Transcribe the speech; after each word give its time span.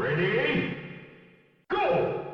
Ready? 0.00 0.74
Go! 1.68 2.32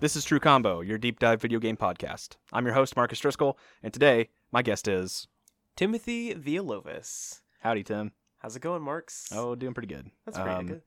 This 0.00 0.16
is 0.16 0.24
True 0.24 0.40
Combo, 0.40 0.80
your 0.80 0.98
deep 0.98 1.20
dive 1.20 1.40
video 1.40 1.60
game 1.60 1.76
podcast. 1.76 2.36
I'm 2.52 2.64
your 2.64 2.74
host, 2.74 2.96
Marcus 2.96 3.20
Driscoll, 3.20 3.56
and 3.82 3.92
today 3.92 4.30
my 4.50 4.62
guest 4.62 4.88
is 4.88 5.28
Timothy 5.76 6.34
Villalobos. 6.34 7.40
Howdy, 7.60 7.84
Tim. 7.84 8.12
How's 8.38 8.56
it 8.56 8.62
going, 8.62 8.82
Marks? 8.82 9.28
Oh, 9.32 9.54
doing 9.54 9.74
pretty 9.74 9.86
good. 9.94 10.10
that's 10.24 10.36
pretty 10.38 10.50
Um, 10.54 10.66
good. 10.66 10.82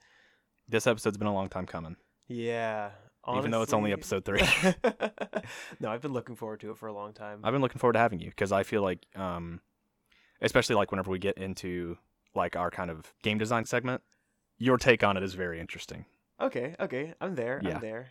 This 0.67 0.85
episode's 0.87 1.17
been 1.17 1.27
a 1.27 1.33
long 1.33 1.47
time 1.47 1.65
coming, 1.65 1.95
Yeah. 2.27 2.91
Even 3.37 3.51
though 3.51 3.61
it's 3.61 3.73
only 3.73 3.91
episode 3.91 4.25
three. 4.25 4.41
no, 5.79 5.89
I've 5.89 6.01
been 6.01 6.13
looking 6.13 6.35
forward 6.35 6.59
to 6.61 6.71
it 6.71 6.77
for 6.77 6.87
a 6.87 6.93
long 6.93 7.13
time. 7.13 7.39
I've 7.43 7.51
been 7.53 7.61
looking 7.61 7.79
forward 7.79 7.93
to 7.93 7.99
having 7.99 8.19
you 8.19 8.29
because 8.29 8.51
I 8.51 8.63
feel 8.63 8.81
like, 8.81 9.05
um, 9.15 9.61
especially 10.41 10.75
like 10.75 10.91
whenever 10.91 11.11
we 11.11 11.19
get 11.19 11.37
into 11.37 11.97
like 12.35 12.55
our 12.55 12.69
kind 12.69 12.91
of 12.91 13.13
game 13.23 13.37
design 13.37 13.65
segment, 13.65 14.01
your 14.57 14.77
take 14.77 15.03
on 15.03 15.17
it 15.17 15.23
is 15.23 15.33
very 15.33 15.59
interesting. 15.59 16.05
Okay, 16.39 16.75
okay, 16.79 17.13
I'm 17.21 17.35
there. 17.35 17.61
Yeah. 17.63 17.75
I'm 17.75 17.81
there. 17.81 18.09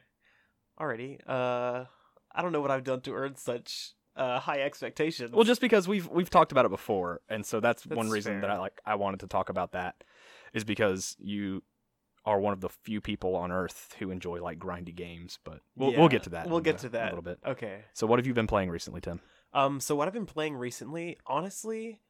Already, 0.80 1.18
Uh, 1.26 1.84
I 2.36 2.42
don't 2.42 2.50
know 2.50 2.60
what 2.60 2.72
I've 2.72 2.82
done 2.82 3.00
to 3.02 3.14
earn 3.14 3.36
such 3.36 3.92
uh 4.16 4.40
high 4.40 4.60
expectations. 4.60 5.30
Well, 5.32 5.44
just 5.44 5.60
because 5.60 5.86
we've 5.86 6.08
we've 6.08 6.30
talked 6.30 6.50
about 6.50 6.64
it 6.64 6.70
before, 6.70 7.20
and 7.28 7.46
so 7.46 7.60
that's, 7.60 7.86
one 7.86 8.06
That's 8.06 8.12
reason 8.12 8.40
that. 8.40 8.50
I 8.50 8.58
like 8.58 8.80
I 8.84 8.96
wanted 8.96 9.20
to 9.20 9.28
talk 9.28 9.50
about 9.50 9.72
that 9.72 10.02
is 10.52 10.64
because 10.64 11.16
you 11.20 11.62
are 12.26 12.40
one 12.40 12.52
of 12.52 12.60
the 12.60 12.68
few 12.70 13.00
people 13.00 13.36
on 13.36 13.52
Earth 13.52 13.94
who 13.98 14.10
enjoy 14.10 14.42
like 14.42 14.58
grindy 14.58 14.94
games. 14.94 15.38
But 15.44 15.60
we'll 15.76 15.92
we'll 15.92 16.08
get 16.08 16.22
to 16.24 16.30
that. 16.30 16.48
We'll 16.48 16.60
get 16.60 16.76
a- 16.76 16.78
to 16.78 16.88
that 16.90 17.02
a 17.04 17.16
little 17.16 17.22
bit. 17.22 17.38
Okay. 17.46 17.82
So, 17.92 18.06
what 18.06 18.18
have 18.18 18.26
you 18.26 18.34
been 18.34 18.46
playing 18.46 18.70
recently, 18.70 19.00
Tim? 19.00 19.20
Um, 19.52 19.78
so 19.78 19.94
what 19.94 20.08
I've 20.08 20.14
been 20.14 20.26
playing 20.26 20.56
recently, 20.56 21.16
honestly, 21.26 22.00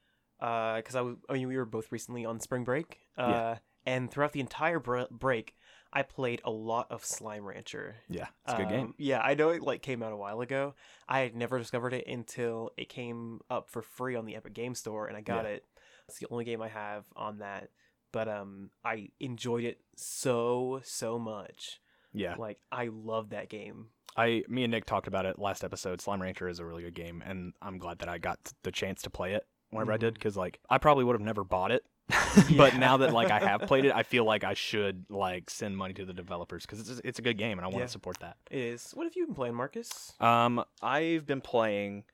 uh, 0.40 0.76
because 0.76 0.94
I 0.94 1.02
was, 1.02 1.16
I 1.28 1.34
mean, 1.34 1.46
we 1.48 1.56
were 1.58 1.66
both 1.66 1.92
recently 1.92 2.24
on 2.24 2.40
spring 2.40 2.64
break, 2.64 3.00
uh, 3.18 3.26
Yeah. 3.28 3.58
and 3.84 4.10
throughout 4.10 4.32
the 4.32 4.40
entire 4.40 4.78
br- 4.78 5.02
break, 5.10 5.54
I 5.92 6.02
played 6.02 6.40
a 6.44 6.50
lot 6.50 6.90
of 6.90 7.04
Slime 7.04 7.44
Rancher. 7.44 7.96
Yeah, 8.08 8.28
it's 8.44 8.54
a 8.54 8.56
good 8.56 8.66
Um, 8.66 8.70
game. 8.72 8.94
Yeah, 8.96 9.20
I 9.20 9.34
know 9.34 9.50
it 9.50 9.60
like 9.62 9.82
came 9.82 10.02
out 10.02 10.12
a 10.12 10.16
while 10.16 10.40
ago. 10.40 10.74
I 11.06 11.20
had 11.20 11.36
never 11.36 11.58
discovered 11.58 11.92
it 11.92 12.06
until 12.06 12.70
it 12.78 12.88
came 12.88 13.40
up 13.50 13.68
for 13.68 13.82
free 13.82 14.16
on 14.16 14.24
the 14.24 14.36
Epic 14.36 14.54
Game 14.54 14.74
Store, 14.74 15.06
and 15.06 15.16
I 15.16 15.20
got 15.20 15.44
Yeah. 15.44 15.50
it. 15.52 15.66
It's 16.08 16.18
the 16.18 16.26
only 16.30 16.44
game 16.44 16.62
I 16.62 16.68
have 16.68 17.04
on 17.14 17.38
that, 17.38 17.68
but 18.14 18.28
um, 18.28 18.70
I 18.84 19.08
enjoyed 19.20 19.64
it 19.64 19.80
so 19.96 20.80
so 20.84 21.18
much. 21.18 21.80
Yeah, 22.12 22.36
Like 22.38 22.58
I 22.70 22.88
love 22.92 23.30
that 23.30 23.48
game. 23.48 23.88
I, 24.16 24.44
me 24.48 24.62
and 24.62 24.70
Nick 24.70 24.84
talked 24.86 25.08
about 25.08 25.26
it 25.26 25.36
last 25.40 25.64
episode. 25.64 26.00
Slime 26.00 26.22
Rancher 26.22 26.46
is 26.48 26.60
a 26.60 26.64
really 26.64 26.84
good 26.84 26.94
game, 26.94 27.20
and 27.26 27.52
I'm 27.60 27.76
glad 27.78 27.98
that 27.98 28.08
I 28.08 28.18
got 28.18 28.38
the 28.62 28.70
chance 28.70 29.02
to 29.02 29.10
play 29.10 29.34
it 29.34 29.44
whenever 29.70 29.92
I 29.92 29.96
did 29.96 30.12
Mhm. 30.14 30.18
because 30.18 30.36
like 30.36 30.60
I 30.70 30.78
probably 30.78 31.02
would 31.02 31.14
have 31.14 31.20
never 31.26 31.42
bought 31.42 31.72
it, 31.72 31.84
but 32.56 32.72
Yeah. 32.74 32.78
now 32.78 32.96
that 32.98 33.12
like 33.12 33.32
I 33.32 33.40
have 33.40 33.62
played 33.70 33.84
it, 33.84 33.92
I 33.92 34.04
feel 34.04 34.24
like 34.24 34.44
I 34.44 34.54
should 34.54 35.06
like 35.10 35.50
send 35.50 35.76
money 35.76 35.92
to 35.94 36.04
the 36.04 36.12
developers 36.14 36.64
because 36.64 36.78
it's 36.88 37.00
it's 37.04 37.18
a 37.18 37.22
good 37.22 37.36
game 37.36 37.58
and 37.58 37.64
I 37.66 37.68
want 37.68 37.80
Yeah. 37.80 37.86
to 37.86 37.90
support 37.92 38.20
that. 38.20 38.36
It 38.48 38.60
is. 38.60 38.92
What 38.92 39.04
have 39.04 39.16
you 39.16 39.26
been 39.26 39.34
playing, 39.34 39.56
Marcus? 39.56 40.12
Um, 40.20 40.62
I've 40.80 41.26
been 41.26 41.40
playing. 41.40 42.04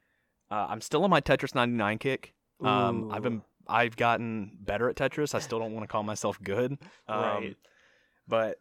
Uh, 0.50 0.66
I'm 0.70 0.80
still 0.80 1.04
on 1.04 1.10
my 1.10 1.20
Tetris 1.20 1.54
99 1.54 1.98
kick. 1.98 2.32
Um, 2.62 3.12
I've 3.12 3.22
been. 3.22 3.42
I've 3.66 3.96
gotten 3.96 4.50
better 4.60 4.88
at 4.88 4.96
Tetris. 4.96 5.34
I 5.34 5.38
still 5.40 5.58
don't 5.58 5.72
want 5.72 5.84
to 5.84 5.88
call 5.92 6.02
myself 6.02 6.40
good. 6.42 6.72
Um, 7.08 7.20
Right. 7.20 7.56
But 8.26 8.60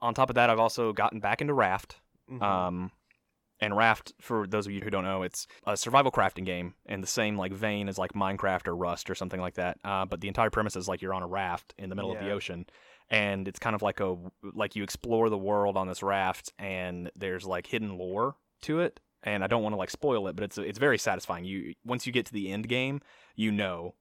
on 0.00 0.14
top 0.14 0.30
of 0.30 0.34
that, 0.36 0.50
I've 0.50 0.58
also 0.60 0.92
gotten 0.92 1.20
back 1.20 1.40
into 1.40 1.54
Raft. 1.54 2.00
Mhm. 2.30 2.42
Um, 2.42 2.92
and 3.60 3.76
Raft, 3.76 4.12
for 4.20 4.46
those 4.46 4.66
of 4.66 4.72
you 4.72 4.80
who 4.80 4.90
don't 4.90 5.02
know, 5.04 5.22
it's 5.22 5.46
a 5.66 5.76
survival 5.76 6.12
crafting 6.12 6.44
game 6.44 6.74
in 6.86 7.00
the 7.00 7.06
same 7.08 7.36
like 7.36 7.52
vein 7.52 7.88
as 7.88 7.98
like 7.98 8.12
Minecraft 8.12 8.68
or 8.68 8.76
Rust 8.76 9.10
or 9.10 9.16
something 9.16 9.40
like 9.40 9.54
that. 9.54 9.78
Uh, 9.82 10.04
but 10.06 10.20
the 10.20 10.28
entire 10.28 10.50
premise 10.50 10.76
is 10.76 10.86
like 10.88 11.02
you're 11.02 11.14
on 11.14 11.22
a 11.24 11.26
raft 11.26 11.74
in 11.78 11.88
the 11.90 11.96
middle 11.96 12.12
of 12.12 12.18
the 12.26 12.30
ocean, 12.34 12.66
and 13.10 13.48
it's 13.48 13.58
kind 13.58 13.74
of 13.74 13.82
like 13.82 13.98
a 13.98 14.16
like 14.42 14.76
you 14.76 14.84
explore 14.84 15.28
the 15.30 15.38
world 15.38 15.76
on 15.76 15.88
this 15.88 16.02
raft, 16.02 16.52
and 16.58 17.10
there's 17.16 17.44
like 17.46 17.66
hidden 17.66 17.98
lore 17.98 18.36
to 18.62 18.78
it. 18.80 19.00
And 19.24 19.42
I 19.42 19.48
don't 19.48 19.64
want 19.64 19.72
to 19.72 19.78
like 19.78 19.90
spoil 19.90 20.28
it, 20.28 20.36
but 20.36 20.44
it's 20.44 20.58
it's 20.58 20.78
very 20.78 20.98
satisfying. 20.98 21.44
You 21.44 21.74
once 21.84 22.06
you 22.06 22.12
get 22.12 22.26
to 22.26 22.32
the 22.32 22.52
end 22.52 22.68
game, 22.68 23.00
you 23.34 23.50
know. 23.50 23.94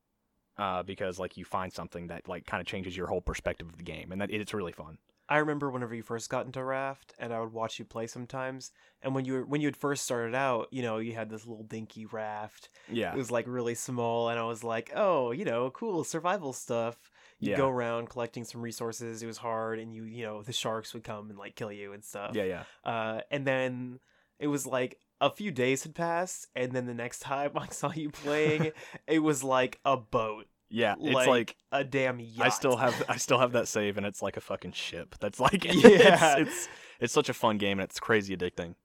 Uh, 0.58 0.82
because 0.84 1.20
like 1.20 1.38
you 1.38 1.46
find 1.46 1.72
something 1.72 2.08
that 2.08 2.28
like 2.28 2.46
kind 2.46 2.62
of 2.62 2.68
changes 2.68 2.98
your 2.98 3.08
whole 3.08 3.22
perspective 3.22 3.68
of 3.68 3.78
the 3.78 3.84
game, 3.84 4.12
and 4.12 4.22
that 4.22 4.32
it's 4.32 4.54
really 4.54 4.72
fun. 4.72 4.98
I 5.30 5.38
remember 5.40 5.70
whenever 5.70 5.94
you 5.94 6.04
first 6.04 6.30
got 6.30 6.46
into 6.46 6.64
Raft, 6.64 7.14
and 7.20 7.34
I 7.34 7.42
would 7.42 7.52
watch 7.52 7.80
you 7.80 7.86
play 7.86 8.08
sometimes. 8.08 8.72
And 9.02 9.14
when 9.14 9.26
you 9.26 9.34
were, 9.34 9.46
when 9.46 9.60
you 9.60 9.68
had 9.68 9.76
first 9.76 10.06
started 10.06 10.34
out, 10.34 10.70
you 10.72 10.82
know, 10.82 11.00
you 11.00 11.14
had 11.16 11.30
this 11.30 11.46
little 11.46 11.66
dinky 11.66 12.06
raft. 12.06 12.70
Yeah, 12.90 13.14
It 13.14 13.18
was 13.18 13.30
like 13.30 13.46
really 13.46 13.76
small, 13.76 14.30
and 14.30 14.40
I 14.40 14.46
was 14.46 14.64
like, 14.64 14.92
oh, 14.96 15.32
you 15.32 15.44
know, 15.44 15.70
cool 15.72 16.04
survival 16.06 16.54
stuff. 16.54 17.12
You 17.40 17.52
Yeah. 17.52 17.58
go 17.58 17.68
around 17.70 18.10
collecting 18.10 18.46
some 18.46 18.62
resources. 18.62 19.22
It 19.22 19.28
was 19.28 19.38
hard, 19.38 19.80
and 19.80 19.94
you, 19.94 20.04
you 20.06 20.24
know, 20.24 20.42
the 20.44 20.54
sharks 20.54 20.94
would 20.94 21.04
come 21.04 21.30
and 21.30 21.38
like 21.38 21.56
kill 21.56 21.72
you 21.74 21.92
and 21.94 22.04
stuff. 22.06 22.34
yeah, 22.34 22.44
yeah. 22.46 22.64
Uh, 22.84 23.22
and 23.30 23.46
then 23.46 24.00
it 24.40 24.48
was 24.48 24.66
like 24.66 24.98
a 25.20 25.30
few 25.30 25.52
days 25.52 25.84
had 25.84 25.96
passed, 25.96 26.48
and 26.56 26.72
then 26.74 26.86
the 26.86 26.94
next 26.94 27.20
time 27.20 27.52
I 27.56 27.68
saw 27.70 27.92
you 27.92 28.10
playing, 28.10 28.72
it 29.08 29.20
was 29.20 29.44
like 29.44 29.80
a 29.86 29.98
boat, 29.98 30.46
Yeah, 30.70 30.96
it's 31.00 31.28
like 31.28 31.56
a 31.72 31.84
damn 31.84 32.20
yacht. 32.20 32.46
I 32.46 32.50
still 32.50 32.78
have 32.78 33.04
I 33.10 33.18
still 33.18 33.40
have 33.40 33.54
that 33.54 33.68
save 33.68 33.98
and 33.98 34.06
it's 34.06 34.22
like 34.22 34.38
a 34.38 34.42
fucking 34.42 34.74
ship. 34.74 35.16
That's 35.20 35.40
like 35.40 35.64
Yeah. 35.74 36.38
it's, 36.38 36.50
it's 36.50 36.70
it's 37.00 37.14
such 37.14 37.30
a 37.30 37.34
fun 37.34 37.58
game 37.58 37.80
and 37.80 37.90
it's 37.90 38.00
crazy 38.00 38.36
addicting. 38.36 38.76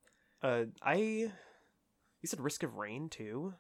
Uh, 0.43 0.65
I. 0.82 0.97
You 2.20 2.26
said 2.26 2.41
Risk 2.41 2.62
of 2.62 2.76
Rain 2.76 3.09
2. 3.09 3.53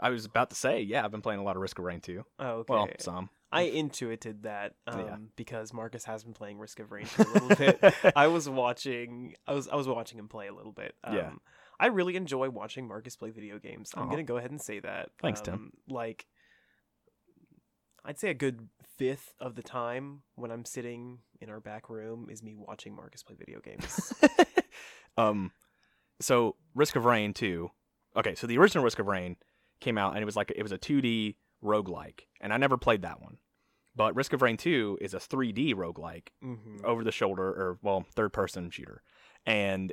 I 0.00 0.10
was 0.10 0.24
about 0.24 0.50
to 0.50 0.56
say, 0.56 0.80
yeah, 0.80 1.04
I've 1.04 1.12
been 1.12 1.20
playing 1.22 1.38
a 1.40 1.44
lot 1.44 1.54
of 1.54 1.62
Risk 1.62 1.78
of 1.78 1.84
Rain 1.84 2.00
too. 2.00 2.24
Oh, 2.38 2.48
okay. 2.60 2.72
Well, 2.72 2.88
some. 2.98 3.30
I 3.52 3.62
intuited 3.62 4.42
that 4.44 4.74
um, 4.86 5.00
Yeah. 5.00 5.16
because 5.36 5.72
Marcus 5.72 6.04
has 6.06 6.24
been 6.24 6.32
playing 6.32 6.58
Risk 6.58 6.80
of 6.80 6.90
Rain 6.90 7.04
for 7.04 7.22
a 7.22 7.32
little 7.32 7.48
bit. 7.54 7.94
I 8.16 8.26
was 8.28 8.48
watching. 8.48 9.34
I 9.46 9.52
was 9.52 9.68
I 9.68 9.76
was 9.76 9.86
watching 9.86 10.18
him 10.18 10.26
play 10.26 10.48
a 10.48 10.54
little 10.54 10.72
bit. 10.72 10.94
Um, 11.04 11.14
Yeah. 11.14 11.30
I 11.82 11.86
really 11.86 12.14
enjoy 12.14 12.48
watching 12.48 12.86
Marcus 12.86 13.16
play 13.16 13.30
video 13.30 13.58
games. 13.58 13.90
I'm 13.96 14.08
gonna 14.08 14.22
go 14.22 14.36
ahead 14.36 14.52
and 14.52 14.60
say 14.60 14.78
that. 14.78 15.10
Thanks, 15.20 15.40
Tim. 15.40 15.54
Um, 15.54 15.72
Like, 15.88 16.26
I'd 18.04 18.20
say 18.20 18.30
a 18.30 18.34
good 18.34 18.68
fifth 18.96 19.34
of 19.40 19.56
the 19.56 19.62
time 19.62 20.22
when 20.36 20.52
I'm 20.52 20.64
sitting 20.64 21.18
in 21.40 21.50
our 21.50 21.58
back 21.58 21.90
room 21.90 22.28
is 22.30 22.40
me 22.40 22.54
watching 22.56 22.94
Marcus 22.94 23.24
play 23.24 23.34
video 23.36 23.58
games. 23.60 24.12
um 25.16 25.50
so 26.20 26.54
Risk 26.74 26.94
of 26.94 27.04
Rain 27.04 27.34
2. 27.34 27.68
Okay, 28.16 28.36
so 28.36 28.46
the 28.46 28.58
original 28.58 28.84
Risk 28.84 29.00
of 29.00 29.08
Rain 29.08 29.36
came 29.80 29.98
out 29.98 30.12
and 30.12 30.22
it 30.22 30.24
was 30.24 30.36
like 30.36 30.52
it 30.54 30.62
was 30.62 30.70
a 30.72 30.78
2D 30.78 31.34
roguelike 31.64 32.20
and 32.40 32.52
I 32.52 32.58
never 32.58 32.76
played 32.76 33.02
that 33.02 33.20
one. 33.20 33.38
But 33.96 34.14
Risk 34.14 34.32
of 34.32 34.40
Rain 34.42 34.56
2 34.56 34.98
is 35.00 35.14
a 35.14 35.18
3D 35.18 35.74
roguelike 35.74 36.28
hmm 36.40 36.76
over 36.84 37.02
the 37.02 37.10
shoulder 37.12 37.42
or 37.48 37.78
well 37.82 38.04
third 38.14 38.32
person 38.32 38.70
shooter 38.70 39.02
and 39.46 39.92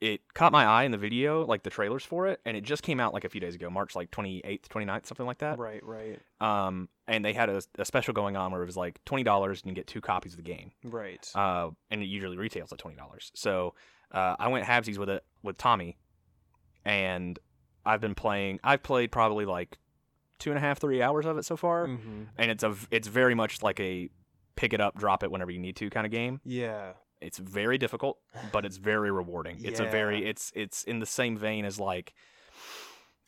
it 0.00 0.20
caught 0.34 0.52
my 0.52 0.64
eye 0.64 0.84
in 0.84 0.90
the 0.92 0.98
video 0.98 1.46
like 1.46 1.62
the 1.62 1.70
trailers 1.70 2.04
for 2.04 2.26
it 2.26 2.40
and 2.44 2.56
it 2.56 2.62
just 2.64 2.82
came 2.82 3.00
out 3.00 3.14
like 3.14 3.24
a 3.24 3.28
few 3.28 3.40
days 3.40 3.54
ago 3.54 3.70
march 3.70 3.94
like 3.94 4.10
28th 4.10 4.66
29th 4.68 5.06
something 5.06 5.26
like 5.26 5.38
that. 5.38 5.58
Right, 5.58 5.82
right, 5.84 6.20
um 6.40 6.88
and 7.06 7.24
they 7.24 7.32
had 7.32 7.48
a, 7.48 7.62
a 7.78 7.84
special 7.84 8.12
going 8.14 8.36
on 8.36 8.50
where 8.52 8.62
it 8.62 8.66
was 8.66 8.76
like 8.76 9.02
$20 9.04 9.48
and 9.48 9.60
you 9.64 9.72
get 9.72 9.86
two 9.86 10.00
copies 10.00 10.32
of 10.32 10.36
the 10.38 10.42
game. 10.42 10.72
Right. 10.82 11.26
uh 11.34 11.70
and 11.90 12.02
it 12.02 12.06
usually 12.06 12.36
retails 12.36 12.72
at 12.72 12.78
$20 12.78 12.96
so 13.34 13.74
uh 14.12 14.36
i 14.38 14.48
went 14.48 14.66
halvesies 14.66 14.98
with 14.98 15.08
it 15.08 15.24
with 15.42 15.56
tommy 15.56 15.96
and 16.84 17.38
i've 17.86 18.00
been 18.00 18.14
playing 18.14 18.60
i've 18.64 18.82
played 18.82 19.10
probably 19.10 19.44
like 19.46 19.78
two 20.38 20.50
and 20.50 20.58
a 20.58 20.60
half 20.60 20.78
three 20.80 21.00
hours 21.02 21.24
of 21.26 21.38
it 21.38 21.44
so 21.44 21.56
far 21.56 21.86
hmm 21.86 22.24
and 22.36 22.50
it's 22.50 22.62
a 22.64 22.74
it's 22.90 23.08
very 23.08 23.34
much 23.34 23.62
like 23.62 23.78
a 23.80 24.10
pick 24.56 24.72
it 24.72 24.80
up 24.80 24.96
drop 24.96 25.22
it 25.22 25.30
whenever 25.30 25.50
you 25.50 25.58
need 25.58 25.76
to 25.76 25.90
kind 25.90 26.06
of 26.06 26.12
game. 26.12 26.40
Yeah. 26.44 26.92
It's 27.24 27.38
very 27.38 27.78
difficult 27.78 28.18
but 28.52 28.64
it's 28.64 28.76
very 28.76 29.10
rewarding 29.10 29.58
it's 29.64 29.80
a 29.80 29.84
very 29.84 30.24
it's 30.26 30.52
it's 30.54 30.84
in 30.84 30.98
the 31.00 31.06
same 31.06 31.36
vein 31.36 31.64
as 31.64 31.80
like 31.80 32.14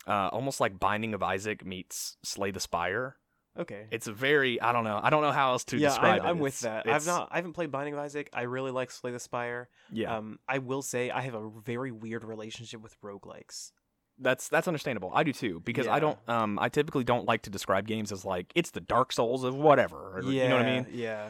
uh 0.07 0.29
almost 0.31 0.59
like 0.59 0.79
binding 0.79 1.13
of 1.13 1.21
isaac 1.23 1.65
meets 1.65 2.17
slay 2.23 2.51
the 2.51 2.59
spire 2.59 3.15
Okay. 3.59 3.87
it's 3.89 4.05
a 4.05 4.13
very 4.13 4.61
i 4.61 4.71
don't 4.71 4.83
know 4.83 4.99
i 5.01 5.09
don't 5.09 5.23
know 5.23 5.31
how 5.31 5.51
else 5.53 5.63
to 5.65 5.77
yeah, 5.77 5.89
describe 5.89 6.21
I, 6.21 6.25
it 6.25 6.29
I'm 6.29 6.37
with 6.39 6.59
that. 6.61 6.85
it's- 6.85 6.95
I've 6.95 7.07
not. 7.11 7.29
I 7.31 7.37
haven't 7.37 7.53
played 7.53 7.71
Binding 7.71 7.95
of 7.95 7.99
Isaac. 7.99 8.29
I 8.31 8.43
really 8.43 8.69
like 8.69 8.91
Slay 8.91 9.09
the 9.11 9.19
Spire. 9.19 9.67
yeah 9.91 10.15
Um, 10.15 10.37
I 10.47 10.59
will 10.59 10.83
say 10.83 11.09
I 11.09 11.21
have 11.21 11.33
a 11.33 11.49
very 11.65 11.91
weird 11.91 12.23
relationship 12.23 12.81
with 12.81 12.95
roguelikes. 13.01 13.71
that's 14.19 14.47
that's 14.49 14.67
understandable 14.67 15.11
i 15.13 15.23
do 15.23 15.33
too 15.33 15.59
because 15.65 15.87
i 15.87 15.99
don't 15.99 16.17
um 16.27 16.57
i 16.59 16.69
typically 16.69 17.03
don't 17.03 17.25
like 17.25 17.41
to 17.43 17.49
describe 17.51 17.85
games 17.87 18.11
as 18.11 18.23
like 18.25 18.51
it's 18.55 18.71
the 18.71 18.81
dark 18.81 19.11
souls 19.11 19.43
of 19.43 19.53
whatever 19.55 20.17
or, 20.17 20.21
yeah, 20.23 20.43
you 20.43 20.49
know 20.49 20.57
what 20.57 20.65
i 20.65 20.75
mean 20.75 20.85
Yeah. 20.91 21.29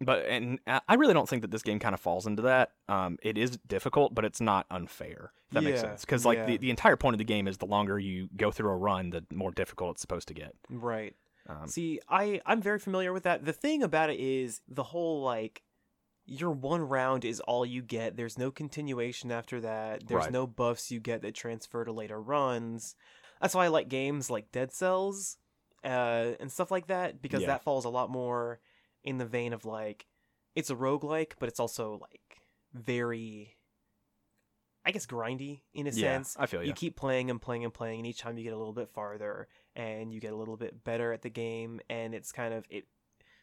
But 0.00 0.26
and 0.26 0.58
I 0.66 0.94
really 0.94 1.14
don't 1.14 1.28
think 1.28 1.42
that 1.42 1.50
this 1.50 1.62
game 1.62 1.78
kind 1.78 1.94
of 1.94 2.00
falls 2.00 2.26
into 2.26 2.42
that. 2.42 2.72
Um, 2.88 3.18
it 3.22 3.38
is 3.38 3.58
difficult, 3.66 4.14
but 4.14 4.24
it's 4.24 4.40
not 4.40 4.66
unfair. 4.70 5.32
If 5.48 5.54
that 5.54 5.64
makes 5.64 5.80
sense. 5.80 6.00
Because 6.02 6.24
like 6.24 6.38
yeah. 6.38 6.46
the, 6.46 6.56
the 6.58 6.70
entire 6.70 6.96
point 6.96 7.14
of 7.14 7.18
the 7.18 7.24
game 7.24 7.46
is 7.46 7.58
the 7.58 7.66
longer 7.66 7.98
you 7.98 8.28
go 8.36 8.50
through 8.50 8.70
a 8.70 8.76
run, 8.76 9.10
the 9.10 9.24
more 9.32 9.52
difficult 9.52 9.92
it's 9.92 10.00
supposed 10.00 10.28
to 10.28 10.34
get. 10.34 10.54
Right. 10.68 11.14
Um, 11.48 11.68
See, 11.68 12.00
I 12.08 12.40
I'm 12.46 12.60
very 12.62 12.78
familiar 12.78 13.12
with 13.12 13.24
that. 13.24 13.44
The 13.44 13.52
thing 13.52 13.82
about 13.82 14.10
it 14.10 14.18
is 14.18 14.60
the 14.68 14.82
whole 14.82 15.22
like 15.22 15.62
your 16.26 16.50
one 16.50 16.80
round 16.80 17.24
is 17.24 17.40
all 17.40 17.66
you 17.66 17.82
get. 17.82 18.16
There's 18.16 18.38
no 18.38 18.50
continuation 18.50 19.30
after 19.30 19.60
that. 19.60 20.08
There's 20.08 20.24
Right. 20.24 20.32
no 20.32 20.46
buffs 20.46 20.90
you 20.90 20.98
get 21.00 21.20
that 21.22 21.34
transfer 21.34 21.84
to 21.84 21.92
later 21.92 22.20
runs. 22.20 22.96
That's 23.40 23.54
why 23.54 23.66
I 23.66 23.68
like 23.68 23.88
games 23.88 24.30
like 24.30 24.50
Dead 24.50 24.72
Cells 24.72 25.36
uh, 25.84 26.32
and 26.40 26.50
stuff 26.50 26.70
like 26.70 26.86
that 26.86 27.20
because 27.20 27.42
Yeah. 27.42 27.48
that 27.48 27.62
falls 27.62 27.84
a 27.84 27.90
lot 27.90 28.08
more 28.08 28.58
in 29.04 29.18
the 29.18 29.26
vein 29.26 29.52
of 29.52 29.64
like 29.64 30.06
it's 30.54 30.70
a 30.70 30.74
roguelike, 30.74 31.32
but 31.38 31.48
it's 31.48 31.60
also 31.60 31.98
like 32.00 32.40
very 32.72 33.56
I 34.86 34.90
guess 34.90 35.06
grindy 35.06 35.60
in 35.72 35.86
a 35.86 35.90
yeah, 35.90 36.16
sense. 36.16 36.36
I 36.38 36.46
feel 36.46 36.60
you. 36.62 36.68
You 36.68 36.74
keep 36.74 36.94
playing 36.96 37.30
and 37.30 37.40
playing 37.40 37.64
and 37.64 37.72
playing, 37.72 38.00
and 38.00 38.06
each 38.06 38.18
time 38.18 38.36
you 38.36 38.44
get 38.44 38.52
a 38.52 38.58
little 38.58 38.74
bit 38.74 38.90
farther, 38.90 39.48
and 39.74 40.12
you 40.12 40.20
get 40.20 40.32
a 40.32 40.36
little 40.36 40.56
bit 40.58 40.84
better 40.84 41.12
at 41.12 41.22
the 41.22 41.30
game, 41.30 41.80
and 41.88 42.14
it's 42.14 42.32
kind 42.32 42.52
of 42.52 42.64
it. 42.68 42.84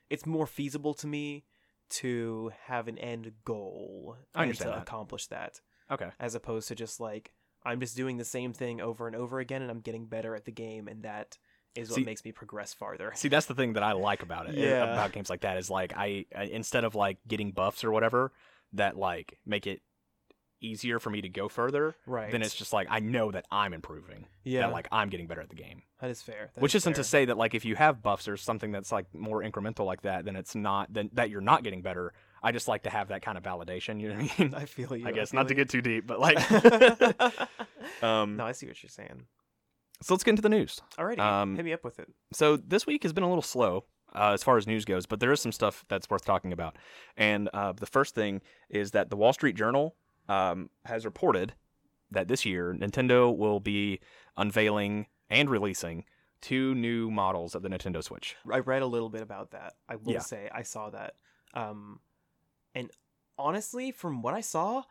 It's 0.10 0.25
more 0.25 0.46
feasible 0.46 0.94
to 0.96 1.08
me 1.08 1.46
to 1.92 2.52
have 2.66 2.88
an 2.88 2.98
end 3.00 3.31
goal 3.44 4.18
I 4.36 4.44
and 4.46 4.54
to 4.56 4.63
that. 4.66 4.78
accomplish 4.84 5.28
that, 5.28 5.60
Okay. 5.90 6.10
as 6.19 6.36
opposed 6.36 6.68
to 6.68 6.75
just 6.75 7.00
like 7.00 7.34
I'm 7.66 7.80
just 7.80 7.96
doing 7.96 8.18
the 8.18 8.25
same 8.25 8.54
thing 8.54 8.80
over 8.80 9.08
and 9.08 9.16
over 9.16 9.40
again, 9.40 9.62
and 9.63 9.72
I'm 9.72 9.81
getting 9.81 10.06
better 10.06 10.36
at 10.36 10.46
the 10.46 10.52
game, 10.52 10.88
and 10.88 11.02
that 11.04 11.38
is 11.76 11.90
what 11.90 11.96
See- 11.98 12.04
makes 12.04 12.24
me 12.26 12.32
progress 12.32 12.74
farther. 12.74 13.12
See, 13.16 13.28
that's 13.30 13.46
the 13.46 13.56
thing 13.56 13.74
that 13.74 13.84
I 13.84 13.94
like 13.94 14.24
about 14.24 14.50
it. 14.50 14.56
Yeah. 14.56 14.84
About 14.94 15.12
games 15.12 15.30
like 15.30 15.42
that 15.42 15.58
is 15.58 15.70
like 15.70 15.94
I, 15.96 16.26
I 16.36 16.44
instead 16.46 16.84
of 16.84 16.96
like 16.96 17.18
getting 17.28 17.52
buffs 17.52 17.84
or 17.84 17.92
whatever 17.92 18.32
that 18.74 18.98
like 18.98 19.38
make 19.46 19.68
it 19.68 19.82
easier 20.64 21.00
for 21.00 21.10
me 21.10 21.22
to 21.22 21.30
go 21.30 21.50
further, 21.50 21.96
Right. 22.06 22.32
then 22.32 22.42
it's 22.44 22.54
just 22.54 22.72
like 22.72 22.88
I 22.90 23.00
know 23.00 23.32
that 23.32 23.46
I'm 23.52 23.74
improving. 23.74 24.28
yeah, 24.44 24.62
That 24.62 24.72
like 24.74 24.88
I'm 24.92 25.10
getting 25.10 25.26
better 25.28 25.42
at 25.42 25.50
the 25.50 25.56
game. 25.56 25.82
that 26.02 26.10
is 26.12 26.22
fair. 26.22 26.52
That 26.54 26.62
Which 26.62 26.76
is 26.76 26.84
isn't 26.84 26.94
to 26.96 27.04
say 27.04 27.26
that 27.26 27.38
like 27.38 27.56
if 27.56 27.66
you 27.66 27.76
have 27.76 28.04
buffs 28.04 28.28
or 28.28 28.38
something 28.38 28.72
that's 28.72 28.92
like 28.92 29.06
more 29.16 29.42
incremental 29.42 29.86
like 29.86 30.04
that, 30.04 30.24
then 30.26 30.36
it's 30.36 30.54
not 30.54 30.94
then 30.94 31.10
that 31.14 31.30
you're 31.32 31.42
not 31.42 31.64
getting 31.64 31.82
better. 31.82 32.14
I 32.44 32.52
just 32.52 32.68
like 32.68 32.84
to 32.84 32.90
have 32.92 33.08
that 33.10 33.22
kind 33.24 33.38
of 33.38 33.44
validation. 33.44 34.00
You 34.00 34.10
know 34.10 34.22
what 34.22 34.32
I 34.40 34.44
mean? 34.44 34.54
I 34.56 34.66
feel 34.66 34.96
you. 34.96 35.08
I 35.08 35.12
guess 35.14 35.32
feel 35.32 35.40
not 35.40 35.48
to 35.48 35.54
you. 35.54 35.58
get 35.58 35.70
too 35.70 35.82
deep, 35.82 36.06
but 36.06 36.20
like, 36.20 36.38
um, 38.04 38.38
no, 38.38 38.46
I 38.46 38.52
see 38.52 38.68
what 38.68 38.82
you're 38.84 38.90
saying. 38.90 39.26
So 40.01 40.13
let's 40.13 40.24
get 40.24 40.31
into 40.31 40.42
the 40.42 40.50
news. 40.50 40.81
Alrighty, 40.98 41.19
Um, 41.19 41.56
hit 41.56 41.65
me 41.65 41.74
up 41.74 41.83
with 41.83 42.00
it. 42.00 42.07
So 42.33 42.57
this 42.57 42.86
week 42.86 43.03
has 43.03 43.13
been 43.13 43.24
a 43.24 43.27
little 43.30 43.42
slow 43.42 43.86
uh, 44.15 44.31
as 44.31 44.44
far 44.44 44.57
as 44.57 44.68
news 44.68 44.83
goes, 44.86 45.06
but 45.06 45.19
there 45.19 45.31
is 45.31 45.39
some 45.39 45.51
stuff 45.51 45.86
that's 45.88 46.09
worth 46.09 46.25
talking 46.25 46.51
about. 46.53 46.77
And 47.15 47.50
uh, 47.53 47.74
the 47.74 47.86
first 47.86 48.15
thing 48.15 48.42
is 48.69 48.92
that 48.92 49.09
the 49.09 49.15
Wall 49.15 49.33
Street 49.33 49.56
Journal 49.56 49.95
um, 50.27 50.69
has 50.86 51.06
reported 51.06 51.53
that 52.12 52.27
this 52.27 52.45
year 52.45 52.74
Nintendo 52.77 53.36
will 53.36 53.59
be 53.59 54.00
unveiling 54.38 55.07
and 55.30 55.50
releasing 55.50 56.03
two 56.42 56.74
new 56.75 57.09
models 57.12 57.53
of 57.56 57.62
the 57.62 57.69
Nintendo 57.69 58.03
Switch. 58.03 58.36
I 58.51 58.59
read 58.59 58.81
a 58.81 58.88
little 58.88 59.09
bit 59.09 59.21
about 59.21 59.51
that. 59.51 59.74
I 59.88 59.95
will 59.95 60.13
Yeah. 60.13 60.19
say 60.19 60.50
I 60.53 60.63
saw 60.63 60.89
that. 60.89 61.13
Um, 61.53 62.00
and 62.75 62.89
honestly, 63.38 63.92
from 63.92 64.21
what 64.21 64.33
I 64.33 64.42
saw, 64.42 64.83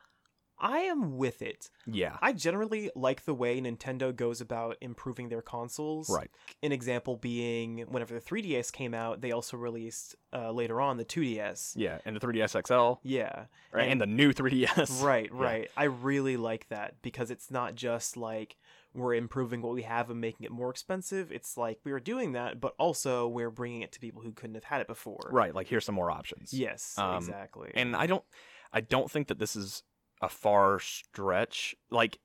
I 0.60 0.80
am 0.80 1.16
with 1.16 1.42
it. 1.42 1.70
Yeah. 1.86 2.16
I 2.20 2.32
generally 2.32 2.90
like 2.94 3.24
the 3.24 3.34
way 3.34 3.60
Nintendo 3.60 4.14
goes 4.14 4.40
about 4.40 4.76
improving 4.80 5.28
their 5.30 5.42
consoles. 5.42 6.10
Right. 6.10 6.30
An 6.62 6.72
example 6.72 7.16
being 7.16 7.78
whenever 7.88 8.14
the 8.14 8.20
3DS 8.20 8.70
came 8.72 8.92
out, 8.94 9.20
they 9.22 9.32
also 9.32 9.56
released 9.56 10.16
uh, 10.32 10.50
later 10.52 10.80
on 10.80 10.96
the 10.98 11.04
2DS. 11.04 11.72
Yeah, 11.76 11.98
and 12.04 12.14
the 12.14 12.20
3DS 12.20 12.66
XL 12.66 13.00
Yeah. 13.02 13.46
right, 13.72 13.82
and, 13.84 13.92
And- 13.92 14.00
the 14.00 14.06
new 14.06 14.32
3DS. 14.32 15.02
Right, 15.04 15.30
Yeah. 15.32 15.42
right. 15.42 15.70
I 15.76 15.84
really 15.84 16.36
like 16.36 16.68
that 16.68 17.00
because 17.02 17.30
it's 17.30 17.50
not 17.50 17.74
just 17.74 18.16
like 18.16 18.56
we're 18.92 19.14
improving 19.14 19.62
what 19.62 19.72
we 19.72 19.82
have 19.82 20.10
and 20.10 20.20
making 20.20 20.44
it 20.44 20.50
more 20.50 20.68
expensive. 20.68 21.30
It's 21.30 21.56
like 21.56 21.78
we 21.84 21.92
were 21.92 22.00
doing 22.00 22.32
that, 22.32 22.60
but 22.60 22.74
also 22.76 23.28
we're 23.28 23.50
bringing 23.50 23.82
it 23.82 23.92
to 23.92 24.00
people 24.00 24.20
who 24.20 24.32
couldn't 24.32 24.56
have 24.56 24.64
had 24.64 24.80
it 24.80 24.88
before. 24.88 25.28
Right, 25.30 25.54
like 25.54 25.68
here's 25.68 25.84
some 25.84 25.94
more 25.94 26.10
options. 26.10 26.52
Yes, 26.52 26.98
Um, 26.98 27.16
exactly. 27.16 27.70
and 27.74 27.94
I 27.94 28.06
don't 28.06 28.24
I 28.72 28.80
don't 28.80 29.10
think 29.10 29.28
that 29.28 29.38
this 29.38 29.54
is 29.56 29.82
a 30.20 30.28
far 30.28 30.78
stretch. 30.80 31.74
Like 31.90 32.18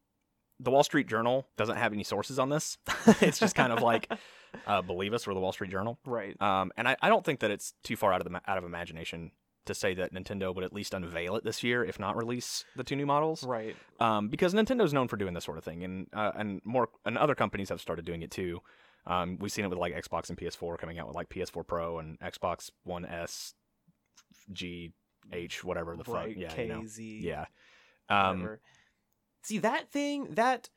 the 0.59 0.71
Wall 0.71 0.83
Street 0.83 1.07
Journal 1.07 1.47
doesn't 1.57 1.77
have 1.77 1.93
any 1.93 2.03
sources 2.03 2.39
on 2.39 2.49
this. 2.49 2.77
it's 3.21 3.39
just 3.39 3.55
kind 3.55 3.73
of 3.73 3.81
like 3.81 4.11
uh, 4.67 4.81
believe 4.81 5.13
us, 5.13 5.27
we're 5.27 5.33
the 5.33 5.39
Wall 5.39 5.51
Street 5.51 5.71
Journal. 5.71 5.99
right. 6.05 6.39
Um, 6.41 6.71
and 6.77 6.87
I, 6.87 6.95
I 7.01 7.09
don't 7.09 7.25
think 7.25 7.39
that 7.41 7.51
it's 7.51 7.73
too 7.83 7.95
far 7.95 8.13
out 8.13 8.25
of 8.25 8.31
the 8.31 8.41
out 8.47 8.57
of 8.57 8.63
imagination 8.63 9.31
to 9.65 9.73
say 9.73 9.95
that 9.95 10.13
Nintendo 10.13 10.53
would 10.53 10.63
at 10.63 10.73
least 10.73 10.93
unveil 10.93 11.35
it 11.35 11.43
this 11.43 11.63
year, 11.63 11.83
if 11.83 11.99
not 11.99 12.15
release 12.15 12.63
the 12.75 12.83
two 12.83 12.95
new 12.95 13.05
models. 13.05 13.43
Right. 13.43 13.75
Um, 13.99 14.29
because 14.29 14.53
Nintendo's 14.53 14.93
known 14.93 15.07
for 15.07 15.17
doing 15.17 15.33
this 15.33 15.43
sort 15.43 15.57
of 15.57 15.63
thing, 15.63 15.83
and 15.83 16.07
uh, 16.13 16.31
and 16.35 16.61
more 16.63 16.89
and 17.05 17.17
other 17.17 17.35
companies 17.35 17.69
have 17.69 17.81
started 17.81 18.05
doing 18.05 18.21
it 18.21 18.31
too. 18.31 18.61
Um, 19.07 19.37
we've 19.39 19.51
seen 19.51 19.65
it 19.65 19.69
with 19.69 19.79
like 19.79 19.93
Xbox 19.93 20.29
and 20.29 20.37
PS4 20.37 20.77
coming 20.77 20.97
out 20.99 21.07
with 21.07 21.15
like 21.15 21.29
PS4 21.29 21.65
Pro 21.67 21.99
and 21.99 22.19
Xbox 22.19 22.71
One 22.83 23.05
S, 23.05 23.53
G, 24.51 24.93
H, 25.31 25.63
whatever 25.63 25.95
the 25.95 26.11
right. 26.11 26.29
fuck. 26.29 26.37
Yeah, 26.37 26.61
you 26.61 26.67
know. 26.67 26.83
Yeah. 26.97 27.45
Um. 28.09 28.57
See 29.43 29.59
that 29.59 29.91
thing 29.91 30.33
that 30.33 30.69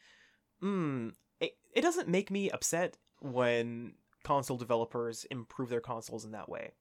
mm, 0.62 1.12
it, 1.40 1.52
it 1.74 1.80
doesn't 1.80 2.08
make 2.08 2.30
me 2.30 2.50
upset 2.50 2.98
when 3.20 3.94
console 4.24 4.58
developers 4.58 5.24
improve 5.30 5.70
their 5.70 5.80
consoles 5.80 6.24
in 6.24 6.32
that 6.32 6.48
way. 6.48 6.72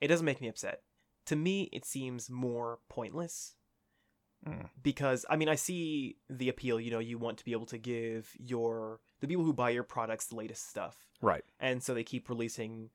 It 0.00 0.08
doesn't 0.08 0.26
make 0.26 0.40
me 0.40 0.48
upset. 0.48 0.82
To 1.26 1.36
me, 1.36 1.68
it 1.72 1.84
seems 1.84 2.30
more 2.30 2.78
pointless. 2.88 3.54
Mm. 4.46 4.68
Because 4.82 5.24
I 5.30 5.36
mean, 5.36 5.48
I 5.48 5.54
see 5.54 6.16
the 6.28 6.48
appeal. 6.48 6.80
You 6.80 6.90
know, 6.90 6.98
you 6.98 7.18
want 7.18 7.38
to 7.38 7.44
be 7.44 7.52
able 7.52 7.66
to 7.66 7.78
give 7.78 8.30
your 8.38 9.00
the 9.20 9.28
people 9.28 9.44
who 9.44 9.52
buy 9.52 9.70
your 9.70 9.84
products 9.84 10.26
the 10.26 10.36
latest 10.36 10.68
stuff, 10.68 10.96
right. 11.20 11.44
and 11.60 11.80
so 11.80 11.94
they 11.94 12.02
keep 12.02 12.28
releasing 12.28 12.90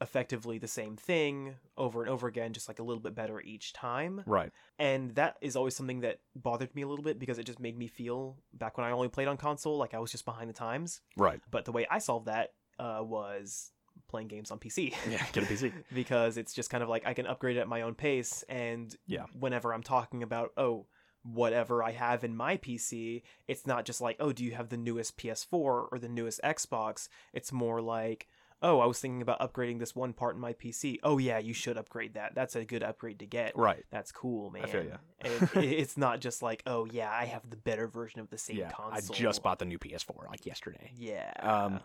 effectively 0.00 0.58
the 0.58 0.68
same 0.68 0.96
thing 0.96 1.54
over 1.76 2.02
and 2.02 2.10
over 2.10 2.26
again, 2.26 2.52
just 2.52 2.68
like 2.68 2.78
a 2.78 2.82
little 2.82 3.02
bit 3.02 3.14
better 3.14 3.40
each 3.40 3.72
time 3.72 4.22
Right. 4.26 4.50
and 4.78 5.14
that 5.14 5.36
is 5.40 5.56
always 5.56 5.76
something 5.76 6.00
that 6.00 6.18
bothered 6.34 6.74
me 6.74 6.82
a 6.82 6.88
little 6.88 7.04
bit 7.04 7.18
because 7.18 7.38
it 7.38 7.44
just 7.44 7.60
made 7.60 7.78
me 7.78 7.86
feel 7.86 8.36
back 8.52 8.76
when 8.76 8.86
I 8.86 8.90
only 8.90 9.08
played 9.08 9.28
on 9.28 9.36
console 9.36 9.78
like 9.78 9.94
I 9.94 9.98
was 10.00 10.10
just 10.10 10.24
behind 10.24 10.50
the 10.50 10.54
times. 10.54 11.00
Right. 11.16 11.40
But 11.50 11.64
the 11.64 11.72
way 11.72 11.86
I 11.90 11.98
solved 11.98 12.26
that 12.26 12.50
uh, 12.78 13.00
was 13.02 13.70
playing 14.08 14.28
games 14.28 14.50
on 14.50 14.58
PC. 14.58 14.94
Yeah. 15.10 15.24
Get 15.32 15.44
a 15.44 15.46
PC. 15.46 15.72
because 15.94 16.36
it's 16.36 16.52
just 16.52 16.70
kind 16.70 16.82
of 16.82 16.88
like 16.88 17.06
I 17.06 17.14
can 17.14 17.26
upgrade 17.26 17.56
it 17.56 17.60
at 17.60 17.68
my 17.68 17.82
own 17.82 17.94
pace, 17.94 18.42
and 18.48 18.94
Yeah. 19.06 19.26
whenever 19.38 19.72
I'm 19.72 19.82
talking 19.84 20.22
about 20.22 20.50
oh 20.56 20.86
whatever 21.22 21.82
I 21.82 21.92
have 21.92 22.22
in 22.22 22.36
my 22.36 22.58
PC, 22.58 23.22
it's 23.48 23.66
not 23.66 23.84
just 23.86 24.00
like 24.00 24.16
oh 24.20 24.32
do 24.32 24.44
you 24.44 24.52
have 24.52 24.68
the 24.68 24.76
newest 24.76 25.16
PS4 25.16 25.46
or 25.52 25.98
the 25.98 26.08
newest 26.08 26.40
Xbox. 26.42 27.08
It's 27.32 27.52
more 27.52 27.80
like 27.80 28.26
oh 28.62 28.80
I 28.80 28.86
was 28.86 28.98
thinking 28.98 29.22
about 29.22 29.40
upgrading 29.40 29.78
this 29.78 29.94
one 29.94 30.12
part 30.12 30.34
in 30.34 30.40
my 30.40 30.52
PC. 30.52 30.98
Oh 31.02 31.18
yeah, 31.18 31.38
you 31.38 31.52
should 31.54 31.76
upgrade 31.76 32.14
that. 32.14 32.34
That's 32.34 32.56
a 32.56 32.64
good 32.64 32.82
upgrade 32.82 33.18
to 33.20 33.26
get 33.26 33.56
Right. 33.56 33.84
that's 33.90 34.12
cool, 34.12 34.50
man. 34.50 34.64
I 34.64 34.66
feel. 34.66 34.80
And 35.20 35.32
it, 35.32 35.56
it's 35.64 35.96
not 35.96 36.20
just 36.20 36.42
like, 36.42 36.62
oh 36.66 36.84
yeah, 36.86 37.10
I 37.10 37.24
have 37.26 37.48
the 37.50 37.56
better 37.56 37.86
version 37.88 38.20
of 38.20 38.30
the 38.30 38.38
same 38.38 38.56
Yeah. 38.56 38.70
console. 38.70 39.14
I 39.14 39.18
just 39.18 39.42
bought 39.42 39.58
the 39.58 39.64
new 39.64 39.78
PS4 39.78 40.28
like 40.28 40.46
yesterday. 40.46 40.92
Yeah. 40.96 41.32
Um, 41.40 41.80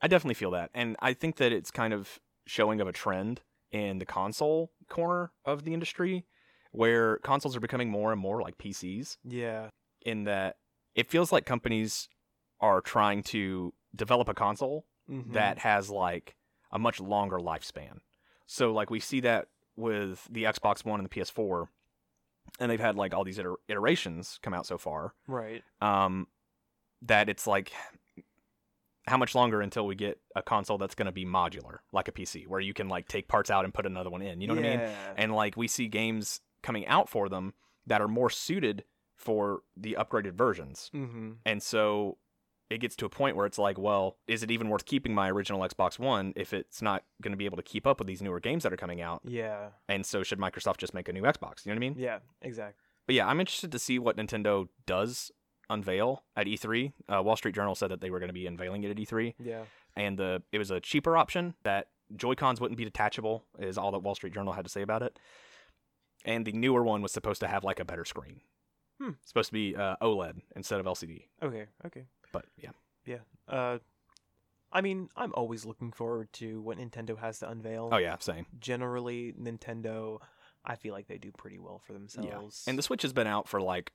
I 0.00 0.08
definitely 0.08 0.34
feel 0.34 0.50
that, 0.52 0.70
and 0.74 0.96
I 1.00 1.12
think 1.14 1.36
that 1.36 1.52
it's 1.52 1.70
kind 1.70 1.92
of 1.94 2.18
showing 2.46 2.80
of 2.80 2.88
a 2.88 2.92
trend 2.92 3.40
in 3.70 3.98
the 3.98 4.04
console 4.04 4.72
corner 4.88 5.30
of 5.44 5.64
the 5.64 5.72
industry, 5.72 6.24
where 6.72 7.18
consoles 7.18 7.54
are 7.56 7.60
becoming 7.60 7.88
more 7.88 8.10
and 8.12 8.20
more 8.20 8.42
like 8.42 8.58
PCs. 8.58 9.16
yeah. 9.24 9.68
In 10.04 10.24
that, 10.24 10.56
it 10.96 11.08
feels 11.08 11.30
like 11.30 11.46
companies 11.46 12.08
are 12.60 12.80
trying 12.80 13.22
to 13.22 13.72
develop 13.94 14.28
a 14.28 14.34
console 14.34 14.84
Mhm. 15.10 15.32
that 15.32 15.58
has 15.58 15.90
like 15.90 16.36
a 16.70 16.78
much 16.78 17.00
longer 17.00 17.38
lifespan. 17.38 17.98
So 18.46 18.72
like 18.72 18.90
we 18.90 19.00
see 19.00 19.20
that 19.20 19.48
with 19.76 20.26
the 20.30 20.44
Xbox 20.44 20.84
One 20.84 21.00
and 21.00 21.08
the 21.08 21.10
PS4, 21.20 21.68
and 22.60 22.70
they've 22.70 22.80
had 22.80 22.96
like 22.96 23.14
all 23.14 23.24
these 23.24 23.38
iter- 23.38 23.56
iterations 23.68 24.38
come 24.42 24.54
out 24.54 24.66
so 24.66 24.78
far. 24.78 25.14
right. 25.26 25.62
Um, 25.80 26.28
that 27.02 27.28
it's 27.28 27.46
like 27.48 27.72
how 29.08 29.16
much 29.16 29.34
longer 29.34 29.60
until 29.60 29.84
we 29.86 29.96
get 29.96 30.20
a 30.36 30.42
console 30.42 30.78
that's 30.78 30.94
going 30.94 31.06
to 31.06 31.12
be 31.12 31.24
modular 31.26 31.78
like 31.92 32.06
a 32.06 32.12
PC 32.12 32.46
where 32.46 32.60
you 32.60 32.72
can 32.72 32.88
like 32.88 33.08
take 33.08 33.26
parts 33.26 33.50
out 33.50 33.64
and 33.64 33.74
put 33.74 33.84
another 33.86 34.10
one 34.10 34.22
in. 34.22 34.40
You 34.40 34.46
know 34.46 34.54
what 34.54 34.64
I 34.64 34.76
mean? 34.76 34.90
And 35.16 35.34
like 35.34 35.56
we 35.56 35.66
see 35.66 35.88
games 35.88 36.40
coming 36.62 36.86
out 36.86 37.08
for 37.08 37.28
them 37.28 37.54
that 37.86 38.00
are 38.00 38.06
more 38.06 38.30
suited 38.30 38.84
for 39.16 39.62
the 39.76 39.96
upgraded 39.98 40.34
versions. 40.34 40.90
Mm-hmm. 40.94 41.32
And 41.44 41.60
so 41.60 42.18
it 42.72 42.78
gets 42.78 42.96
to 42.96 43.06
a 43.06 43.08
point 43.08 43.36
where 43.36 43.46
it's 43.46 43.58
like, 43.58 43.78
well, 43.78 44.16
is 44.26 44.42
it 44.42 44.50
even 44.50 44.68
worth 44.68 44.84
keeping 44.84 45.14
my 45.14 45.30
original 45.30 45.60
Xbox 45.60 45.98
One 45.98 46.32
if 46.36 46.52
it's 46.52 46.80
not 46.82 47.04
going 47.20 47.32
to 47.32 47.36
be 47.36 47.44
able 47.44 47.56
to 47.58 47.62
keep 47.62 47.86
up 47.86 47.98
with 47.98 48.06
these 48.08 48.22
newer 48.22 48.40
games 48.40 48.62
that 48.62 48.72
are 48.72 48.76
coming 48.76 49.00
out? 49.00 49.20
Yeah. 49.24 49.68
And 49.88 50.04
so 50.06 50.22
should 50.22 50.38
Microsoft 50.38 50.78
just 50.78 50.94
make 50.94 51.08
a 51.08 51.12
new 51.12 51.22
Xbox? 51.22 51.64
You 51.64 51.70
know 51.72 51.74
what 51.74 51.84
I 51.86 51.88
mean? 51.90 51.94
Yeah. 51.98 52.18
Exactly. 52.40 52.74
But 53.06 53.14
yeah, 53.16 53.26
I'm 53.26 53.40
interested 53.40 53.72
to 53.72 53.78
see 53.78 53.98
what 53.98 54.16
Nintendo 54.16 54.68
does 54.86 55.30
unveil 55.68 56.22
at 56.36 56.46
E3. 56.46 56.92
Uh, 57.08 57.22
Wall 57.22 57.36
Street 57.36 57.54
Journal 57.54 57.74
said 57.74 57.90
that 57.90 58.00
they 58.00 58.10
were 58.10 58.18
going 58.20 58.28
to 58.28 58.32
be 58.34 58.46
unveiling 58.46 58.82
it 58.84 58.90
at 58.90 58.96
E3, 58.96 59.34
Yeah. 59.38 59.62
and 59.96 60.18
the 60.18 60.42
it 60.52 60.58
was 60.58 60.70
a 60.70 60.80
cheaper 60.80 61.16
option 61.16 61.54
that 61.64 61.88
Joy 62.14 62.34
Cons 62.34 62.60
wouldn't 62.60 62.78
be 62.78 62.84
detachable. 62.84 63.44
Is 63.58 63.78
all 63.78 63.90
that 63.92 64.00
Wall 64.00 64.14
Street 64.14 64.34
Journal 64.34 64.52
had 64.52 64.64
to 64.64 64.70
say 64.70 64.82
about 64.82 65.02
it. 65.02 65.18
And 66.24 66.44
the 66.46 66.52
newer 66.52 66.82
one 66.84 67.02
was 67.02 67.10
supposed 67.12 67.40
to 67.40 67.48
have 67.48 67.64
like 67.64 67.80
a 67.80 67.84
better 67.84 68.04
screen. 68.04 68.40
Hmm. 69.00 69.10
Supposed 69.24 69.48
to 69.48 69.52
be 69.54 69.74
uh, 69.74 69.96
OLED 70.00 70.42
instead 70.54 70.78
of 70.78 70.86
LCD. 70.86 71.24
Okay. 71.42 71.64
Okay. 71.86 72.04
But 72.32 72.46
yeah, 72.56 72.70
Yeah. 73.04 73.18
Uh, 73.48 73.78
I 74.74 74.80
mean, 74.80 75.10
I'm 75.16 75.32
always 75.34 75.66
looking 75.66 75.92
forward 75.92 76.32
to 76.34 76.62
what 76.62 76.78
Nintendo 76.78 77.18
has 77.18 77.38
to 77.40 77.48
unveil. 77.50 77.90
oh 77.92 77.98
yeah, 77.98 78.16
same. 78.20 78.46
Generally, 78.58 79.34
Nintendo 79.40 80.18
I 80.64 80.76
feel 80.76 80.92
like 80.94 81.08
they 81.08 81.18
do 81.18 81.30
pretty 81.32 81.58
well 81.58 81.78
for 81.84 81.92
themselves. 81.92 82.62
Yeah. 82.66 82.70
And 82.70 82.78
the 82.78 82.82
Switch 82.82 83.02
has 83.02 83.12
been 83.12 83.26
out 83.26 83.48
for 83.48 83.60
like 83.60 83.92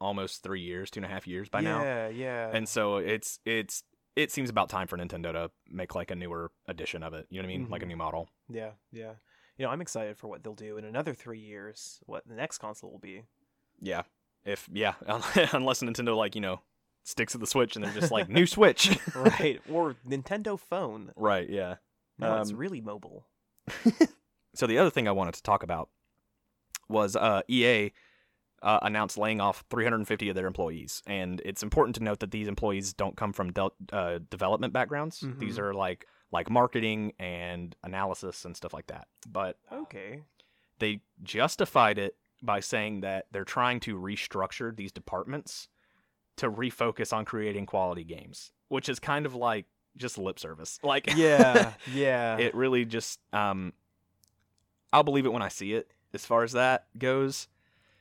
almost 0.00 0.42
three 0.42 0.60
years, 0.60 0.90
two 0.90 0.98
and 0.98 1.06
a 1.06 1.08
half 1.08 1.26
years 1.26 1.48
by 1.48 1.60
now. 1.60 1.82
Yeah, 1.82 2.08
yeah. 2.08 2.50
And 2.52 2.68
so 2.68 2.96
it's 2.98 3.40
it's 3.44 3.82
it 4.16 4.30
seems 4.30 4.50
about 4.50 4.68
time 4.68 4.86
for 4.86 4.96
Nintendo 4.98 5.32
to 5.32 5.50
make 5.68 5.94
like 5.94 6.10
a 6.10 6.14
newer 6.14 6.50
edition 6.68 7.02
of 7.02 7.14
it. 7.14 7.26
You 7.30 7.40
know 7.42 7.48
what 7.48 7.54
I 7.54 7.58
mean? 7.58 7.68
Like 7.70 7.82
a 7.82 7.84
Mhm. 7.86 7.88
new 7.88 7.96
model. 7.96 8.28
yeah, 8.48 8.72
yeah. 8.92 9.14
You 9.56 9.66
know, 9.66 9.72
I'm 9.72 9.80
excited 9.82 10.16
for 10.16 10.28
what 10.28 10.42
they'll 10.42 10.54
do 10.54 10.78
in 10.78 10.84
another 10.84 11.12
three 11.14 11.38
years. 11.40 12.00
What 12.06 12.26
the 12.26 12.34
next 12.34 12.58
console 12.58 12.90
will 12.92 12.98
be. 12.98 13.24
Yeah. 13.80 14.02
If 14.44 14.68
yeah, 14.72 14.94
unless 15.52 15.82
Nintendo 15.82 16.16
like 16.16 16.34
you 16.34 16.40
know 16.40 16.60
sticks 17.04 17.32
to 17.32 17.38
the 17.38 17.46
Switch 17.46 17.74
and 17.76 17.84
they're 17.84 17.92
just 17.92 18.12
like 18.12 18.28
new 18.28 18.46
Switch. 18.46 18.98
right. 19.14 19.60
Or 19.70 19.96
Nintendo 20.08 20.58
Phone. 20.58 21.12
right. 21.16 21.48
Yeah. 21.48 21.76
No, 22.18 22.40
it's 22.40 22.50
Um, 22.50 22.56
really 22.56 22.80
mobile. 22.80 23.26
So 24.54 24.66
the 24.66 24.78
other 24.78 24.90
thing 24.90 25.06
I 25.06 25.12
wanted 25.12 25.34
to 25.34 25.42
talk 25.44 25.62
about 25.62 25.90
was 26.88 27.14
uh, 27.14 27.42
EA 27.48 27.92
uh, 28.62 28.80
announced 28.82 29.16
laying 29.16 29.40
off 29.40 29.62
350 29.70 30.28
of 30.28 30.34
their 30.34 30.48
employees, 30.48 31.02
and 31.06 31.40
it's 31.44 31.62
important 31.62 31.94
to 31.96 32.02
note 32.02 32.18
that 32.18 32.32
these 32.32 32.48
employees 32.48 32.92
don't 32.92 33.16
come 33.16 33.32
from 33.32 33.52
del- 33.52 33.74
uh, 33.92 34.18
development 34.28 34.72
backgrounds. 34.72 35.24
These 35.38 35.56
Mhm. 35.56 35.62
are 35.62 35.74
like 35.74 36.06
like 36.32 36.50
marketing 36.50 37.12
and 37.20 37.74
analysis 37.84 38.44
and 38.44 38.56
stuff 38.56 38.72
like 38.74 38.88
that. 38.88 39.06
But 39.26 39.56
Okay. 39.72 40.22
they 40.80 41.00
justified 41.22 41.98
it 41.98 42.16
by 42.42 42.58
saying 42.60 43.00
that 43.02 43.26
they're 43.30 43.44
trying 43.44 43.78
to 43.80 43.96
restructure 43.96 44.76
these 44.76 44.90
departments 44.92 45.68
to 46.40 46.50
refocus 46.50 47.12
on 47.12 47.24
creating 47.24 47.64
quality 47.66 48.04
games, 48.04 48.52
which 48.68 48.88
is 48.88 48.98
kind 48.98 49.24
of 49.26 49.34
like 49.34 49.64
just 49.96 50.18
lip 50.18 50.38
service. 50.38 50.78
Like 50.84 51.14
Yeah, 51.16 51.72
yeah. 51.94 52.36
it 52.38 52.54
really 52.54 52.84
just 52.84 53.20
um 53.32 53.72
I'll 54.92 55.02
believe 55.04 55.24
it 55.26 55.32
when 55.32 55.42
I 55.42 55.48
see 55.48 55.74
it 55.74 55.92
as 56.12 56.24
far 56.26 56.42
as 56.42 56.52
that 56.52 56.86
goes 56.98 57.46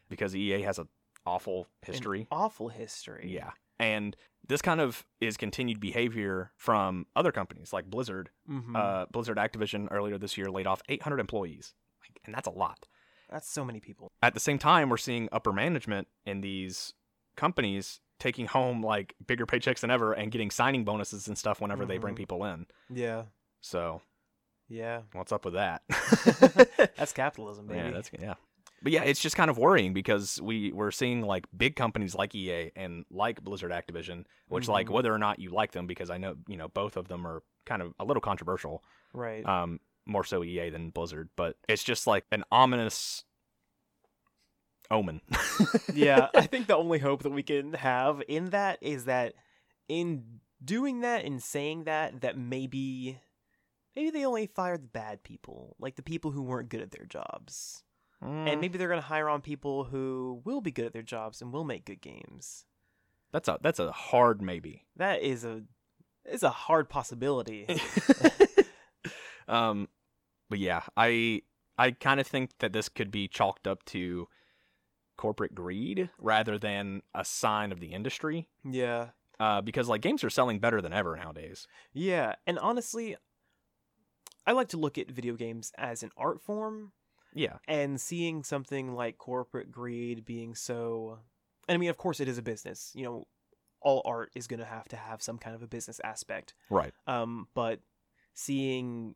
because 0.09 0.35
EA 0.35 0.61
has 0.63 0.79
an 0.79 0.87
awful 1.25 1.67
An 1.85 1.93
history. 1.93 2.27
awful 2.31 2.69
history. 2.69 3.29
Yeah. 3.31 3.51
And 3.79 4.15
this 4.47 4.61
kind 4.61 4.81
of 4.81 5.05
is 5.21 5.37
continued 5.37 5.79
behavior 5.79 6.51
from 6.57 7.05
other 7.15 7.31
companies 7.31 7.71
like 7.71 7.85
Blizzard. 7.89 8.29
Mhm. 8.49 8.75
Uh 8.75 9.05
Blizzard 9.11 9.37
Activision 9.37 9.87
earlier 9.91 10.17
this 10.17 10.37
year 10.37 10.49
laid 10.49 10.65
off 10.67 10.81
800 10.89 11.19
employees. 11.19 11.75
Like 12.03 12.19
and 12.25 12.33
that's 12.33 12.47
a 12.47 12.51
lot. 12.51 12.87
That's 13.29 13.47
so 13.49 13.63
many 13.63 13.79
people. 13.79 14.11
At 14.23 14.33
the 14.33 14.39
same 14.39 14.57
time 14.57 14.89
we're 14.89 14.97
seeing 14.97 15.29
upper 15.31 15.53
management 15.53 16.07
in 16.25 16.41
these 16.41 16.93
companies 17.35 18.01
taking 18.19 18.45
home 18.47 18.83
like 18.83 19.15
bigger 19.25 19.45
paychecks 19.45 19.79
than 19.79 19.89
ever 19.91 20.13
and 20.13 20.31
getting 20.31 20.51
signing 20.51 20.83
bonuses 20.85 21.27
and 21.27 21.37
stuff 21.37 21.61
whenever 21.61 21.85
they 21.85 21.97
bring 21.97 22.13
Mhm. 22.15 22.17
people 22.17 22.45
in. 22.45 22.65
Yeah. 22.89 23.23
So, 23.61 24.01
Yeah. 24.67 25.01
what's 25.13 25.31
up 25.31 25.45
with 25.45 25.53
that? 25.55 25.81
That's 26.97 27.13
capitalism, 27.13 27.67
baby. 27.67 27.79
Yeah, 27.79 27.91
that's 27.91 28.11
yeah. 28.19 28.33
But 28.81 28.93
yeah, 28.93 29.03
it's 29.03 29.19
just 29.19 29.35
kind 29.35 29.49
of 29.49 29.57
worrying 29.57 29.93
because 29.93 30.39
we 30.41 30.71
we're 30.71 30.91
seeing 30.91 31.21
like 31.21 31.45
big 31.55 31.75
companies 31.75 32.15
like 32.15 32.33
EA 32.33 32.71
and 32.77 33.03
like 33.11 33.41
Blizzard 33.43 33.71
Activision, 33.71 34.25
which 34.47 34.67
like 34.69 34.87
Mhm. 34.87 34.91
whether 34.91 35.13
or 35.13 35.17
not 35.17 35.39
you 35.39 35.49
like 35.49 35.71
them 35.73 35.85
because 35.87 36.09
I 36.09 36.17
know 36.17 36.35
you 36.47 36.55
know 36.55 36.69
both 36.69 36.95
of 36.95 37.07
them 37.09 37.25
are 37.27 37.43
kind 37.65 37.81
of 37.81 37.93
a 37.99 38.05
little 38.05 38.21
controversial. 38.21 38.83
right. 39.13 39.45
Um, 39.45 39.79
more 40.05 40.23
so 40.23 40.43
EA 40.43 40.69
than 40.69 40.89
Blizzard, 40.91 41.29
but 41.35 41.55
it's 41.67 41.83
just 41.83 42.07
like 42.07 42.25
an 42.31 42.43
ominous 42.51 43.25
omen. 44.91 45.21
yeah, 45.93 46.27
I 46.33 46.41
think 46.47 46.67
the 46.67 46.77
only 46.77 46.99
hope 46.99 47.23
that 47.23 47.31
we 47.31 47.43
can 47.43 47.73
have 47.73 48.21
in 48.27 48.51
that 48.51 48.79
is 48.81 49.05
that 49.05 49.33
in 49.87 50.39
doing 50.63 51.01
that 51.01 51.25
and 51.25 51.41
saying 51.41 51.85
that 51.85 52.21
that 52.21 52.37
maybe 52.37 53.19
maybe 53.95 54.09
they 54.11 54.25
only 54.25 54.47
fired 54.47 54.83
the 54.83 54.87
bad 54.87 55.23
people, 55.23 55.75
like 55.79 55.95
the 55.95 56.01
people 56.03 56.31
who 56.31 56.41
weren't 56.41 56.69
good 56.69 56.81
at 56.81 56.91
their 56.91 57.05
jobs. 57.05 57.83
Mm, 58.23 58.51
And 58.51 58.61
maybe 58.61 58.77
they're 58.77 58.89
going 58.89 59.01
to 59.01 59.07
hire 59.07 59.29
on 59.29 59.41
people 59.41 59.85
who 59.85 60.41
will 60.43 60.59
be 60.61 60.71
good 60.71 60.85
at 60.85 60.91
their 60.93 61.01
jobs 61.01 61.41
and 61.41 61.53
will 61.53 61.63
make 61.63 61.85
good 61.85 62.01
games. 62.01 62.65
that's 63.31 63.47
a 63.47 63.57
that's 63.61 63.79
a 63.79 63.91
hard 63.91 64.41
maybe. 64.41 64.85
That 64.97 65.21
is 65.21 65.45
a 65.45 65.63
is 66.25 66.43
a 66.43 66.49
hard 66.49 66.89
possibility. 66.89 67.65
um, 69.47 69.87
but 70.49 70.59
yeah, 70.59 70.81
I 70.97 71.41
I 71.77 71.91
kind 71.91 72.19
of 72.19 72.27
think 72.27 72.51
that 72.59 72.73
this 72.73 72.89
could 72.89 73.11
be 73.11 73.27
chalked 73.27 73.67
up 73.67 73.85
to 73.85 74.27
corporate 75.19 75.53
greed 75.53 76.09
rather 76.17 76.57
than 76.57 77.01
a 77.13 77.25
sign 77.25 77.73
of 77.73 77.81
the 77.81 77.93
industry. 77.93 78.47
yeah. 78.63 79.09
Uh, 79.37 79.61
because 79.61 79.87
like 79.87 80.01
games 80.01 80.21
are 80.21 80.29
selling 80.29 80.59
better 80.59 80.81
than 80.81 80.91
ever 80.91 81.15
nowadays. 81.15 81.65
Yeah, 81.93 82.35
and 82.45 82.59
honestly 82.59 83.15
I 84.45 84.51
like 84.53 84.69
to 84.69 84.77
look 84.77 84.97
at 84.97 85.11
video 85.11 85.35
games 85.35 85.71
as 85.77 86.03
an 86.03 86.11
art 86.17 86.41
form 86.41 86.91
Yeah, 87.33 87.57
and 87.67 88.01
seeing 88.01 88.43
something 88.43 88.95
like 88.95 89.17
corporate 89.17 89.71
greed 89.71 90.25
being 90.25 90.55
so 90.55 91.19
and 91.67 91.75
i 91.75 91.77
mean 91.77 91.89
of 91.89 91.97
course 91.97 92.19
it 92.19 92.27
is 92.27 92.37
a 92.37 92.41
business 92.41 92.91
you 92.95 93.03
know 93.03 93.27
all 93.81 94.01
art 94.05 94.31
is 94.35 94.47
going 94.47 94.59
to 94.59 94.65
have 94.65 94.87
to 94.89 94.97
have 94.97 95.21
some 95.21 95.37
kind 95.37 95.55
of 95.55 95.61
a 95.61 95.67
business 95.67 96.01
aspect 96.03 96.53
right. 96.69 96.93
um 97.07 97.47
but 97.53 97.79
seeing 98.33 99.13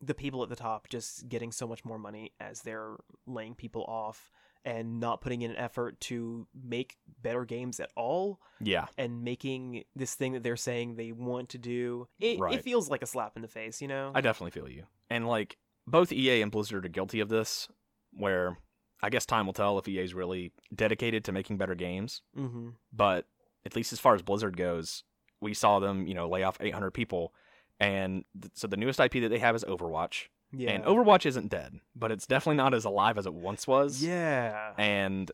the 0.00 0.14
people 0.14 0.42
at 0.42 0.48
the 0.48 0.56
top 0.56 0.88
just 0.88 1.28
getting 1.28 1.52
so 1.52 1.66
much 1.66 1.84
more 1.84 1.98
money 1.98 2.32
as 2.40 2.62
they're 2.62 2.96
laying 3.26 3.54
people 3.54 3.84
off 3.84 4.30
and 4.64 4.98
not 5.00 5.20
putting 5.20 5.42
in 5.42 5.50
an 5.50 5.56
effort 5.56 6.00
to 6.00 6.46
make 6.54 6.96
better 7.22 7.44
games 7.44 7.80
at 7.80 7.90
all 7.96 8.40
Yeah, 8.60 8.86
and 8.96 9.22
making 9.22 9.84
this 9.94 10.14
thing 10.14 10.32
that 10.32 10.42
they're 10.42 10.56
saying 10.56 10.96
they 10.96 11.12
want 11.12 11.50
to 11.50 11.58
do 11.58 12.08
it, 12.20 12.38
Right. 12.38 12.54
it 12.54 12.62
feels 12.64 12.88
like 12.88 13.02
a 13.02 13.06
slap 13.06 13.36
in 13.36 13.42
the 13.42 13.48
face 13.48 13.82
you 13.82 13.88
know 13.88 14.10
I 14.14 14.20
definitely 14.20 14.52
feel 14.52 14.68
you. 14.68 14.84
And 15.10 15.26
like 15.28 15.58
both 15.86 16.12
EA 16.12 16.40
and 16.42 16.50
Blizzard 16.50 16.86
are 16.86 16.88
guilty 16.88 17.20
of 17.20 17.28
this, 17.28 17.68
where 18.12 18.56
I 19.02 19.10
guess 19.10 19.26
time 19.26 19.44
will 19.44 19.52
tell 19.52 19.78
if 19.78 19.86
EA 19.86 19.98
is 20.02 20.14
really 20.14 20.52
dedicated 20.74 21.24
to 21.24 21.32
making 21.32 21.58
better 21.58 21.74
games. 21.74 22.22
mm-hmm. 22.36 22.70
But 22.92 23.26
at 23.66 23.76
least 23.76 23.92
as 23.92 24.00
far 24.00 24.14
as 24.14 24.22
Blizzard 24.22 24.56
goes, 24.56 25.04
we 25.42 25.52
saw 25.52 25.78
them, 25.78 26.06
you 26.06 26.14
know, 26.14 26.26
lay 26.28 26.42
off 26.42 26.56
800 26.58 26.90
people. 26.92 27.34
And 27.80 28.24
th- 28.40 28.52
so 28.54 28.66
the 28.66 28.78
newest 28.78 28.98
IP 29.00 29.12
that 29.20 29.28
they 29.28 29.38
have 29.40 29.54
is 29.54 29.64
Overwatch. 29.64 30.28
Yeah 30.56 30.70
And 30.70 30.84
Overwatch 30.84 31.26
isn't 31.26 31.48
dead, 31.50 31.80
but 31.94 32.10
it's 32.12 32.26
definitely 32.26 32.56
not 32.56 32.74
as 32.74 32.84
alive 32.84 33.18
as 33.18 33.26
it 33.26 33.34
once 33.34 33.66
was. 33.66 34.02
yeah 34.02 34.72
And 34.78 35.30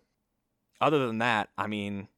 other 0.80 1.06
than 1.06 1.18
that, 1.18 1.50
I 1.58 1.66
mean, 1.66 2.08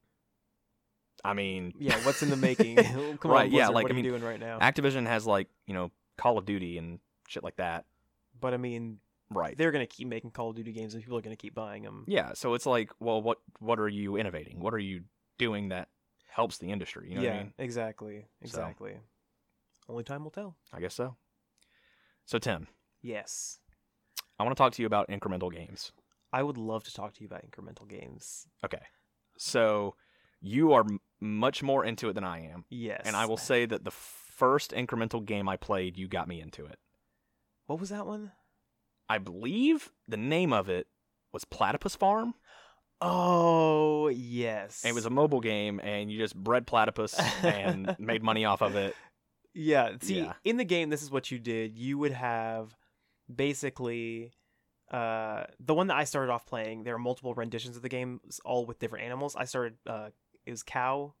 I 1.23 1.33
mean, 1.33 1.73
Yeah, 1.77 1.97
what's 2.05 2.21
in 2.23 2.29
the 2.29 2.35
making? 2.49 2.75
Come 2.77 3.17
Right, 3.31 3.45
on, 3.45 3.51
yeah, 3.51 3.67
Blizzard, 3.67 3.75
like, 3.75 3.83
what 3.83 3.91
I 3.91 3.95
are 3.95 3.97
you 3.97 4.03
mean, 4.03 4.11
doing 4.11 4.23
right 4.23 4.39
now? 4.39 4.59
Activision 4.59 5.05
has 5.07 5.25
like, 5.25 5.47
you 5.67 5.73
know, 5.73 5.91
Call 6.17 6.37
of 6.37 6.45
Duty 6.45 6.77
and 6.77 6.99
shit 7.27 7.43
like 7.43 7.55
that. 7.57 7.85
But 8.39 8.53
I 8.53 8.57
mean, 8.57 8.99
Right. 9.29 9.57
they're 9.57 9.71
gonna 9.71 9.85
keep 9.87 10.07
making 10.07 10.31
Call 10.31 10.49
of 10.49 10.55
Duty 10.55 10.73
games, 10.73 10.93
and 10.93 11.01
people 11.03 11.17
are 11.17 11.21
gonna 11.21 11.35
keep 11.35 11.55
buying 11.55 11.83
them. 11.83 12.03
Yeah, 12.07 12.33
so 12.33 12.53
it's 12.53 12.65
like, 12.65 12.91
well, 12.99 13.21
what 13.21 13.39
what 13.59 13.79
are 13.79 13.87
you 13.87 14.17
innovating? 14.17 14.59
What 14.59 14.73
are 14.73 14.79
you 14.79 15.03
doing 15.37 15.69
that 15.69 15.87
helps 16.27 16.57
the 16.57 16.69
industry? 16.71 17.09
You 17.09 17.15
know 17.15 17.21
yeah, 17.21 17.29
what 17.31 17.35
I 17.39 17.43
mean? 17.43 17.53
exactly, 17.57 18.19
So. 18.19 18.45
exactly. 18.45 18.93
Only 19.89 20.03
time 20.03 20.23
will 20.23 20.31
tell. 20.31 20.55
I 20.71 20.79
guess 20.81 20.93
so. 20.93 21.15
So 22.25 22.37
Tim, 22.37 22.67
Yes, 23.03 23.59
I 24.39 24.43
want 24.43 24.55
to 24.57 24.61
talk 24.61 24.73
to 24.73 24.81
you 24.81 24.87
about 24.87 25.09
incremental 25.09 25.53
games. 25.53 25.91
I 26.31 26.41
would 26.41 26.57
love 26.57 26.83
to 26.85 26.93
talk 26.93 27.13
to 27.13 27.21
you 27.21 27.27
about 27.27 27.43
incremental 27.45 27.87
games. 27.87 28.47
Okay. 28.65 28.81
So 29.37 29.95
you 30.41 30.73
are 30.73 30.81
m- 30.81 30.99
much 31.21 31.61
more 31.61 31.85
into 31.85 32.09
it 32.09 32.13
than 32.13 32.23
I 32.23 32.45
am, 32.49 32.65
Yes, 32.69 33.01
and 33.05 33.15
I 33.15 33.25
will 33.27 33.37
say 33.37 33.65
that 33.67 33.83
the 33.83 33.91
first 33.91 34.71
incremental 34.71 35.23
game 35.23 35.47
I 35.47 35.57
played, 35.57 35.97
you 35.97 36.07
got 36.07 36.27
me 36.27 36.41
into 36.41 36.65
it. 36.65 36.79
What 37.67 37.79
was 37.79 37.89
that 37.89 38.05
one? 38.07 38.31
I 39.09 39.17
believe 39.19 39.91
the 40.07 40.17
name 40.17 40.53
of 40.53 40.69
it 40.69 40.87
was 41.31 41.45
Platypus 41.45 41.95
Farm. 41.95 42.33
Oh 43.01 44.07
yes, 44.07 44.81
And 44.83 44.91
it 44.91 44.95
was 44.95 45.05
a 45.05 45.09
mobile 45.09 45.41
game, 45.41 45.79
and 45.83 46.09
you 46.11 46.17
just 46.17 46.35
bred 46.35 46.65
platypus 46.65 47.19
and 47.43 47.95
made 47.99 48.23
money 48.23 48.45
off 48.45 48.61
of 48.61 48.75
it. 48.77 48.95
Yeah. 49.53 49.91
See, 50.01 50.19
Yeah. 50.21 50.33
in 50.45 50.57
the 50.57 50.63
game, 50.63 50.89
this 50.89 51.03
is 51.03 51.11
what 51.11 51.29
you 51.29 51.37
did. 51.37 51.77
You 51.77 51.97
would 51.97 52.13
have 52.13 52.75
basically 53.35 54.31
uh, 54.91 55.45
the 55.59 55.73
one 55.73 55.87
that 55.87 55.97
I 55.97 56.03
started 56.03 56.31
off 56.31 56.45
playing. 56.45 56.83
There 56.83 56.95
are 56.95 56.99
multiple 56.99 57.33
renditions 57.33 57.75
of 57.75 57.81
the 57.81 57.89
game, 57.89 58.21
all 58.45 58.65
with 58.65 58.79
different 58.79 59.05
animals. 59.05 59.35
I 59.35 59.45
started. 59.45 59.75
Uh, 59.87 60.09
it 60.45 60.51
was 60.51 60.61
cow, 60.61 61.13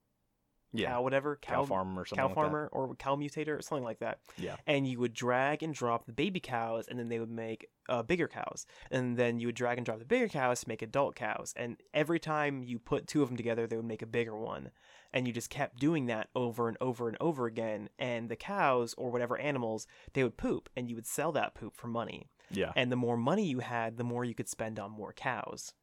Yeah, 0.73 0.89
cow, 0.89 1.01
whatever, 1.01 1.39
cow, 1.41 1.63
farm 1.65 1.97
or 1.97 2.05
something. 2.05 2.21
cow 2.21 2.27
like 2.27 2.35
farmer, 2.35 2.69
or 2.71 2.93
cow 2.95 3.15
mutator, 3.15 3.57
or 3.57 3.61
something 3.61 3.85
like 3.85 3.99
that. 3.99 4.19
Yeah. 4.37 4.57
And 4.67 4.85
you 4.87 4.99
would 4.99 5.13
drag 5.13 5.63
and 5.63 5.73
drop 5.73 6.05
the 6.05 6.11
baby 6.13 6.39
cows, 6.39 6.87
and 6.87 6.99
then 6.99 7.09
they 7.09 7.19
would 7.19 7.31
make 7.31 7.67
uh, 7.89 8.03
bigger 8.03 8.27
cows. 8.27 8.65
And 8.91 9.17
then 9.17 9.39
you 9.39 9.47
would 9.47 9.55
drag 9.55 9.77
and 9.77 9.85
drop 9.85 9.99
the 9.99 10.05
bigger 10.05 10.27
cows 10.27 10.61
to 10.61 10.69
make 10.69 10.81
adult 10.81 11.15
cows. 11.15 11.53
And 11.55 11.77
every 11.93 12.19
time 12.19 12.63
you 12.63 12.79
put 12.79 13.07
two 13.07 13.23
of 13.23 13.29
them 13.29 13.37
together, 13.37 13.65
they 13.65 13.77
would 13.77 13.85
make 13.85 14.01
a 14.01 14.07
bigger 14.07 14.35
one. 14.35 14.71
And 15.13 15.27
you 15.27 15.33
just 15.33 15.49
kept 15.49 15.79
doing 15.79 16.07
that 16.07 16.29
over 16.35 16.67
and 16.67 16.77
over 16.81 17.07
and 17.07 17.17
over 17.21 17.45
again. 17.45 17.89
And 17.99 18.29
the 18.29 18.35
cows, 18.35 18.95
or 18.97 19.11
whatever 19.11 19.37
animals, 19.37 19.87
they 20.13 20.23
would 20.23 20.37
poop, 20.37 20.69
and 20.75 20.89
you 20.89 20.95
would 20.95 21.05
sell 21.05 21.31
that 21.33 21.53
poop 21.53 21.75
for 21.75 21.87
money. 21.87 22.29
Yeah. 22.49 22.71
And 22.75 22.91
the 22.91 22.95
more 22.95 23.17
money 23.17 23.45
you 23.45 23.59
had, 23.59 23.97
the 23.97 24.03
more 24.03 24.25
you 24.25 24.35
could 24.35 24.49
spend 24.49 24.79
on 24.79 24.91
more 24.91 25.13
cows. 25.13 25.73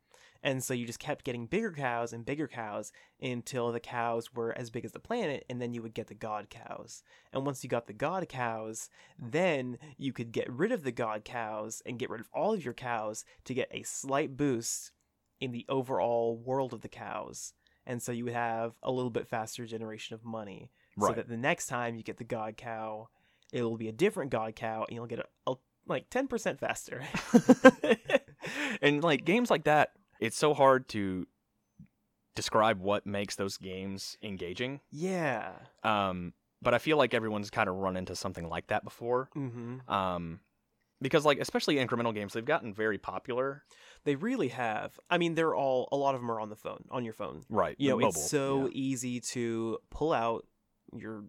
And 0.42 0.64
so 0.64 0.72
you 0.72 0.86
just 0.86 0.98
kept 0.98 1.24
getting 1.24 1.46
bigger 1.46 1.72
cows 1.72 2.12
and 2.12 2.24
bigger 2.24 2.48
cows 2.48 2.92
until 3.20 3.72
the 3.72 3.80
cows 3.80 4.32
were 4.32 4.56
as 4.56 4.70
big 4.70 4.84
as 4.84 4.92
the 4.92 4.98
planet, 4.98 5.44
and 5.50 5.60
then 5.60 5.74
you 5.74 5.82
would 5.82 5.94
get 5.94 6.06
the 6.06 6.14
god 6.14 6.48
cows. 6.48 7.02
And 7.32 7.44
once 7.44 7.62
you 7.62 7.68
got 7.68 7.86
the 7.86 7.92
god 7.92 8.26
cows, 8.28 8.88
then 9.18 9.78
you 9.98 10.12
could 10.12 10.32
get 10.32 10.50
rid 10.50 10.72
of 10.72 10.82
the 10.82 10.92
god 10.92 11.24
cows 11.24 11.82
and 11.84 11.98
get 11.98 12.08
rid 12.08 12.20
of 12.20 12.30
all 12.32 12.54
of 12.54 12.64
your 12.64 12.74
cows 12.74 13.24
to 13.44 13.54
get 13.54 13.68
a 13.70 13.82
slight 13.82 14.36
boost 14.36 14.92
in 15.40 15.52
the 15.52 15.66
overall 15.68 16.36
world 16.36 16.72
of 16.72 16.80
the 16.80 16.88
cows. 16.88 17.52
And 17.86 18.02
so 18.02 18.12
you 18.12 18.24
would 18.24 18.34
have 18.34 18.72
a 18.82 18.90
little 18.90 19.10
bit 19.10 19.26
faster 19.26 19.66
generation 19.66 20.14
of 20.14 20.24
money. 20.24 20.70
So 20.98 21.12
that 21.12 21.28
the 21.28 21.36
next 21.36 21.68
time 21.68 21.94
you 21.94 22.02
get 22.02 22.18
the 22.18 22.24
god 22.24 22.56
cow, 22.58 23.08
it 23.52 23.62
will 23.62 23.78
be 23.78 23.88
a 23.88 23.92
different 23.92 24.30
god 24.30 24.54
cow, 24.54 24.84
and 24.86 24.94
you'll 24.94 25.06
get 25.06 25.20
a, 25.20 25.24
a 25.50 25.54
like 25.86 26.10
ten 26.10 26.28
percent 26.28 26.60
faster. 26.60 27.02
and 28.82 29.02
like 29.02 29.24
games 29.24 29.50
like 29.50 29.64
that, 29.64 29.92
it's 30.20 30.36
so 30.36 30.52
hard 30.52 30.88
to 30.90 31.26
describe 32.34 32.80
what 32.80 33.06
makes 33.06 33.36
those 33.36 33.56
games 33.56 34.18
engaging. 34.22 34.80
yeah. 34.90 35.52
Um, 35.82 36.34
but 36.62 36.74
I 36.74 36.78
feel 36.78 36.96
like 36.96 37.14
everyone's 37.14 37.50
kind 37.50 37.68
of 37.68 37.76
run 37.76 37.96
into 37.96 38.14
something 38.14 38.48
like 38.48 38.66
that 38.66 38.84
before. 38.84 39.30
Mm-hmm. 39.34 39.90
Um, 39.90 40.40
because 41.00 41.24
like 41.24 41.38
especially 41.40 41.76
incremental 41.76 42.14
games, 42.14 42.34
they've 42.34 42.44
gotten 42.44 42.74
very 42.74 42.98
popular. 42.98 43.64
They 44.04 44.14
really 44.14 44.48
have. 44.48 44.98
I 45.10 45.18
mean, 45.18 45.34
they're 45.34 45.54
all 45.54 45.88
a 45.92 45.96
lot 45.96 46.14
of 46.14 46.20
them 46.20 46.30
are 46.30 46.40
on 46.40 46.48
the 46.48 46.56
phone, 46.56 46.84
on 46.90 47.04
your 47.04 47.14
phone. 47.14 47.42
Right. 47.48 47.76
You 47.78 47.90
know, 47.90 47.96
mobile, 47.96 48.08
it's 48.08 48.30
so 48.30 48.62
yeah. 48.64 48.70
easy 48.72 49.20
to 49.20 49.78
pull 49.90 50.12
out 50.12 50.46
your 50.96 51.24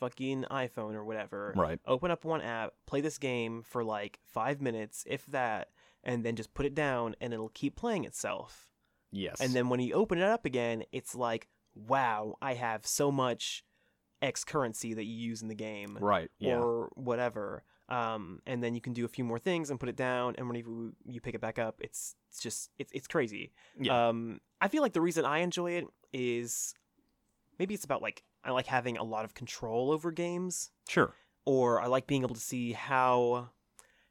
fucking 0.00 0.46
iPhone 0.50 0.94
or 0.94 1.04
whatever, 1.04 1.52
right. 1.54 1.78
open 1.86 2.10
up 2.10 2.24
one 2.24 2.40
app, 2.40 2.72
play 2.86 3.00
this 3.00 3.18
game 3.18 3.62
for 3.62 3.84
like 3.84 4.18
five 4.24 4.60
minutes, 4.60 5.04
if 5.06 5.26
that, 5.26 5.68
and 6.02 6.24
then 6.24 6.34
just 6.36 6.54
put 6.54 6.66
it 6.66 6.74
down, 6.74 7.14
and 7.20 7.34
it'll 7.34 7.50
keep 7.50 7.76
playing 7.76 8.04
itself. 8.04 8.70
Yes. 9.12 9.40
And 9.40 9.52
then 9.52 9.68
when 9.68 9.80
you 9.80 9.94
open 9.94 10.18
it 10.18 10.24
up 10.24 10.44
again, 10.44 10.84
it's 10.92 11.14
like, 11.14 11.48
wow, 11.74 12.36
I 12.40 12.54
have 12.54 12.86
so 12.86 13.12
much 13.12 13.64
X 14.22 14.44
currency 14.44 14.94
that 14.94 15.04
you 15.04 15.14
use 15.14 15.42
in 15.42 15.48
the 15.48 15.54
game, 15.54 15.98
right. 16.00 16.30
Yeah. 16.38 16.58
or 16.58 16.90
whatever. 16.94 17.64
Um, 17.90 18.40
and 18.46 18.62
then 18.62 18.74
you 18.74 18.80
can 18.80 18.92
do 18.92 19.04
a 19.04 19.08
few 19.08 19.24
more 19.24 19.38
things 19.38 19.68
and 19.70 19.80
put 19.80 19.88
it 19.88 19.96
down, 19.96 20.34
and 20.38 20.46
whenever 20.48 20.68
you- 20.70 20.96
you 21.06 21.20
pick 21.20 21.34
it 21.34 21.40
back 21.40 21.58
up, 21.58 21.80
it's 21.80 22.14
it's 22.28 22.40
just 22.40 22.70
it's 22.78 22.92
it's 22.92 23.08
crazy. 23.08 23.52
Yeah. 23.80 24.08
Um, 24.08 24.40
I 24.60 24.68
feel 24.68 24.82
like 24.82 24.92
the 24.92 25.00
reason 25.00 25.24
I 25.24 25.38
enjoy 25.38 25.72
it 25.72 25.86
is 26.12 26.74
maybe 27.58 27.74
it's 27.74 27.84
about 27.84 28.00
like 28.02 28.22
I 28.44 28.52
like 28.52 28.66
having 28.66 28.96
a 28.96 29.02
lot 29.02 29.24
of 29.24 29.34
control 29.34 29.90
over 29.90 30.12
games, 30.12 30.70
sure. 30.88 31.14
or 31.44 31.80
I 31.80 31.86
like 31.88 32.06
being 32.06 32.22
able 32.22 32.34
to 32.36 32.40
see 32.40 32.72
how 32.72 33.50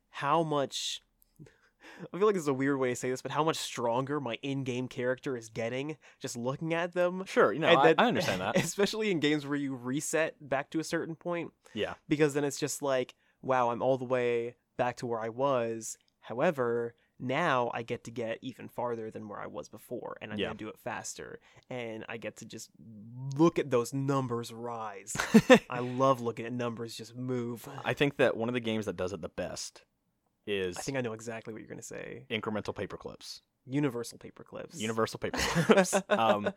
how 0.10 0.44
much. 0.44 1.02
I 2.14 2.18
feel 2.18 2.28
like 2.28 2.36
it's 2.36 2.48
a 2.48 2.54
weird 2.54 2.78
way 2.80 2.90
to 2.90 2.96
say 2.96 3.10
this, 3.10 3.22
but 3.22 3.32
how 3.32 3.44
much 3.44 3.58
stronger 3.58 4.20
my 4.20 4.38
in-game 4.42 4.88
character 4.90 5.38
is 5.38 5.50
getting 5.50 5.98
just 6.20 6.36
looking 6.36 6.74
at 6.74 6.94
them. 6.94 7.24
Sure. 7.26 7.54
You 7.54 7.60
know, 7.60 7.70
I, 7.70 7.96
I 7.98 8.06
understand 8.08 8.42
that. 8.42 8.58
especially 8.64 9.12
in 9.12 9.20
games 9.20 9.48
where 9.48 9.58
you 9.58 9.74
reset 9.76 10.36
back 10.42 10.70
to 10.72 10.80
a 10.80 10.84
certain 10.84 11.16
point 11.16 11.52
yeah. 11.74 11.94
because 12.08 12.34
then 12.34 12.44
it's 12.44 12.60
just 12.60 12.82
like, 12.82 13.16
wow, 13.42 13.70
I'm 13.72 13.82
all 13.82 13.98
the 13.98 14.06
way 14.06 14.56
back 14.78 14.98
to 14.98 15.06
where 15.06 15.20
I 15.20 15.30
was. 15.30 15.98
However, 16.22 16.94
now 17.20 17.70
I 17.74 17.82
get 17.84 18.04
to 18.06 18.12
get 18.12 18.40
even 18.42 18.68
farther 18.70 19.10
than 19.12 19.28
where 19.28 19.40
I 19.40 19.48
was 19.48 19.68
before, 19.70 20.18
and 20.22 20.32
I'm 20.32 20.40
Yeah. 20.40 20.48
gonna 20.48 20.58
do 20.58 20.70
it 20.70 20.78
faster, 20.78 21.40
and 21.70 22.06
I 22.08 22.18
get 22.18 22.38
to 22.38 22.46
just 22.46 22.70
look 23.38 23.60
at 23.60 23.72
those 23.72 23.94
numbers 23.94 24.54
rise. 24.54 25.16
I 25.70 25.80
love 25.80 26.22
looking 26.22 26.46
at 26.46 26.54
numbers 26.54 26.96
just 26.96 27.16
move. 27.16 27.68
I 27.84 27.94
think 27.94 28.18
that 28.18 28.38
one 28.38 28.48
of 28.50 28.54
the 28.54 28.60
games 28.60 28.86
that 28.86 28.96
does 28.96 29.12
it 29.14 29.22
the 29.22 29.30
best 29.30 29.84
is 30.48 30.78
I 30.78 30.82
think 30.82 30.98
I 30.98 31.02
know 31.02 31.14
exactly 31.14 31.54
what 31.54 31.60
you're 31.62 31.70
gonna 31.70 31.82
say. 31.82 32.26
incremental 32.30 32.74
paperclips. 32.74 33.42
Universal 33.66 34.18
paperclips. 34.20 34.80
Universal 34.80 35.20
paperclips. 35.20 36.02
um, 36.18 36.54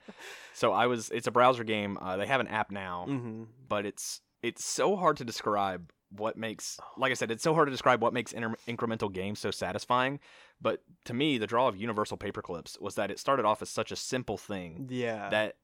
so 0.54 0.72
I 0.72 0.86
was. 0.86 1.10
It's 1.10 1.26
a 1.26 1.32
browser 1.32 1.64
game. 1.64 1.98
Uh, 2.00 2.16
they 2.16 2.26
have 2.26 2.40
an 2.40 2.48
app 2.48 2.70
now, 2.70 3.04
hmm 3.06 3.44
but 3.68 3.84
it's 3.84 4.20
it's 4.42 4.64
so 4.64 4.96
hard 4.96 5.16
to 5.18 5.24
describe 5.24 5.92
what 6.16 6.36
makes. 6.36 6.78
Oh. 6.80 7.00
Like 7.00 7.10
I 7.10 7.14
said, 7.14 7.30
it's 7.30 7.42
so 7.42 7.54
hard 7.54 7.66
to 7.68 7.72
describe 7.72 8.02
what 8.02 8.12
makes 8.12 8.32
inter- 8.32 8.56
incremental 8.68 9.12
games 9.12 9.38
so 9.40 9.50
satisfying. 9.50 10.20
But 10.60 10.82
to 11.06 11.14
me, 11.14 11.38
the 11.38 11.46
draw 11.46 11.68
of 11.68 11.76
universal 11.76 12.16
paperclips 12.18 12.80
was 12.80 12.94
that 12.96 13.10
it 13.10 13.18
started 13.18 13.44
off 13.44 13.62
as 13.62 13.70
such 13.70 13.90
a 13.92 13.96
simple 13.96 14.36
thing 14.36 14.86
Yeah. 14.90 15.28
that 15.30 15.56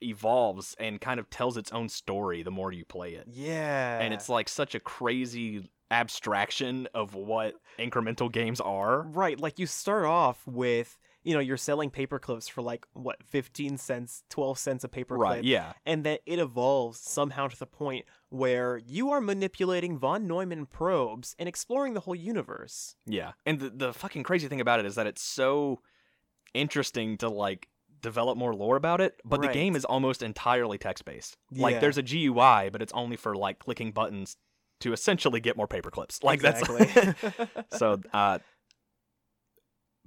evolves 0.00 0.76
and 0.78 1.00
kind 1.00 1.18
of 1.18 1.28
tells 1.28 1.56
its 1.56 1.72
own 1.72 1.88
story 1.88 2.42
the 2.42 2.50
more 2.50 2.72
you 2.72 2.84
play 2.84 3.14
it. 3.14 3.26
yeah. 3.28 3.98
and 4.00 4.14
it's 4.14 4.28
like 4.28 4.48
such 4.48 4.74
a 4.74 4.80
crazy 4.80 5.68
abstraction 5.90 6.86
of 6.94 7.14
what 7.14 7.54
incremental 7.78 8.30
games 8.30 8.60
are. 8.60 9.02
Right, 9.02 9.40
like 9.40 9.58
you 9.58 9.66
start 9.66 10.04
off 10.04 10.46
with, 10.46 10.96
you 11.28 11.34
know, 11.34 11.40
you're 11.40 11.58
selling 11.58 11.90
paper 11.90 12.18
clips 12.18 12.48
for 12.48 12.62
like 12.62 12.86
what, 12.94 13.22
15 13.22 13.76
cents, 13.76 14.22
12 14.30 14.58
cents 14.58 14.82
a 14.84 14.88
paper 14.88 15.14
Right, 15.14 15.34
clip. 15.40 15.44
yeah. 15.44 15.74
And 15.84 16.02
then 16.02 16.16
it 16.24 16.38
evolves 16.38 16.98
somehow 17.00 17.48
to 17.48 17.58
the 17.58 17.66
point 17.66 18.06
where 18.30 18.78
you 18.78 19.10
are 19.10 19.20
manipulating 19.20 19.98
von 19.98 20.26
Neumann 20.26 20.64
probes 20.64 21.36
and 21.38 21.46
exploring 21.46 21.92
the 21.92 22.00
whole 22.00 22.14
universe. 22.14 22.96
Yeah. 23.04 23.32
And 23.44 23.60
the, 23.60 23.68
the 23.68 23.92
fucking 23.92 24.22
crazy 24.22 24.48
thing 24.48 24.62
about 24.62 24.80
it 24.80 24.86
is 24.86 24.94
that 24.94 25.06
it's 25.06 25.20
so 25.22 25.82
interesting 26.54 27.18
to 27.18 27.28
like 27.28 27.68
develop 28.00 28.38
more 28.38 28.54
lore 28.54 28.76
about 28.76 29.02
it, 29.02 29.20
but 29.22 29.42
the 29.42 29.48
game 29.48 29.76
is 29.76 29.84
almost 29.84 30.22
entirely 30.22 30.78
text 30.78 31.04
based. 31.04 31.36
Like 31.52 31.80
there's 31.80 31.98
a 31.98 32.02
GUI, 32.02 32.70
but 32.70 32.80
it's 32.80 32.92
only 32.94 33.16
for 33.16 33.34
like 33.34 33.58
clicking 33.58 33.92
buttons 33.92 34.38
to 34.80 34.94
essentially 34.94 35.40
get 35.40 35.58
more 35.58 35.66
paper 35.66 35.90
clips. 35.90 36.22
Like 36.22 36.40
that's 36.40 36.62
exactly. 36.62 37.46
so 37.76 38.00
uh 38.14 38.38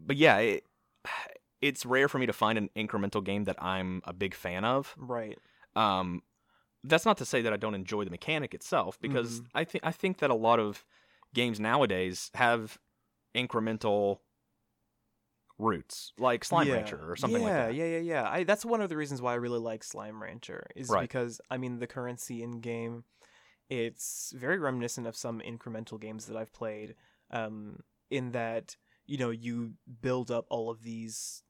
but 0.03 0.15
yeah, 0.17 0.37
it, 0.37 0.63
it's 1.61 1.85
rare 1.85 2.07
for 2.07 2.17
me 2.19 2.25
to 2.25 2.33
find 2.33 2.57
an 2.57 2.69
incremental 2.75 3.23
game 3.23 3.43
that 3.45 3.61
I'm 3.61 4.01
a 4.05 4.13
big 4.13 4.33
fan 4.33 4.65
of. 4.65 4.95
right. 4.97 5.37
Um, 5.75 6.23
that's 6.83 7.05
not 7.05 7.17
to 7.17 7.25
say 7.25 7.41
that 7.43 7.53
I 7.53 7.57
don't 7.57 7.75
enjoy 7.75 8.03
the 8.03 8.09
mechanic 8.09 8.53
itself, 8.53 8.99
because 8.99 9.41
Mhm. 9.41 9.47
I 9.53 9.63
think 9.63 9.85
I 9.85 9.91
think 9.91 10.17
that 10.17 10.31
a 10.31 10.35
lot 10.35 10.59
of 10.59 10.83
games 11.33 11.59
nowadays 11.59 12.31
have 12.33 12.79
incremental 13.35 14.19
roots, 15.57 16.11
like 16.17 16.43
Slime 16.43 16.67
yeah. 16.67 16.73
Rancher 16.75 17.11
or 17.11 17.15
something 17.15 17.41
yeah, 17.41 17.47
like 17.47 17.55
that. 17.55 17.75
Yeah, 17.75 17.85
yeah, 17.85 17.97
yeah. 17.99 18.29
I, 18.29 18.43
that's 18.43 18.65
one 18.65 18.81
of 18.81 18.89
the 18.89 18.97
reasons 18.97 19.21
why 19.21 19.33
I 19.33 19.35
really 19.35 19.59
like 19.59 19.83
Slime 19.83 20.21
Rancher 20.21 20.67
is 20.75 20.89
Right. 20.89 21.01
because 21.01 21.39
I 21.51 21.57
mean 21.57 21.77
the 21.79 21.87
currency 21.87 22.41
in 22.41 22.61
game, 22.61 23.03
it's 23.69 24.33
very 24.35 24.57
reminiscent 24.57 25.05
of 25.05 25.15
some 25.15 25.39
incremental 25.39 25.99
games 26.01 26.25
that 26.25 26.35
I've 26.35 26.51
played. 26.51 26.95
Um, 27.29 27.83
in 28.09 28.31
that 28.31 28.75
you 29.11 29.17
know 29.17 29.29
you 29.29 29.73
build 30.01 30.31
up 30.31 30.45
all 30.49 30.69
of 30.69 30.81
these 30.83 31.43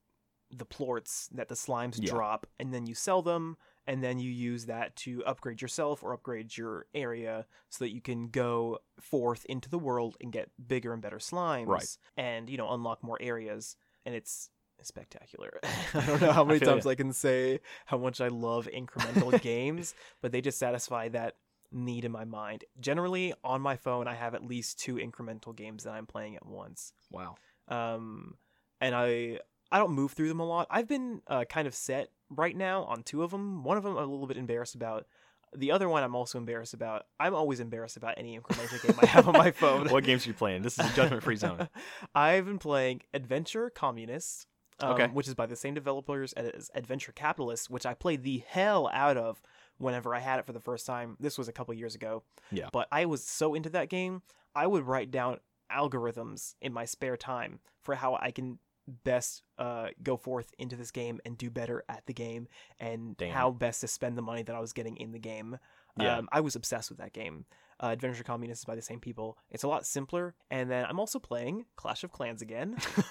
the 0.50 0.66
plorts 0.66 1.28
that 1.32 1.48
the 1.48 1.54
slimes 1.54 1.96
Yeah. 1.98 2.10
drop, 2.10 2.46
and 2.58 2.74
then 2.74 2.84
you 2.84 2.94
sell 2.94 3.22
them, 3.22 3.56
and 3.86 4.02
then 4.04 4.18
you 4.18 4.30
use 4.30 4.66
that 4.66 4.94
to 4.96 5.24
upgrade 5.24 5.62
yourself 5.62 6.02
or 6.02 6.12
upgrade 6.12 6.54
your 6.58 6.86
area 6.92 7.46
so 7.70 7.84
that 7.84 7.92
you 7.94 8.02
can 8.02 8.28
go 8.28 8.78
forth 9.00 9.46
into 9.46 9.70
the 9.70 9.78
world 9.78 10.14
and 10.20 10.30
get 10.30 10.50
bigger 10.72 10.92
and 10.92 11.00
better 11.00 11.16
slimes, 11.18 11.68
Right. 11.68 11.96
And 12.18 12.50
you 12.50 12.58
know 12.58 12.70
unlock 12.70 13.02
more 13.02 13.16
areas, 13.20 13.76
and 14.04 14.14
it's 14.14 14.50
spectacular. 14.82 15.52
I 15.94 16.04
don't 16.06 16.20
know 16.20 16.32
how 16.32 16.44
many 16.44 16.58
feel 16.58 16.68
times 16.72 16.84
ya. 16.84 16.90
I 16.90 16.94
can 16.96 17.12
say 17.12 17.60
how 17.86 17.96
much 17.98 18.20
I 18.20 18.28
love 18.28 18.68
incremental 18.74 19.40
games, 19.52 19.94
but 20.20 20.32
they 20.32 20.40
just 20.42 20.58
satisfy 20.58 21.08
that 21.10 21.36
need 21.70 22.04
in 22.04 22.12
my 22.12 22.24
mind. 22.26 22.64
Generally, 22.78 23.32
on 23.42 23.62
my 23.62 23.76
phone, 23.76 24.06
I 24.06 24.14
have 24.14 24.34
at 24.34 24.44
least 24.44 24.78
two 24.78 24.96
incremental 24.96 25.56
games 25.56 25.84
that 25.84 25.94
I'm 25.94 26.06
playing 26.06 26.36
at 26.36 26.44
once. 26.44 26.92
Wow. 27.10 27.36
Um, 27.68 28.34
and 28.80 28.94
I 28.94 29.38
I 29.70 29.78
don't 29.78 29.92
move 29.92 30.12
through 30.12 30.28
them 30.28 30.40
a 30.40 30.44
lot. 30.46 30.66
I've 30.70 30.88
been 30.88 31.22
uh, 31.26 31.44
kind 31.44 31.66
of 31.66 31.74
set 31.74 32.08
right 32.30 32.56
now 32.56 32.84
on 32.84 33.02
two 33.02 33.22
of 33.22 33.30
them. 33.30 33.64
One 33.64 33.76
of 33.76 33.82
them 33.84 33.96
I'm 33.96 34.08
a 34.08 34.10
little 34.10 34.26
bit 34.26 34.36
embarrassed 34.36 34.74
about. 34.74 35.06
The 35.54 35.70
other 35.70 35.86
one 35.88 36.02
I'm 36.02 36.14
also 36.14 36.38
embarrassed 36.38 36.72
about. 36.72 37.04
I'm 37.20 37.34
always 37.34 37.60
embarrassed 37.60 37.98
about 37.98 38.14
any 38.16 38.38
incremental 38.38 38.82
game 38.82 38.96
I 39.02 39.06
have 39.06 39.28
on 39.28 39.34
my 39.34 39.50
phone. 39.50 39.88
what 39.90 40.02
games 40.04 40.24
are 40.26 40.30
you 40.30 40.34
playing? 40.34 40.62
This 40.62 40.78
is 40.78 40.90
a 40.90 40.94
judgment 40.96 41.22
free 41.22 41.36
zone. 41.36 41.68
I've 42.14 42.46
been 42.46 42.58
playing 42.58 43.02
Adventure 43.12 43.68
Communists, 43.68 44.46
um, 44.80 44.92
Okay. 44.92 45.08
which 45.08 45.28
is 45.28 45.34
by 45.34 45.44
the 45.44 45.56
same 45.56 45.74
developers 45.74 46.32
as 46.32 46.70
Adventure 46.74 47.12
Capitalists, 47.12 47.68
which 47.68 47.84
I 47.84 47.92
played 47.92 48.22
the 48.22 48.42
hell 48.48 48.88
out 48.94 49.18
of 49.18 49.42
whenever 49.76 50.14
I 50.14 50.20
had 50.20 50.38
it 50.38 50.46
for 50.46 50.54
the 50.54 50.60
first 50.60 50.86
time. 50.86 51.18
This 51.20 51.36
was 51.36 51.48
a 51.48 51.52
couple 51.52 51.74
years 51.74 51.94
ago. 51.94 52.22
Yeah. 52.50 52.70
But 52.72 52.88
I 52.90 53.04
was 53.04 53.22
so 53.22 53.52
into 53.54 53.68
that 53.70 53.90
game, 53.90 54.22
I 54.54 54.66
would 54.66 54.84
write 54.86 55.10
down 55.10 55.38
algorithms 55.74 56.54
in 56.60 56.72
my 56.72 56.84
spare 56.84 57.16
time 57.16 57.60
for 57.80 57.94
how 57.94 58.18
I 58.20 58.30
can 58.30 58.58
best 59.04 59.42
uh, 59.58 59.88
go 60.02 60.16
forth 60.16 60.52
into 60.58 60.76
this 60.76 60.90
game 60.90 61.20
and 61.24 61.38
do 61.38 61.50
better 61.50 61.84
at 61.88 62.04
the 62.06 62.12
game 62.12 62.48
and 62.78 63.16
Damn. 63.16 63.32
how 63.32 63.50
best 63.50 63.80
to 63.82 63.88
spend 63.88 64.18
the 64.18 64.22
money 64.22 64.42
that 64.42 64.54
I 64.54 64.60
was 64.60 64.72
getting 64.72 64.96
in 64.96 65.12
the 65.12 65.18
game. 65.18 65.58
Yeah. 65.98 66.18
Um, 66.18 66.28
I 66.32 66.40
was 66.40 66.56
obsessed 66.56 66.90
with 66.90 66.98
that 66.98 67.12
game. 67.12 67.44
Uh, 67.82 67.88
Adventure 67.88 68.22
Communists 68.22 68.62
is 68.62 68.64
by 68.64 68.74
the 68.74 68.82
same 68.82 69.00
people. 69.00 69.36
It's 69.50 69.64
a 69.64 69.68
lot 69.68 69.86
simpler. 69.86 70.34
And 70.50 70.70
then 70.70 70.84
I'm 70.88 71.00
also 71.00 71.18
playing 71.18 71.66
Clash 71.76 72.04
of 72.04 72.12
Clans 72.12 72.40
again. 72.40 72.76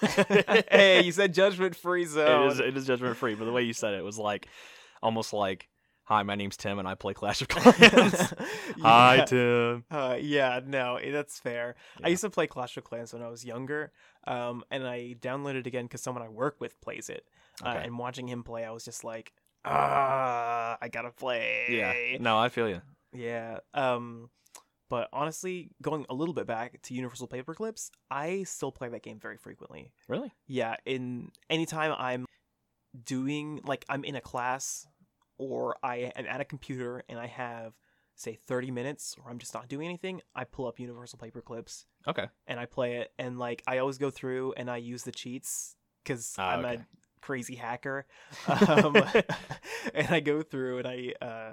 hey, 0.70 1.02
you 1.04 1.12
said 1.12 1.34
judgment 1.34 1.76
free 1.76 2.04
zone. 2.06 2.46
It 2.48 2.52
is 2.52 2.60
it 2.60 2.76
is 2.76 2.86
judgment 2.86 3.16
free, 3.16 3.34
but 3.34 3.44
the 3.44 3.52
way 3.52 3.62
you 3.62 3.74
said 3.74 3.94
it 3.94 4.04
was 4.04 4.18
like 4.18 4.48
almost 5.02 5.32
like 5.32 5.68
Hi, 6.12 6.22
my 6.24 6.34
name's 6.34 6.58
Tim, 6.58 6.78
and 6.78 6.86
I 6.86 6.94
play 6.94 7.14
Clash 7.14 7.40
of 7.40 7.48
Clans. 7.48 8.34
Hi, 8.82 9.24
Tim. 9.26 9.82
Uh, 9.90 10.18
yeah, 10.20 10.60
no, 10.62 10.96
eh, 10.96 11.10
that's 11.10 11.38
fair. 11.38 11.74
Yeah. 11.98 12.06
I 12.06 12.10
used 12.10 12.20
to 12.20 12.28
play 12.28 12.46
Clash 12.46 12.76
of 12.76 12.84
Clans 12.84 13.14
when 13.14 13.22
I 13.22 13.28
was 13.28 13.46
younger, 13.46 13.92
um, 14.26 14.62
and 14.70 14.86
I 14.86 15.16
downloaded 15.18 15.60
it 15.60 15.66
again 15.66 15.86
because 15.86 16.02
someone 16.02 16.22
I 16.22 16.28
work 16.28 16.56
with 16.60 16.78
plays 16.82 17.08
it. 17.08 17.26
Uh, 17.64 17.80
and 17.82 17.96
watching 17.96 18.28
him 18.28 18.42
play, 18.42 18.62
I 18.62 18.72
was 18.72 18.84
just 18.84 19.04
like, 19.04 19.32
ah, 19.64 20.76
I 20.82 20.88
gotta 20.88 21.12
play. 21.12 21.64
Yeah. 21.70 22.18
No, 22.20 22.38
I 22.38 22.50
feel 22.50 22.68
you. 22.68 22.82
Yeah. 23.14 23.60
Um, 23.72 24.28
but 24.90 25.08
honestly, 25.14 25.70
going 25.80 26.04
a 26.10 26.14
little 26.14 26.34
bit 26.34 26.46
back 26.46 26.82
to 26.82 26.92
Universal 26.92 27.28
Paperclips, 27.28 27.88
I 28.10 28.42
still 28.42 28.70
play 28.70 28.90
that 28.90 29.02
game 29.02 29.18
very 29.18 29.38
frequently. 29.38 29.92
Really? 30.08 30.30
Yeah, 30.46 30.76
in 30.84 31.30
anytime 31.48 31.94
I'm 31.96 32.26
doing 33.02 33.62
like 33.64 33.86
I'm 33.88 34.04
in 34.04 34.14
a 34.14 34.20
class 34.20 34.86
or 35.50 35.76
I 35.82 36.12
am 36.16 36.26
at 36.26 36.40
a 36.40 36.44
computer 36.44 37.02
and 37.08 37.18
I 37.18 37.26
have 37.26 37.74
say 38.14 38.34
30 38.46 38.70
minutes 38.70 39.16
or 39.22 39.30
I'm 39.30 39.38
just 39.38 39.54
not 39.54 39.68
doing 39.68 39.86
anything, 39.86 40.20
I 40.34 40.44
pull 40.44 40.66
up 40.66 40.78
Universal 40.78 41.18
Paperclips 41.18 41.84
Okay. 42.06 42.26
and 42.46 42.60
I 42.60 42.66
play 42.66 42.96
it 42.96 43.12
and 43.18 43.38
like 43.38 43.62
I 43.66 43.78
always 43.78 43.98
go 43.98 44.10
through 44.10 44.52
and 44.56 44.70
I 44.70 44.76
use 44.76 45.02
the 45.04 45.12
cheats 45.12 45.76
cuz 46.04 46.34
Ah, 46.38 46.54
I'm 46.54 46.64
okay. 46.64 46.74
a 46.74 46.86
crazy 47.20 47.54
hacker. 47.56 48.06
Um, 48.48 48.96
and 49.94 50.08
I 50.10 50.20
go 50.20 50.42
through 50.42 50.78
and 50.78 50.86
I 50.88 51.14
uh 51.20 51.52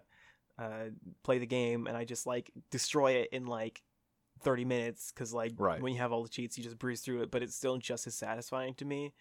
uh 0.62 0.86
play 1.24 1.40
the 1.40 1.46
game 1.48 1.88
and 1.88 1.96
I 1.96 2.04
just 2.06 2.26
like 2.28 2.52
destroy 2.72 3.12
it 3.14 3.30
in 3.32 3.46
like 3.46 3.82
30 4.42 4.66
minutes 4.66 5.12
cuz 5.12 5.34
like 5.34 5.54
Right. 5.58 5.82
when 5.82 5.94
you 5.94 6.00
have 6.00 6.12
all 6.12 6.24
the 6.24 6.30
cheats 6.30 6.58
you 6.58 6.64
just 6.64 6.78
breeze 6.80 7.02
through 7.02 7.22
it 7.24 7.32
but 7.32 7.42
it's 7.44 7.56
still 7.56 7.78
just 7.78 8.06
as 8.08 8.16
satisfying 8.16 8.74
to 8.76 8.86
me. 8.86 9.14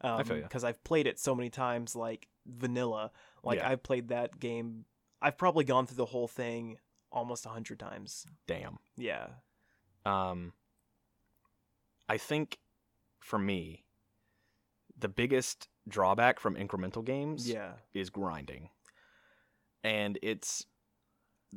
Um, 0.00 0.20
I 0.20 0.22
feel 0.24 0.36
ya. 0.36 0.42
because 0.42 0.64
I've 0.64 0.82
played 0.84 1.06
it 1.06 1.18
so 1.18 1.34
many 1.34 1.50
times 1.50 1.96
like 1.96 2.28
vanilla. 2.46 3.10
Like 3.44 3.58
Yeah. 3.58 3.68
I've 3.70 3.82
played 3.82 4.08
that 4.08 4.40
game 4.40 4.84
I've 5.22 5.38
probably 5.38 5.64
gone 5.64 5.86
through 5.86 5.96
the 5.96 6.04
whole 6.04 6.28
thing 6.28 6.76
almost 7.10 7.46
a 7.46 7.48
100 7.48 7.78
times. 7.78 8.26
Damn. 8.46 8.78
Yeah. 8.96 9.28
Um, 10.04 10.52
I 12.10 12.18
think 12.18 12.58
for 13.20 13.38
me, 13.38 13.84
the 14.98 15.08
biggest 15.08 15.68
drawback 15.88 16.38
from 16.40 16.56
incremental 16.56 17.02
games 17.02 17.48
Yeah. 17.48 17.72
is 17.94 18.10
grinding. 18.10 18.68
And 19.82 20.18
it's 20.22 20.66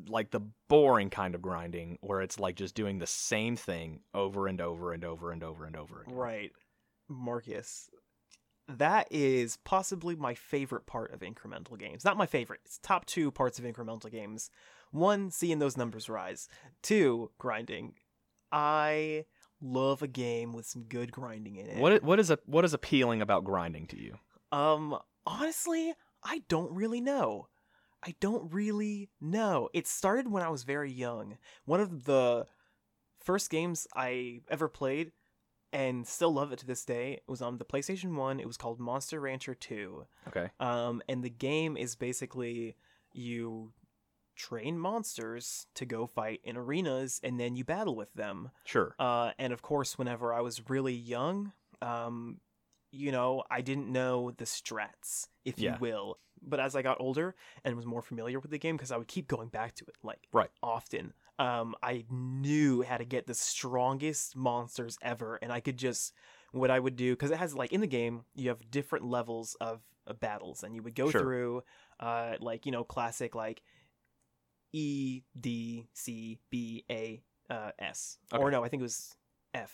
like 0.08 0.32
the 0.32 0.42
boring 0.70 1.10
kind 1.10 1.36
of 1.36 1.42
grinding 1.42 1.98
where 2.02 2.22
it's 2.22 2.40
like 2.40 2.56
just 2.56 2.74
doing 2.76 3.00
the 3.00 3.08
same 3.08 3.58
thing 3.58 4.02
over 4.14 4.48
and 4.48 4.62
over 4.62 4.94
and 4.94 5.04
over 5.04 5.32
and 5.32 5.44
over 5.44 5.66
and 5.66 5.76
over 5.76 6.04
again. 6.04 6.14
Right. 6.16 6.52
Marcus. 7.10 7.90
That 8.68 9.08
is 9.10 9.58
possibly 9.64 10.16
my 10.16 10.34
favorite 10.34 10.86
part 10.86 11.14
of 11.14 11.22
incremental 11.22 11.80
games. 11.80 12.04
Not 12.04 12.18
my 12.18 12.26
favorite. 12.26 12.60
It's 12.66 12.80
top 12.80 13.06
two 13.06 13.32
parts 13.32 13.60
of 13.60 13.66
incremental 13.66 14.12
games. 14.12 14.50
One, 14.92 15.32
seeing 15.32 15.60
those 15.60 15.78
numbers 15.78 16.10
rise. 16.10 16.50
Two, 16.82 17.32
grinding. 17.38 17.94
I 18.52 19.26
love 19.62 20.02
a 20.02 20.08
game 20.08 20.54
with 20.54 20.66
some 20.66 20.84
good 20.84 21.12
grinding 21.12 21.56
in 21.56 21.68
it. 21.68 21.78
What 21.78 22.04
what 22.04 22.20
is 22.20 22.30
a 22.30 22.40
what 22.46 22.66
is 22.66 22.74
appealing 22.74 23.22
about 23.22 23.44
grinding 23.44 23.88
to 23.88 23.98
you? 23.98 24.18
Um, 24.52 24.98
honestly, 25.26 25.94
I 26.24 26.44
don't 26.48 26.72
really 26.72 27.02
know. 27.02 27.48
I 28.04 28.16
don't 28.20 28.54
really 28.54 29.10
know. 29.20 29.70
It 29.74 29.88
started 29.88 30.32
when 30.32 30.44
I 30.44 30.50
was 30.50 30.64
very 30.64 30.92
young. 30.92 31.38
One 31.66 31.80
of 31.82 32.06
the 32.06 32.46
first 33.24 33.50
games 33.50 33.88
I 33.96 34.42
ever 34.50 34.68
played 34.68 35.12
and 35.74 36.08
still 36.08 36.32
love 36.34 36.52
it 36.52 36.60
to 36.60 36.66
this 36.66 36.86
day 36.86 37.14
It 37.14 37.24
was 37.28 37.42
on 37.42 37.58
the 37.58 37.66
PlayStation 37.66 38.16
1. 38.16 38.40
It 38.40 38.48
was 38.48 38.58
called 38.58 38.80
Monster 38.80 39.20
Rancher 39.20 39.54
2. 39.56 40.06
Okay. 40.30 40.50
Um, 40.60 41.02
and 41.10 41.24
the 41.24 41.30
game 41.30 41.76
is 41.78 41.96
basically 41.96 42.76
you 43.14 43.74
train 44.36 44.78
monsters 44.78 45.66
to 45.76 45.86
go 45.86 46.06
fight 46.06 46.40
in 46.44 46.56
arenas 46.58 47.20
and 47.24 47.40
then 47.40 47.56
you 47.56 47.64
battle 47.64 47.96
with 47.96 48.14
them. 48.14 48.52
Sure. 48.66 48.96
Uh, 49.00 49.32
and 49.40 49.52
of 49.52 49.62
course, 49.62 49.98
whenever 49.98 50.34
I 50.34 50.42
was 50.42 50.70
really 50.70 50.94
young, 50.94 51.52
um, 51.82 52.40
you 52.92 53.12
know, 53.12 53.44
I 53.50 53.62
didn't 53.62 53.92
know 53.92 54.32
the 54.32 54.46
strats, 54.46 55.28
if 55.44 55.60
Yeah. 55.60 55.74
you 55.74 55.80
will. 55.80 56.20
But 56.42 56.60
as 56.60 56.76
I 56.76 56.84
got 56.84 57.02
older 57.02 57.36
and 57.64 57.76
was 57.76 57.86
more 57.88 58.04
familiar 58.04 58.40
with 58.40 58.52
the 58.52 58.60
game, 58.60 58.78
because 58.78 58.92
I 58.92 58.98
would 58.98 59.08
keep 59.08 59.28
going 59.28 59.50
back 59.50 59.74
to 59.76 59.86
it, 59.86 59.96
like 60.04 60.28
Right. 60.32 60.52
often, 60.62 61.14
um, 61.40 61.76
I 61.84 62.06
knew 62.10 62.82
how 62.82 62.98
to 62.98 63.06
get 63.06 63.28
the 63.28 63.34
strongest 63.34 64.36
monsters 64.36 64.98
ever, 65.02 65.38
and 65.42 65.52
I 65.52 65.60
could 65.60 65.78
just 65.78 66.14
what 66.52 66.72
I 66.72 66.80
would 66.80 66.96
do 66.96 67.14
because 67.14 67.32
it 67.32 67.38
has 67.38 67.54
like 67.54 67.74
in 67.74 67.82
the 67.82 67.88
game 67.88 68.22
you 68.34 68.50
have 68.50 68.72
different 68.72 69.06
levels 69.06 69.56
of, 69.60 69.82
of 70.08 70.20
battles, 70.20 70.64
and 70.64 70.76
you 70.76 70.82
would 70.84 70.96
go 70.96 71.10
Sure. 71.10 71.22
through, 71.22 71.64
uh, 72.00 72.36
like 72.40 72.66
you 72.66 72.72
know, 72.72 72.84
classic 72.84 73.36
like 73.36 73.62
E 74.74 75.22
D 75.40 75.88
C 75.94 76.40
B 76.50 76.86
A 76.90 77.22
uh, 77.50 77.72
S, 77.80 78.18
or 78.32 78.52
no, 78.52 78.64
I 78.64 78.70
think 78.70 78.82
it 78.82 78.84
was 78.84 79.16
F 79.54 79.74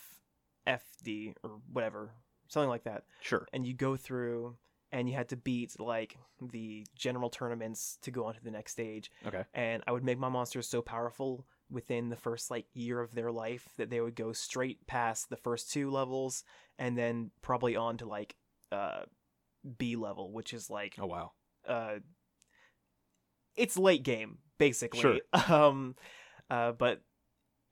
F 0.66 0.82
D 1.02 1.34
or 1.42 1.60
whatever, 1.72 2.12
something 2.48 2.68
like 2.68 2.84
that. 2.84 3.04
Sure. 3.20 3.46
And 3.52 3.66
you 3.66 3.74
go 3.74 3.96
through, 3.96 4.56
and 4.94 5.08
you 5.08 5.14
had 5.14 5.28
to 5.30 5.36
beat 5.36 5.78
like 5.80 6.16
the 6.40 6.86
general 6.96 7.28
tournaments 7.28 7.98
to 8.02 8.10
go 8.12 8.26
on 8.26 8.34
to 8.34 8.42
the 8.44 8.50
next 8.50 8.72
stage. 8.72 9.10
Okay. 9.26 9.44
And 9.52 9.82
I 9.88 9.92
would 9.92 10.04
make 10.04 10.18
my 10.18 10.28
monsters 10.28 10.68
so 10.68 10.80
powerful 10.82 11.44
within 11.68 12.10
the 12.10 12.16
first 12.16 12.50
like 12.50 12.66
year 12.74 13.00
of 13.00 13.12
their 13.14 13.32
life 13.32 13.68
that 13.76 13.90
they 13.90 14.00
would 14.00 14.14
go 14.14 14.32
straight 14.32 14.86
past 14.86 15.28
the 15.28 15.36
first 15.36 15.72
two 15.72 15.90
levels, 15.90 16.44
and 16.78 16.96
then 16.96 17.32
probably 17.42 17.74
on 17.74 17.96
to 17.98 18.06
like 18.06 18.36
uh 18.70 19.02
B 19.78 19.96
level, 19.96 20.30
which 20.32 20.54
is 20.54 20.70
like 20.70 20.94
Oh 20.98 21.06
wow. 21.06 21.32
uh 21.66 21.96
it's 23.56 23.76
late 23.76 24.02
game 24.02 24.38
basically 24.58 25.00
Sure. 25.00 25.18
um 25.52 25.94
uh 26.50 26.72
but 26.72 27.02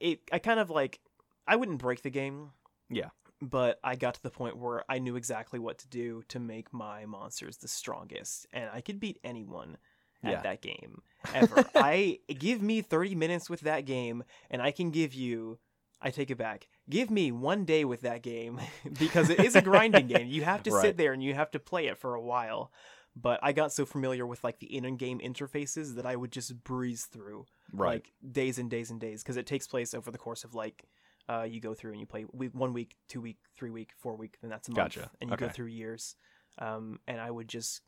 it 0.01 0.21
i 0.33 0.39
kind 0.39 0.59
of 0.61 0.71
like 0.71 1.01
i 1.47 1.55
wouldn't 1.57 1.79
break 1.79 2.03
the 2.03 2.11
game 2.11 2.51
Yeah. 2.91 3.11
But 3.43 3.79
i 3.85 3.95
got 3.97 4.15
to 4.15 4.23
the 4.23 4.31
point 4.31 4.57
where 4.57 4.85
i 4.89 4.99
knew 4.99 5.17
exactly 5.17 5.59
what 5.59 5.77
to 5.77 5.89
do 5.89 6.23
to 6.29 6.39
make 6.39 6.73
my 6.73 7.05
monsters 7.05 7.57
the 7.59 7.69
strongest 7.69 8.47
and 8.53 8.71
i 8.73 8.81
could 8.81 8.99
beat 9.01 9.19
anyone 9.25 9.77
at 10.25 10.31
Yeah. 10.31 10.43
that 10.43 10.63
game 10.63 11.03
ever 11.35 11.67
i 11.75 12.19
give 12.29 12.63
me 12.63 12.81
30 12.81 13.15
minutes 13.17 13.51
with 13.51 13.61
that 13.61 13.85
game 13.85 14.23
and 14.51 14.63
i 14.63 14.71
can 14.71 14.91
give 14.91 15.13
you 15.13 15.59
I 16.05 16.11
take 16.11 16.33
it 16.33 16.37
back. 16.37 16.67
Give 16.91 17.13
me 17.13 17.31
one 17.31 17.65
day 17.65 17.85
with 17.85 18.01
that 18.01 18.23
game 18.23 18.59
because 18.99 19.31
it 19.31 19.39
is 19.39 19.55
a 19.55 19.63
grinding 19.63 20.09
game. 20.09 20.27
You 20.27 20.43
have 20.43 20.61
to 20.65 20.73
Right. 20.73 20.83
sit 20.83 20.97
there 20.97 21.13
and 21.13 21.23
you 21.23 21.33
have 21.35 21.53
to 21.53 21.61
play 21.61 21.87
it 21.87 21.97
for 21.97 22.17
a 22.17 22.21
while 22.21 22.73
but 23.15 23.39
I 23.43 23.53
got 23.53 23.73
so 23.73 23.85
familiar 23.85 24.27
with 24.27 24.43
like 24.43 24.59
the 24.59 24.75
in-game 24.75 25.21
interfaces 25.21 25.95
that 25.97 26.07
I 26.07 26.17
would 26.17 26.33
just 26.33 26.65
breeze 26.65 27.05
through 27.05 27.47
Right. 27.73 28.03
like 28.05 28.13
days 28.33 28.59
and 28.59 28.71
days 28.71 28.91
and 28.91 29.01
days 29.01 29.23
because 29.23 29.37
it 29.37 29.47
takes 29.47 29.67
place 29.67 29.95
over 29.95 30.11
the 30.11 30.19
course 30.19 30.45
of 30.45 30.55
like 30.55 30.85
uh, 31.29 31.43
you 31.43 31.61
go 31.61 31.75
through 31.75 31.93
and 31.93 32.01
you 32.01 32.07
play 32.07 32.25
week, 32.33 32.51
one 32.55 32.73
week, 32.73 32.97
two 33.09 33.21
week, 33.21 33.39
three 33.57 33.71
week, 33.71 33.91
four 33.99 34.17
week, 34.17 34.37
then 34.41 34.51
that's 34.51 34.69
a 34.69 34.73
month, 34.73 34.95
Gotcha. 34.95 35.11
and 35.21 35.31
you 35.31 35.37
go 35.37 35.49
through 35.49 35.67
years. 35.67 36.17
Um, 36.59 36.99
and 37.07 37.21
I 37.21 37.31
would 37.31 37.49
just 37.49 37.81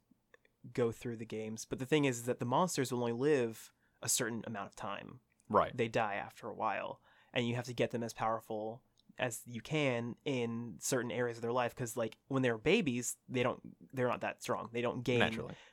go 0.73 0.91
through 0.93 1.17
the 1.17 1.27
games, 1.27 1.67
but 1.69 1.79
the 1.79 1.87
thing 1.87 2.05
is 2.07 2.23
that 2.23 2.39
the 2.39 2.47
monsters 2.47 2.91
will 2.93 3.01
only 3.01 3.13
live 3.13 3.71
a 4.03 4.09
certain 4.09 4.43
amount 4.47 4.67
of 4.67 4.75
time. 4.77 5.21
right. 5.49 5.77
They 5.77 5.89
die 5.89 6.15
after 6.15 6.49
a 6.49 6.55
while, 6.55 7.01
and 7.35 7.47
you 7.47 7.55
have 7.57 7.67
to 7.67 7.75
get 7.75 7.91
them 7.91 8.03
as 8.03 8.13
powerful 8.15 8.83
as 9.19 9.41
you 9.47 9.61
can 9.61 10.17
in 10.25 10.75
certain 10.81 11.11
areas 11.13 11.39
of 11.39 11.43
their 11.43 11.53
life 11.53 11.73
because 11.75 11.97
like 11.97 12.17
when 12.27 12.43
they're 12.43 12.59
babies 12.59 13.17
they 13.29 13.45
don't 13.45 13.61
they're 13.93 14.09
not 14.09 14.23
that 14.23 14.43
strong 14.43 14.69
they 14.73 14.81
don't 14.81 15.05
gain 15.05 15.21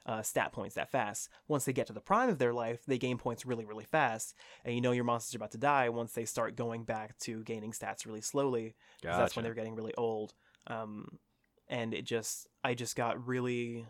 uh, 0.05 0.21
stat 0.21 0.51
points 0.51 0.75
that 0.75 0.91
fast. 0.91 1.27
Once 1.47 1.65
they 1.65 1.73
get 1.73 1.87
to 1.87 1.93
the 1.93 1.99
prime 2.01 2.29
of 2.29 2.37
their 2.37 2.53
life, 2.53 2.83
they 2.85 2.97
gain 2.99 3.17
points 3.17 3.45
really, 3.45 3.65
really 3.65 3.83
fast, 3.85 4.35
and 4.63 4.75
you 4.75 4.81
know 4.81 4.91
your 4.91 5.03
monsters 5.03 5.33
are 5.35 5.37
about 5.37 5.51
to 5.51 5.57
die 5.57 5.89
once 5.89 6.13
they 6.13 6.25
start 6.25 6.55
going 6.55 6.83
back 6.83 7.17
to 7.19 7.43
gaining 7.43 7.71
stats 7.71 8.05
really 8.05 8.21
slowly. 8.21 8.75
'cause 9.01 9.17
That's 9.17 9.35
when 9.35 9.43
they're 9.43 9.53
getting 9.55 9.75
really 9.75 9.95
old. 9.95 10.33
Um, 10.67 11.19
and 11.67 11.93
it 11.93 12.03
just, 12.03 12.47
I 12.63 12.73
just 12.75 12.95
got 12.95 13.25
really 13.25 13.87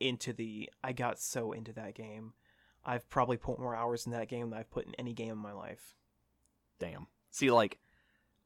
into 0.00 0.32
the, 0.32 0.68
I 0.82 0.92
got 0.92 1.18
so 1.18 1.52
into 1.52 1.72
that 1.74 1.94
game. 1.94 2.32
I've 2.84 3.08
probably 3.10 3.36
put 3.36 3.58
more 3.58 3.76
hours 3.76 4.06
in 4.06 4.12
that 4.12 4.28
game 4.28 4.50
than 4.50 4.58
I've 4.58 4.70
put 4.70 4.86
in 4.86 4.94
any 4.96 5.12
game 5.12 5.32
in 5.32 5.38
my 5.38 5.52
life. 5.52 5.94
Damn. 6.78 7.06
See, 7.30 7.50
like, 7.50 7.78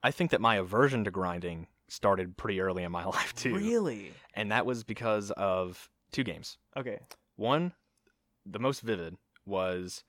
I 0.05 0.11
think 0.13 0.31
that 0.31 0.41
my 0.41 0.57
aversion 0.57 1.03
to 1.05 1.11
grinding 1.11 1.67
started 1.89 2.37
pretty 2.37 2.61
early 2.61 2.85
in 2.85 2.93
my 2.93 3.05
life 3.17 3.35
too, 3.35 3.57
Really? 3.57 4.13
and 4.35 4.53
that 4.53 4.67
was 4.67 4.85
because 4.85 5.31
of 5.33 5.89
two 6.13 6.23
games. 6.23 6.59
Okay. 6.77 7.01
One, 7.37 7.73
the 8.47 8.59
most 8.61 8.81
vivid 8.83 9.17
was, 9.47 10.05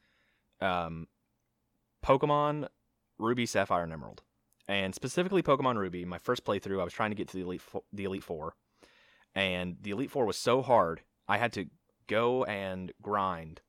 um, 0.62 1.08
Pokemon 2.05 2.67
Ruby, 3.17 3.45
Sapphire, 3.45 3.84
and 3.84 3.93
Emerald, 3.93 4.21
and 4.67 4.93
specifically 4.93 5.41
Pokemon 5.41 5.77
Ruby. 5.77 6.05
My 6.05 6.17
first 6.17 6.43
playthrough, 6.45 6.81
I 6.81 6.84
was 6.84 6.93
trying 6.93 7.12
to 7.12 7.15
get 7.15 7.29
to 7.29 7.38
the 7.38 7.43
elite 7.43 7.62
Fo- 7.62 7.84
the 7.93 8.03
Elite 8.03 8.23
Four, 8.23 8.55
and 9.34 9.77
the 9.81 9.91
Elite 9.91 10.12
Four 10.12 10.25
was 10.25 10.38
so 10.38 10.62
hard, 10.62 11.01
I 11.27 11.38
had 11.38 11.53
to 11.53 11.65
go 12.08 12.43
and 12.43 12.91
grind 13.01 13.62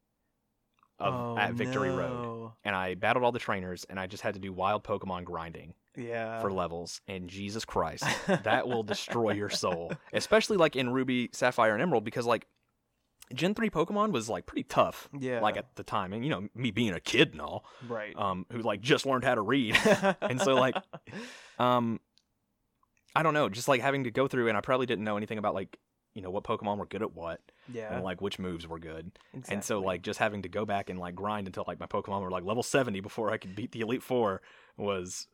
of 0.98 1.14
oh, 1.14 1.38
at 1.38 1.52
Victory 1.54 1.90
Road, 1.90 2.52
and 2.64 2.74
I 2.74 2.94
battled 2.94 3.24
all 3.24 3.32
the 3.32 3.38
trainers, 3.38 3.84
and 3.88 4.00
I 4.00 4.06
just 4.06 4.22
had 4.22 4.34
to 4.34 4.40
do 4.40 4.52
wild 4.52 4.82
Pokemon 4.84 5.24
grinding 5.24 5.74
Yeah. 5.96 6.40
for 6.40 6.50
levels. 6.52 7.00
And 7.06 7.28
Jesus 7.28 7.64
Christ, 7.64 8.04
that 8.26 8.66
will 8.66 8.82
destroy 8.82 9.32
your 9.32 9.50
soul, 9.64 9.92
especially 10.12 10.56
like 10.56 10.74
in 10.76 10.90
Ruby, 10.90 11.28
Sapphire, 11.32 11.72
and 11.74 11.82
Emerald, 11.82 12.04
because 12.04 12.24
like 12.26 12.46
Gen 13.34 13.54
three 13.54 13.70
Pokemon 13.70 14.12
was 14.12 14.28
like 14.28 14.46
pretty 14.46 14.62
tough. 14.62 15.08
Yeah. 15.18 15.40
Like 15.40 15.56
at 15.56 15.74
the 15.74 15.82
time, 15.82 16.12
and 16.12 16.22
you 16.24 16.30
know 16.30 16.48
me 16.54 16.70
being 16.70 16.92
a 16.92 17.00
kid 17.00 17.32
and 17.32 17.40
all, 17.40 17.64
right. 17.88 18.14
um, 18.16 18.46
who 18.52 18.60
like 18.60 18.80
just 18.80 19.04
learned 19.04 19.24
how 19.24 19.34
to 19.34 19.42
read. 19.42 19.76
and 20.22 20.40
so, 20.40 20.54
like, 20.54 20.76
um, 21.58 22.00
I 23.14 23.22
don't 23.22 23.34
know, 23.34 23.48
just 23.48 23.66
like 23.68 23.80
having 23.80 24.04
to 24.04 24.10
go 24.10 24.28
through, 24.28 24.48
and 24.48 24.56
I 24.56 24.60
probably 24.60 24.86
didn't 24.86 25.04
know 25.04 25.16
anything 25.16 25.38
about 25.38 25.54
like 25.54 25.76
you 26.16 26.22
know 26.22 26.30
what 26.30 26.42
Pokemon 26.44 26.78
were 26.78 26.86
good 26.86 27.02
at 27.02 27.14
what, 27.14 27.40
yeah. 27.72 27.94
and 27.94 28.02
like 28.02 28.20
which 28.20 28.38
moves 28.38 28.66
were 28.66 28.78
good. 28.78 29.12
exactly. 29.34 29.54
And 29.54 29.62
so 29.64 29.80
like 29.80 30.02
just 30.02 30.18
having 30.18 30.42
to 30.42 30.48
go 30.48 30.64
back 30.64 30.88
and 30.90 30.98
like 30.98 31.14
grind 31.14 31.46
until 31.46 31.64
like 31.68 31.78
my 31.78 31.86
Pokemon 31.86 32.22
were 32.22 32.30
like 32.30 32.44
level 32.44 32.62
70 32.62 33.00
before 33.00 33.30
I 33.30 33.36
could 33.36 33.54
beat 33.54 33.72
the 33.72 33.80
Elite 33.82 34.02
4 34.02 34.40
was 34.78 35.28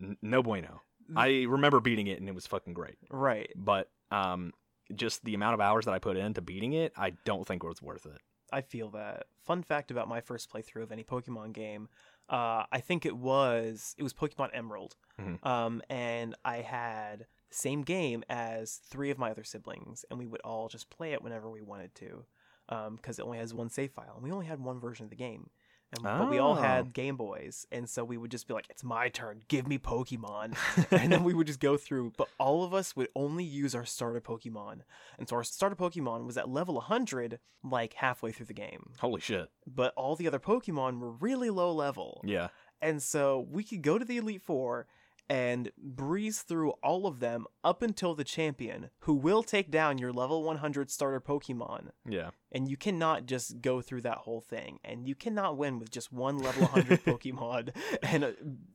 n- 0.00 0.16
no 0.22 0.42
bueno. 0.42 0.80
I 1.16 1.44
remember 1.48 1.80
beating 1.80 2.06
it 2.06 2.18
and 2.20 2.28
it 2.28 2.34
was 2.34 2.46
fucking 2.46 2.72
great. 2.74 2.96
right. 3.10 3.50
But 3.56 3.90
um 4.10 4.52
just 4.94 5.24
the 5.24 5.34
amount 5.34 5.54
of 5.54 5.60
hours 5.60 5.86
that 5.86 5.94
I 5.94 5.98
put 5.98 6.16
into 6.16 6.40
beating 6.42 6.74
it, 6.74 6.92
I 6.96 7.14
don't 7.24 7.46
think 7.46 7.64
was 7.64 7.82
worth 7.82 8.06
it. 8.06 8.20
I 8.52 8.60
feel 8.60 8.90
that. 8.90 9.24
Fun 9.42 9.62
fact 9.62 9.90
about 9.90 10.08
my 10.08 10.20
first 10.20 10.52
playthrough 10.52 10.82
of 10.84 10.92
any 10.92 11.02
Pokemon 11.02 11.52
game, 11.54 11.88
uh, 12.28 12.64
I 12.70 12.80
think 12.80 13.04
it 13.04 13.16
was 13.16 13.94
it 13.98 14.02
was 14.02 14.12
Pokemon 14.12 14.50
Emerald, 14.52 14.94
Mhm. 15.20 15.44
um, 15.44 15.82
and 15.90 16.34
I 16.44 16.58
had 16.58 17.26
same 17.54 17.82
game 17.82 18.24
as 18.28 18.76
three 18.76 19.10
of 19.10 19.18
my 19.18 19.30
other 19.30 19.44
siblings, 19.44 20.04
and 20.10 20.18
we 20.18 20.26
would 20.26 20.40
all 20.42 20.68
just 20.68 20.90
play 20.90 21.12
it 21.12 21.22
whenever 21.22 21.48
we 21.50 21.62
wanted 21.62 21.94
to, 21.96 22.24
um, 22.68 22.96
because 22.96 23.18
it 23.18 23.22
only 23.24 23.38
has 23.38 23.54
one 23.54 23.70
save 23.70 23.92
file, 23.92 24.14
and 24.16 24.24
we 24.24 24.30
only 24.32 24.46
had 24.46 24.60
one 24.60 24.80
version 24.80 25.04
of 25.04 25.10
the 25.10 25.16
game. 25.16 25.50
And, 25.92 26.02
But 26.02 26.28
we 26.28 26.38
all 26.38 26.52
Oh. 26.58 26.62
had 26.62 26.92
Game 26.92 27.16
Boys, 27.16 27.66
and 27.70 27.88
so 27.88 28.02
we 28.02 28.16
would 28.16 28.32
just 28.32 28.48
be 28.48 28.54
like, 28.54 28.66
"It's 28.68 28.82
my 28.82 29.08
turn, 29.08 29.42
give 29.46 29.68
me 29.68 29.78
Pokemon," 29.78 30.56
and 30.90 31.12
then 31.12 31.22
we 31.22 31.34
would 31.34 31.46
just 31.46 31.60
go 31.60 31.76
through. 31.76 32.14
But 32.16 32.28
all 32.36 32.64
of 32.64 32.74
us 32.74 32.96
would 32.96 33.08
only 33.14 33.44
use 33.44 33.76
our 33.76 33.84
starter 33.84 34.20
Pokemon, 34.20 34.80
and 35.18 35.28
so 35.28 35.36
our 35.36 35.44
starter 35.44 35.76
Pokemon 35.76 36.26
was 36.26 36.36
at 36.36 36.48
level 36.48 36.74
100, 36.78 37.38
like 37.62 37.92
halfway 37.94 38.32
through 38.32 38.46
the 38.46 38.54
game 38.54 38.90
Holy 38.98 39.20
shit. 39.20 39.50
but 39.66 39.94
all 39.94 40.16
the 40.16 40.26
other 40.26 40.40
Pokemon 40.40 40.98
were 40.98 41.12
really 41.12 41.50
low 41.50 41.70
level. 41.72 42.20
Yeah. 42.24 42.48
And 42.82 43.00
so 43.00 43.46
we 43.48 43.62
could 43.62 43.82
go 43.82 43.96
to 43.96 44.04
the 44.04 44.16
Elite 44.16 44.42
Four 44.42 44.86
and 45.28 45.70
breeze 45.78 46.42
through 46.42 46.70
all 46.82 47.06
of 47.06 47.20
them 47.20 47.46
up 47.62 47.82
until 47.82 48.14
the 48.14 48.24
champion, 48.24 48.90
who 49.00 49.14
will 49.14 49.42
take 49.42 49.70
down 49.70 49.98
your 49.98 50.12
level 50.12 50.42
100 50.42 50.90
starter 50.90 51.20
Pokemon. 51.20 51.90
Yeah. 52.08 52.30
And 52.52 52.68
you 52.68 52.76
cannot 52.76 53.26
just 53.26 53.60
go 53.60 53.80
through 53.80 54.02
that 54.02 54.18
whole 54.18 54.40
thing. 54.40 54.78
And 54.84 55.08
you 55.08 55.14
cannot 55.14 55.56
win 55.56 55.78
with 55.78 55.90
just 55.90 56.12
one 56.12 56.38
level 56.38 56.66
100 56.66 57.04
Pokemon 57.04 57.74
and 58.02 58.24
a 58.24 58.34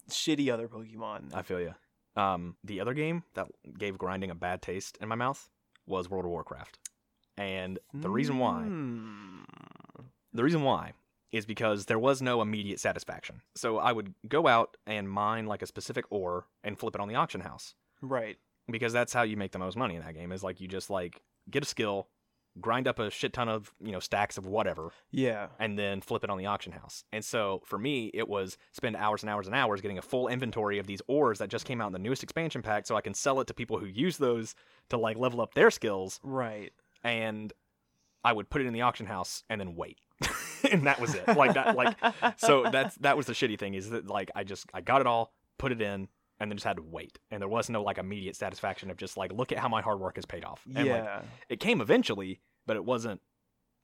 shitty 0.09 0.51
other 0.51 0.67
Pokemon. 0.67 1.33
I 1.33 1.41
feel 1.43 1.59
you. 1.59 1.75
Um 2.15 2.55
the 2.63 2.79
other 2.81 2.93
game 2.93 3.23
that 3.35 3.47
gave 3.77 3.97
grinding 3.97 4.31
a 4.31 4.35
bad 4.35 4.61
taste 4.61 4.97
in 4.99 5.07
my 5.07 5.15
mouth 5.15 5.49
was 5.85 6.09
World 6.09 6.25
of 6.25 6.31
Warcraft. 6.31 6.79
And 7.37 7.79
the 7.93 8.09
reason 8.09 8.39
why 8.39 8.63
Hmm. 8.63 9.41
The 10.33 10.43
reason 10.43 10.63
why 10.63 10.93
is 11.31 11.45
because 11.45 11.85
there 11.85 11.99
was 11.99 12.21
no 12.21 12.41
immediate 12.41 12.79
satisfaction. 12.79 13.41
So 13.55 13.77
I 13.77 13.91
would 13.91 14.13
go 14.27 14.47
out 14.47 14.77
and 14.87 15.09
mine 15.09 15.45
like 15.45 15.61
a 15.61 15.67
specific 15.67 16.05
ore 16.09 16.47
and 16.63 16.77
flip 16.77 16.95
it 16.95 17.01
on 17.01 17.07
the 17.07 17.15
auction 17.15 17.41
house 17.41 17.75
Right. 18.01 18.37
because 18.71 18.93
that's 18.93 19.13
how 19.13 19.21
you 19.23 19.37
make 19.37 19.51
the 19.51 19.59
most 19.59 19.77
money 19.77 19.95
in 19.95 20.01
that 20.01 20.13
game 20.15 20.31
is 20.31 20.43
like 20.43 20.59
you 20.59 20.67
just 20.67 20.89
like 20.89 21.21
get 21.49 21.63
a 21.63 21.67
skill, 21.67 22.07
grind 22.59 22.87
up 22.87 22.97
a 22.99 23.09
shit 23.11 23.31
ton 23.31 23.47
of, 23.47 23.71
you 23.79 23.91
know, 23.91 23.99
stacks 23.99 24.37
of 24.37 24.45
whatever 24.47 24.89
Yeah. 25.11 25.49
and 25.59 25.77
then 25.77 26.01
flip 26.01 26.23
it 26.23 26.29
on 26.31 26.37
the 26.39 26.47
auction 26.47 26.71
house. 26.73 27.03
And 27.13 27.23
so 27.23 27.61
for 27.65 27.77
me, 27.77 28.09
it 28.13 28.27
was 28.27 28.57
spend 28.71 28.95
hours 28.95 29.21
and 29.21 29.29
hours 29.29 29.45
and 29.45 29.55
hours 29.55 29.81
getting 29.81 29.99
a 29.99 30.01
full 30.01 30.27
inventory 30.27 30.79
of 30.79 30.87
these 30.87 31.01
ores 31.07 31.37
that 31.39 31.49
just 31.49 31.65
came 31.65 31.79
out 31.79 31.87
in 31.87 31.93
the 31.93 31.99
newest 31.99 32.23
expansion 32.23 32.61
pack 32.63 32.87
so 32.87 32.95
I 32.95 33.01
can 33.01 33.13
sell 33.13 33.39
it 33.39 33.45
to 33.47 33.53
people 33.53 33.77
who 33.77 33.85
use 33.85 34.17
those 34.17 34.55
to 34.89 34.97
like 34.97 35.15
level 35.17 35.41
up 35.41 35.53
their 35.53 35.69
skills 35.69 36.19
Right. 36.23 36.73
and 37.03 37.53
I 38.23 38.33
would 38.33 38.49
put 38.49 38.61
it 38.61 38.67
in 38.67 38.73
the 38.73 38.81
auction 38.81 39.05
house 39.05 39.43
and 39.49 39.61
then 39.61 39.75
wait. 39.75 39.99
and 40.71 40.85
that 40.87 40.99
was 40.99 41.15
it. 41.15 41.27
Like 41.27 41.53
that 41.53 41.75
like 41.75 41.97
so 42.37 42.69
that's 42.71 42.95
that 42.97 43.17
was 43.17 43.25
the 43.25 43.33
shitty 43.33 43.59
thing 43.59 43.73
is 43.73 43.89
that 43.89 44.07
like 44.07 44.31
I 44.35 44.43
just 44.43 44.65
I 44.73 44.81
got 44.81 45.01
it 45.01 45.07
all, 45.07 45.33
put 45.57 45.71
it 45.71 45.81
in, 45.81 46.07
and 46.39 46.51
then 46.51 46.57
just 46.57 46.65
had 46.65 46.77
to 46.77 46.83
wait. 46.83 47.19
And 47.31 47.41
there 47.41 47.49
was 47.49 47.69
no 47.69 47.83
like 47.83 47.97
immediate 47.97 48.35
satisfaction 48.35 48.89
of 48.89 48.97
just 48.97 49.17
like 49.17 49.31
look 49.33 49.51
at 49.51 49.59
how 49.59 49.69
my 49.69 49.81
hard 49.81 49.99
work 49.99 50.15
has 50.15 50.25
paid 50.25 50.43
off. 50.43 50.61
And 50.65 50.75
like 50.75 50.85
yeah. 50.85 51.21
it 51.49 51.59
came 51.59 51.81
eventually, 51.81 52.41
but 52.65 52.75
it 52.75 52.85
wasn't 52.85 53.21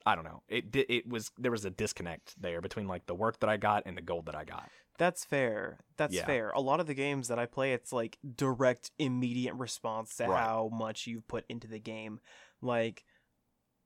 I 0.06 0.16
don't 0.16 0.26
know. 0.26 0.44
It 0.48 0.76
it 0.76 1.08
was 1.08 1.32
there 1.38 1.52
was 1.52 1.66
a 1.66 1.72
disconnect 1.72 2.40
there 2.40 2.62
between 2.62 2.88
like 2.88 3.06
the 3.08 3.16
work 3.16 3.40
that 3.40 3.50
I 3.50 3.58
got 3.58 3.84
and 3.86 3.98
the 3.98 4.02
gold 4.02 4.28
that 4.28 4.36
I 4.36 4.44
got. 4.46 4.70
That's 4.98 5.26
fair. 5.26 5.80
That's 5.98 6.14
Yeah. 6.16 6.26
fair. 6.26 6.52
A 6.52 6.62
lot 6.62 6.80
of 6.80 6.88
the 6.88 6.94
games 6.94 7.28
that 7.28 7.40
I 7.40 7.48
play, 7.48 7.74
it's 7.74 7.92
like 7.92 8.18
direct, 8.36 8.92
immediate 8.98 9.56
response 9.56 10.16
to 10.18 10.28
Right. 10.28 10.40
how 10.40 10.70
much 10.72 11.08
you've 11.08 11.28
put 11.28 11.46
into 11.50 11.68
the 11.68 11.80
game. 11.80 12.20
Like 12.62 13.04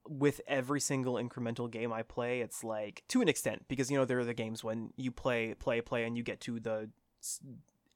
with 0.07 0.41
every 0.47 0.79
single 0.79 1.15
incremental 1.15 1.69
game 1.69 1.91
I 1.93 2.03
play, 2.03 2.41
it's 2.41 2.63
like 2.63 3.03
to 3.09 3.21
an 3.21 3.27
extent 3.27 3.65
because 3.67 3.91
you 3.91 3.97
know 3.97 4.05
there 4.05 4.19
are 4.19 4.25
the 4.25 4.33
games 4.33 4.63
when 4.63 4.91
you 4.95 5.11
play, 5.11 5.53
play, 5.53 5.81
play, 5.81 6.03
and 6.05 6.17
you 6.17 6.23
get 6.23 6.39
to 6.41 6.59
the 6.59 6.89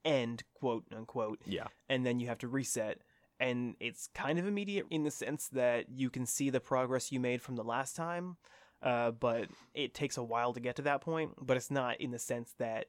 end, 0.06 0.44
quote 0.54 0.86
unquote, 0.96 1.42
Yeah. 1.46 1.68
and 1.90 2.06
then 2.06 2.20
you 2.20 2.28
have 2.28 2.40
to 2.40 2.48
reset. 2.48 3.00
And 3.40 3.76
it's 3.80 4.08
kind 4.14 4.38
of 4.40 4.46
immediate 4.48 4.86
in 4.90 5.04
the 5.04 5.12
sense 5.12 5.48
that 5.50 5.90
you 5.90 6.10
can 6.10 6.26
see 6.26 6.50
the 6.50 6.60
progress 6.60 7.12
you 7.12 7.20
made 7.20 7.42
from 7.42 7.56
the 7.56 7.64
last 7.64 7.96
time, 7.96 8.38
uh, 8.82 9.12
but 9.12 9.50
it 9.74 9.94
takes 9.94 10.18
a 10.18 10.24
while 10.24 10.54
to 10.54 10.60
get 10.60 10.76
to 10.78 10.82
that 10.84 11.02
point. 11.02 11.32
But 11.42 11.58
it's 11.58 11.72
not 11.72 12.00
in 12.00 12.12
the 12.12 12.20
sense 12.20 12.54
that 12.60 12.88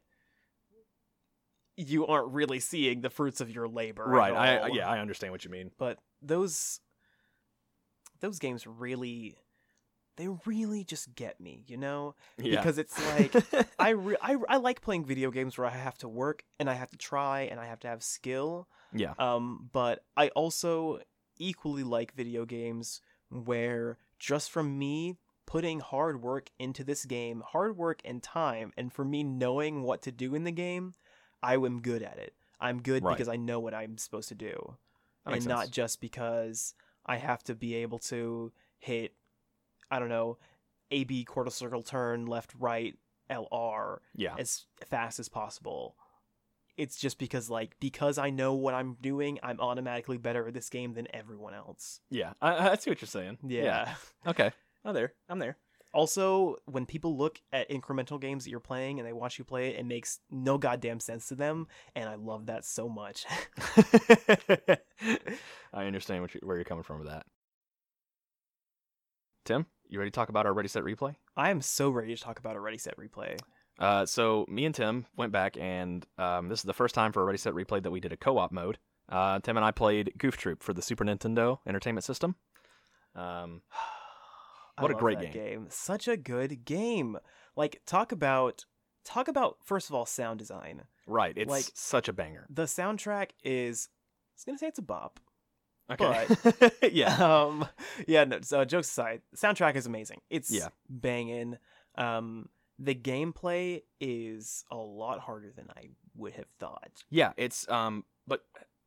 you 1.76 2.06
aren't 2.06 2.32
really 2.32 2.60
seeing 2.60 3.00
the 3.00 3.10
fruits 3.10 3.40
of 3.40 3.50
your 3.50 3.66
labor. 3.68 4.04
Right. 4.04 4.32
I 4.32 4.68
yeah, 4.68 4.88
I 4.88 5.00
understand 5.00 5.32
what 5.32 5.44
you 5.44 5.50
mean. 5.50 5.70
But 5.78 5.98
those 6.22 6.80
those 8.20 8.38
games 8.38 8.66
really 8.66 9.36
they 10.16 10.28
really 10.46 10.84
just 10.84 11.12
get 11.16 11.40
me, 11.40 11.64
you 11.66 11.76
know? 11.76 12.14
Yeah. 12.38 12.60
Because 12.60 12.78
it's 12.78 12.96
like 13.16 13.34
I, 13.80 13.90
re- 13.90 14.16
I 14.22 14.36
I 14.48 14.56
like 14.58 14.80
playing 14.80 15.04
video 15.06 15.32
games 15.32 15.58
where 15.58 15.66
I 15.66 15.70
have 15.76 15.98
to 15.98 16.08
work 16.08 16.44
and 16.60 16.70
I 16.70 16.74
have 16.74 16.90
to 16.90 16.96
try 16.96 17.42
and 17.42 17.58
I 17.58 17.66
have 17.66 17.80
to 17.80 17.88
have 17.88 18.02
skill. 18.02 18.68
yeah. 18.92 19.14
Um, 19.18 19.68
but 19.72 20.04
I 20.16 20.28
also 20.28 21.00
equally 21.38 21.82
like 21.82 22.14
video 22.14 22.44
games 22.44 23.00
where 23.28 23.98
just 24.20 24.52
from 24.52 24.78
me 24.78 25.16
putting 25.46 25.80
hard 25.80 26.22
work 26.22 26.48
into 26.60 26.84
this 26.84 27.04
game, 27.04 27.42
hard 27.44 27.76
work 27.76 28.00
and 28.04 28.22
time, 28.22 28.72
and 28.76 28.92
for 28.92 29.04
me 29.04 29.24
knowing 29.24 29.82
what 29.82 30.00
to 30.02 30.12
do 30.12 30.34
in 30.36 30.44
the 30.44 30.52
game, 30.52 30.94
I 31.42 31.54
am 31.54 31.80
good 31.82 32.02
at 32.04 32.18
it. 32.18 32.34
I'm 32.60 32.80
good 32.82 33.02
Right. 33.02 33.12
because 33.16 33.28
I 33.28 33.34
know 33.36 33.58
what 33.58 33.74
I'm 33.74 33.98
supposed 33.98 34.28
to 34.28 34.34
do, 34.36 34.76
and 35.26 35.44
not 35.46 35.70
just 35.72 36.00
because 36.00 36.74
I 37.06 37.16
have 37.16 37.42
to 37.44 37.54
be 37.54 37.74
able 37.76 37.98
to 38.00 38.52
hit, 38.78 39.14
I 39.90 39.98
don't 39.98 40.08
know, 40.08 40.38
A 40.90 41.04
B 41.04 41.24
quarter 41.24 41.50
circle 41.50 41.82
turn 41.82 42.26
left 42.26 42.52
right 42.58 42.96
LR 43.30 43.98
Yeah. 44.14 44.34
as 44.38 44.66
fast 44.86 45.18
as 45.18 45.28
possible. 45.28 45.96
It's 46.76 46.96
just 46.96 47.18
because 47.18 47.48
like 47.48 47.76
because 47.78 48.18
I 48.18 48.30
know 48.30 48.54
what 48.54 48.74
I'm 48.74 48.96
doing, 49.00 49.38
I'm 49.42 49.60
automatically 49.60 50.18
better 50.18 50.48
at 50.48 50.54
this 50.54 50.68
game 50.70 50.94
than 50.94 51.06
everyone 51.14 51.54
else. 51.54 52.00
Yeah. 52.10 52.32
I, 52.42 52.70
I 52.70 52.74
see 52.76 52.90
what 52.90 53.00
you're 53.00 53.06
saying. 53.06 53.38
Yeah. 53.46 53.94
Okay. 54.26 54.50
Oh, 54.84 54.92
there. 54.92 55.12
I'm 55.28 55.38
there. 55.38 55.56
Also, 55.94 56.56
when 56.66 56.84
people 56.86 57.16
look 57.16 57.40
at 57.52 57.70
incremental 57.70 58.20
games 58.20 58.42
that 58.42 58.50
you're 58.50 58.58
playing 58.58 58.98
and 58.98 59.06
they 59.06 59.12
watch 59.12 59.38
you 59.38 59.44
play 59.44 59.68
it, 59.68 59.78
it 59.78 59.86
makes 59.86 60.18
no 60.28 60.58
goddamn 60.58 60.98
sense 60.98 61.28
to 61.28 61.36
them, 61.36 61.68
and 61.94 62.08
I 62.08 62.16
love 62.16 62.46
that 62.46 62.64
so 62.64 62.88
much. 62.88 63.24
I 65.72 65.86
understand 65.86 66.20
what 66.20 66.34
you, 66.34 66.40
where 66.42 66.56
you're 66.56 66.64
coming 66.64 66.82
from 66.82 66.98
with 66.98 67.06
that. 67.06 67.26
Tim, 69.44 69.66
you 69.88 70.00
ready 70.00 70.10
to 70.10 70.14
talk 70.14 70.30
about 70.30 70.46
our 70.46 70.52
Ready 70.52 70.68
Set 70.68 70.82
Replay? 70.82 71.14
I 71.36 71.50
am 71.50 71.62
so 71.62 71.90
ready 71.90 72.16
to 72.16 72.20
talk 72.20 72.40
about 72.40 72.56
a 72.56 72.60
Ready 72.60 72.78
Set 72.78 72.98
Replay. 72.98 73.38
Uh, 73.78 74.04
so 74.04 74.46
me 74.48 74.64
and 74.64 74.74
Tim 74.74 75.06
went 75.16 75.30
back, 75.30 75.56
and 75.56 76.04
um, 76.18 76.48
this 76.48 76.58
is 76.58 76.64
the 76.64 76.72
first 76.72 76.96
time 76.96 77.12
for 77.12 77.22
a 77.22 77.24
Ready 77.24 77.38
Set 77.38 77.54
Replay 77.54 77.80
that 77.80 77.92
we 77.92 78.00
did 78.00 78.12
a 78.12 78.16
co-op 78.16 78.50
mode. 78.50 78.78
Uh, 79.08 79.38
Tim 79.38 79.56
and 79.56 79.64
I 79.64 79.70
played 79.70 80.14
Goof 80.18 80.36
Troop 80.36 80.60
for 80.60 80.72
the 80.72 80.82
Super 80.82 81.04
Nintendo 81.04 81.58
Entertainment 81.68 82.02
System. 82.02 82.34
Um, 83.14 83.62
I 84.76 84.82
What 84.82 84.90
a 84.90 84.94
love 84.94 85.00
great 85.00 85.20
that 85.20 85.32
game. 85.32 85.66
Such 85.70 86.08
a 86.08 86.16
good 86.16 86.64
game. 86.64 87.18
Like 87.56 87.82
talk 87.86 88.12
about 88.12 88.64
talk 89.04 89.28
about 89.28 89.58
first 89.64 89.88
of 89.88 89.94
all 89.94 90.06
sound 90.06 90.38
design. 90.38 90.82
right, 91.06 91.36
it's 91.36 91.50
Like- 91.50 91.70
such 91.74 92.08
a 92.08 92.12
banger. 92.12 92.46
The 92.50 92.64
soundtrack 92.64 93.30
is 93.44 93.88
I 93.88 94.34
was 94.36 94.44
gonna 94.44 94.58
say 94.58 94.66
it's 94.68 94.78
a 94.78 94.82
bop. 94.82 95.20
Okay, 95.90 96.26
yeah, 96.92 97.14
um 97.42 97.68
yeah 98.08 98.24
no 98.24 98.40
so 98.40 98.64
jokes 98.64 98.88
aside 98.88 99.20
soundtrack 99.36 99.76
is 99.76 99.84
amazing 99.84 100.22
it's 100.30 100.50
Yeah. 100.50 100.68
banging 100.88 101.58
um 101.96 102.48
the 102.78 102.94
gameplay 102.94 103.82
is 104.00 104.64
a 104.70 104.76
lot 104.76 105.20
harder 105.20 105.52
than 105.54 105.66
i 105.76 105.90
would 106.16 106.32
have 106.32 106.48
thought 106.58 107.04
yeah. 107.10 107.32
It's 107.36 107.68
um, 107.68 108.04
but 108.26 108.44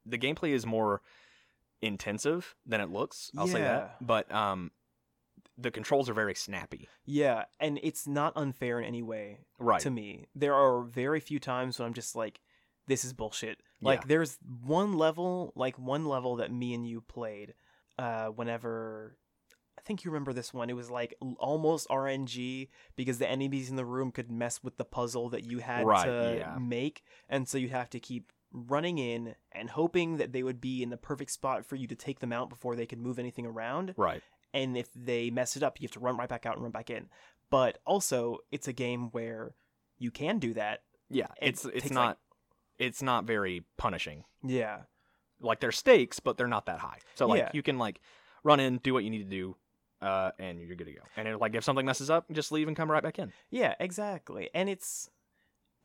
the 0.08 0.18
gameplay 0.18 0.50
is 0.50 0.66
more 0.66 1.02
intensive 1.82 2.56
than 2.66 2.82
it 2.82 2.90
looks. 2.90 3.32
I'll 3.38 3.48
say 3.48 3.62
that. 3.62 3.98
But 4.06 4.32
um, 4.32 4.72
the 5.58 5.72
controls 5.72 6.08
are 6.10 6.14
very 6.14 6.36
snappy. 6.36 6.88
yeah 7.06 7.46
and 7.60 7.80
it's 7.84 8.08
not 8.08 8.34
unfair 8.36 8.80
in 8.80 8.86
any 8.86 9.02
way 9.02 9.40
Right. 9.60 9.82
to 9.82 9.90
me 9.90 10.26
there 10.36 10.54
are 10.54 10.82
very 10.84 11.20
few 11.20 11.40
times 11.40 11.80
when 11.80 11.88
i'm 11.88 11.94
just 11.94 12.16
like 12.16 12.40
this 12.88 13.04
is 13.04 13.14
bullshit 13.14 13.62
like 13.82 14.02
Yeah. 14.02 14.06
there's 14.08 14.38
one 14.64 14.94
level 14.98 15.52
like 15.56 15.78
one 15.80 16.06
level 16.06 16.36
that 16.38 16.52
me 16.52 16.74
and 16.74 16.88
you 16.88 17.02
played 17.02 17.54
uh 17.98 18.28
whenever 18.28 19.18
i 19.78 19.82
think 19.82 20.04
you 20.04 20.12
remember 20.12 20.34
this 20.34 20.54
one. 20.54 20.70
It 20.70 20.76
was 20.76 20.90
like 20.92 21.16
almost 21.40 21.88
RNG 21.90 22.68
because 22.96 23.20
the 23.20 23.30
enemies 23.30 23.70
in 23.70 23.78
the 23.78 23.86
room 23.86 24.12
could 24.12 24.30
mess 24.30 24.62
with 24.64 24.76
the 24.78 24.84
puzzle 24.84 25.30
that 25.30 25.46
you 25.46 25.60
had 25.60 25.86
Right, 25.86 26.06
to 26.06 26.36
yeah. 26.40 26.58
make, 26.60 27.04
and 27.30 27.48
so 27.48 27.58
you 27.58 27.70
have 27.70 27.90
to 27.92 28.00
keep 28.00 28.34
running 28.52 28.98
in 28.98 29.36
and 29.54 29.70
hoping 29.70 30.18
that 30.18 30.34
they 30.34 30.44
would 30.44 30.60
be 30.60 30.82
in 30.84 30.90
the 30.90 30.98
perfect 30.98 31.32
spot 31.32 31.66
for 31.66 31.76
you 31.78 31.88
to 31.88 31.96
take 31.96 32.20
them 32.20 32.34
out 32.34 32.50
before 32.50 32.76
they 32.76 32.86
could 32.86 33.00
move 33.00 33.18
anything 33.20 33.46
around. 33.46 33.94
Right. 33.98 34.22
And 34.54 34.78
if 34.78 34.90
they 34.96 35.30
mess 35.30 35.56
it 35.58 35.64
up, 35.64 35.80
you 35.80 35.86
have 35.86 35.92
to 35.94 36.00
run 36.00 36.18
right 36.18 36.30
back 36.30 36.46
out 36.46 36.54
and 36.56 36.64
run 36.64 36.72
back 36.72 36.90
in. 36.90 37.08
But 37.50 37.80
also, 37.86 38.40
it's 38.52 38.68
a 38.68 38.74
game 38.74 39.10
where 39.12 39.54
you 39.98 40.12
can 40.12 40.40
do 40.40 40.54
that. 40.56 40.84
Yeah. 41.10 41.28
It 41.42 41.50
It's 41.50 41.66
it's 41.66 41.92
not 41.92 42.08
like- 42.08 42.18
it's 42.80 43.02
not 43.02 43.26
very 43.26 43.66
punishing. 43.78 44.24
Yeah. 44.44 44.82
Like 45.40 45.60
there's 45.60 45.78
stakes, 45.78 46.20
but 46.20 46.38
they're 46.38 46.48
not 46.48 46.66
that 46.68 46.80
high. 46.80 47.00
So 47.16 47.28
like 47.28 47.40
Yeah. 47.40 47.52
you 47.54 47.64
can 47.64 47.78
like 47.78 48.00
run 48.44 48.60
in, 48.60 48.78
do 48.80 48.94
what 48.94 49.04
you 49.04 49.10
need 49.10 49.24
to 49.24 49.30
do, 49.30 49.56
uh, 50.02 50.32
and 50.40 50.60
you're 50.60 50.76
good 50.76 50.86
to 50.86 50.94
go. 50.94 51.02
And 51.16 51.28
it, 51.28 51.38
like 51.40 51.56
if 51.56 51.64
something 51.64 51.86
messes 51.86 52.10
up, 52.10 52.26
just 52.32 52.52
leave 52.52 52.68
and 52.68 52.76
come 52.78 52.90
right 52.92 53.02
back 53.04 53.18
in. 53.20 53.32
Yeah, 53.50 53.76
exactly. 53.80 54.50
And 54.54 54.70
it's 54.70 55.10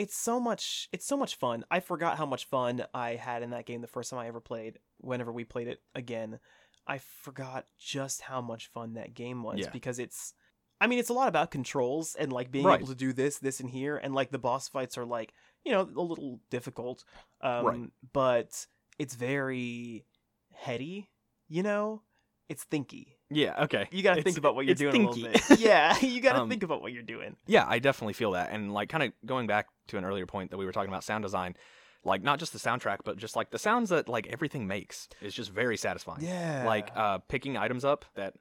it's 0.02 0.16
so 0.16 0.40
much 0.40 0.88
it's 0.92 1.06
so 1.06 1.16
much 1.16 1.36
fun. 1.36 1.64
I 1.70 1.80
forgot 1.80 2.18
how 2.18 2.26
much 2.26 2.46
fun 2.46 2.84
I 2.92 3.14
had 3.14 3.42
in 3.42 3.50
that 3.50 3.66
game 3.66 3.80
the 3.80 3.86
first 3.86 4.10
time 4.10 4.18
I 4.18 4.26
ever 4.26 4.40
played. 4.40 4.78
Whenever 4.98 5.32
we 5.32 5.44
played 5.44 5.68
it 5.68 5.80
again, 5.94 6.40
I 6.86 6.98
forgot 6.98 7.66
just 7.78 8.22
how 8.22 8.40
much 8.40 8.66
fun 8.66 8.94
that 8.94 9.14
game 9.14 9.42
was 9.42 9.60
Yeah. 9.60 9.70
because 9.72 9.98
it's 9.98 10.34
I 10.80 10.88
mean, 10.88 10.98
it's 10.98 11.10
a 11.10 11.14
lot 11.14 11.28
about 11.28 11.52
controls 11.52 12.16
and 12.16 12.32
like 12.32 12.50
being 12.50 12.66
Right. 12.66 12.78
able 12.80 12.88
to 12.88 12.96
do 12.96 13.12
this, 13.12 13.38
this 13.38 13.60
and 13.60 13.70
here 13.70 13.96
and 13.96 14.12
like 14.14 14.30
the 14.32 14.38
boss 14.38 14.66
fights 14.68 14.98
are 14.98 15.06
like, 15.06 15.32
you 15.64 15.70
know, 15.70 15.82
a 15.82 16.02
little 16.02 16.40
difficult. 16.50 17.04
Um 17.40 17.64
Right. 17.64 17.90
but 18.12 18.66
it's 18.98 19.14
very 19.14 20.04
heady, 20.52 21.08
you 21.48 21.62
know? 21.62 22.02
It's 22.48 22.64
thinky. 22.64 23.14
Yeah. 23.32 23.64
Okay. 23.64 23.88
You 23.90 24.02
got 24.02 24.14
to 24.14 24.22
think 24.22 24.38
about 24.38 24.54
what 24.54 24.66
you're 24.66 24.74
doing 24.74 25.06
a 25.06 25.08
thinky. 25.08 25.22
little 25.22 25.32
bit. 25.48 25.58
Yeah, 25.60 25.98
you 25.98 26.20
got 26.20 26.34
to 26.34 26.40
Um, 26.42 26.48
think 26.48 26.62
about 26.62 26.82
what 26.82 26.92
you're 26.92 27.02
doing. 27.02 27.36
Yeah, 27.46 27.64
I 27.68 27.78
definitely 27.78 28.14
feel 28.14 28.32
that. 28.32 28.50
And 28.52 28.72
like 28.72 28.88
kind 28.88 29.02
of 29.02 29.12
going 29.26 29.46
back 29.46 29.66
to 29.88 29.98
an 29.98 30.04
earlier 30.04 30.26
point 30.26 30.50
that 30.50 30.56
we 30.58 30.64
were 30.66 30.72
talking 30.72 30.88
about 30.90 31.04
sound 31.04 31.22
design, 31.22 31.56
like 32.04 32.22
not 32.22 32.38
just 32.38 32.52
the 32.52 32.58
soundtrack, 32.58 32.98
but 33.04 33.16
just 33.16 33.36
like 33.36 33.50
the 33.50 33.58
sounds 33.58 33.90
that 33.90 34.08
like 34.08 34.26
everything 34.28 34.66
makes 34.66 35.08
is 35.20 35.34
just 35.34 35.50
very 35.50 35.76
satisfying. 35.76 36.22
Yeah. 36.24 36.64
Like 36.66 36.90
uh 36.94 37.18
picking 37.28 37.56
items 37.56 37.84
up 37.84 38.04
that 38.14 38.34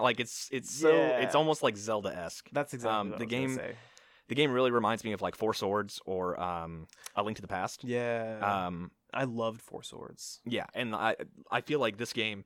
like 0.00 0.20
it's 0.20 0.48
it's 0.52 0.72
so 0.74 0.88
it's 0.94 1.34
almost 1.34 1.62
like 1.62 1.76
Zelda 1.76 2.14
esque. 2.16 2.48
That's 2.52 2.74
exactly 2.74 2.98
um, 3.00 3.10
what 3.10 3.18
the 3.18 3.24
I 3.24 3.26
was 3.26 3.32
gonna 3.32 3.46
game- 3.46 3.56
say. 3.56 3.76
The 4.28 4.34
game 4.34 4.52
really 4.52 4.70
reminds 4.70 5.04
me 5.04 5.12
of 5.12 5.22
like 5.22 5.34
Four 5.36 5.54
Swords 5.54 6.00
or 6.04 6.38
um 6.40 6.86
A 7.16 7.22
Link 7.22 7.36
to 7.36 7.42
the 7.42 7.48
Past. 7.48 7.82
Yeah, 7.82 8.66
Um 8.66 8.90
I 9.12 9.24
loved 9.24 9.62
Four 9.62 9.82
Swords. 9.82 10.40
yeah, 10.44 10.66
and 10.74 10.94
I 10.94 11.16
I 11.50 11.60
feel 11.62 11.80
like 11.80 11.96
this 11.96 12.12
game 12.12 12.44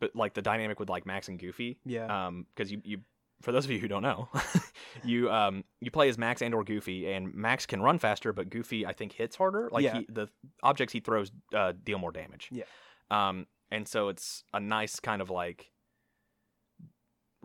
but 0.00 0.14
like 0.14 0.34
the 0.34 0.42
dynamic 0.42 0.78
with 0.80 0.88
like 0.88 1.06
Max 1.06 1.28
and 1.28 1.38
Goofy 1.38 1.78
Yeah, 1.84 2.26
um 2.26 2.46
because 2.54 2.70
you 2.72 2.80
you 2.84 2.98
for 3.42 3.52
those 3.52 3.64
of 3.66 3.70
you 3.70 3.78
who 3.78 3.88
don't 3.88 4.02
know 4.02 4.28
you 5.04 5.30
um 5.30 5.62
you 5.80 5.90
play 5.90 6.08
as 6.08 6.16
max 6.16 6.40
and 6.40 6.54
or 6.54 6.64
goofy 6.64 7.12
and 7.12 7.34
max 7.34 7.66
can 7.66 7.82
run 7.82 7.98
faster 7.98 8.32
but 8.32 8.48
goofy 8.48 8.86
i 8.86 8.92
think 8.94 9.12
hits 9.12 9.36
harder 9.36 9.68
like 9.70 9.84
Yeah. 9.84 9.98
he, 9.98 10.06
the 10.08 10.28
objects 10.62 10.92
he 10.94 11.00
throws 11.00 11.30
uh, 11.54 11.72
deal 11.84 11.98
more 11.98 12.12
damage 12.12 12.48
Yeah. 12.50 12.64
um 13.10 13.46
and 13.70 13.86
so 13.86 14.08
it's 14.08 14.42
a 14.54 14.60
nice 14.60 15.00
kind 15.00 15.20
of 15.20 15.28
like 15.28 15.70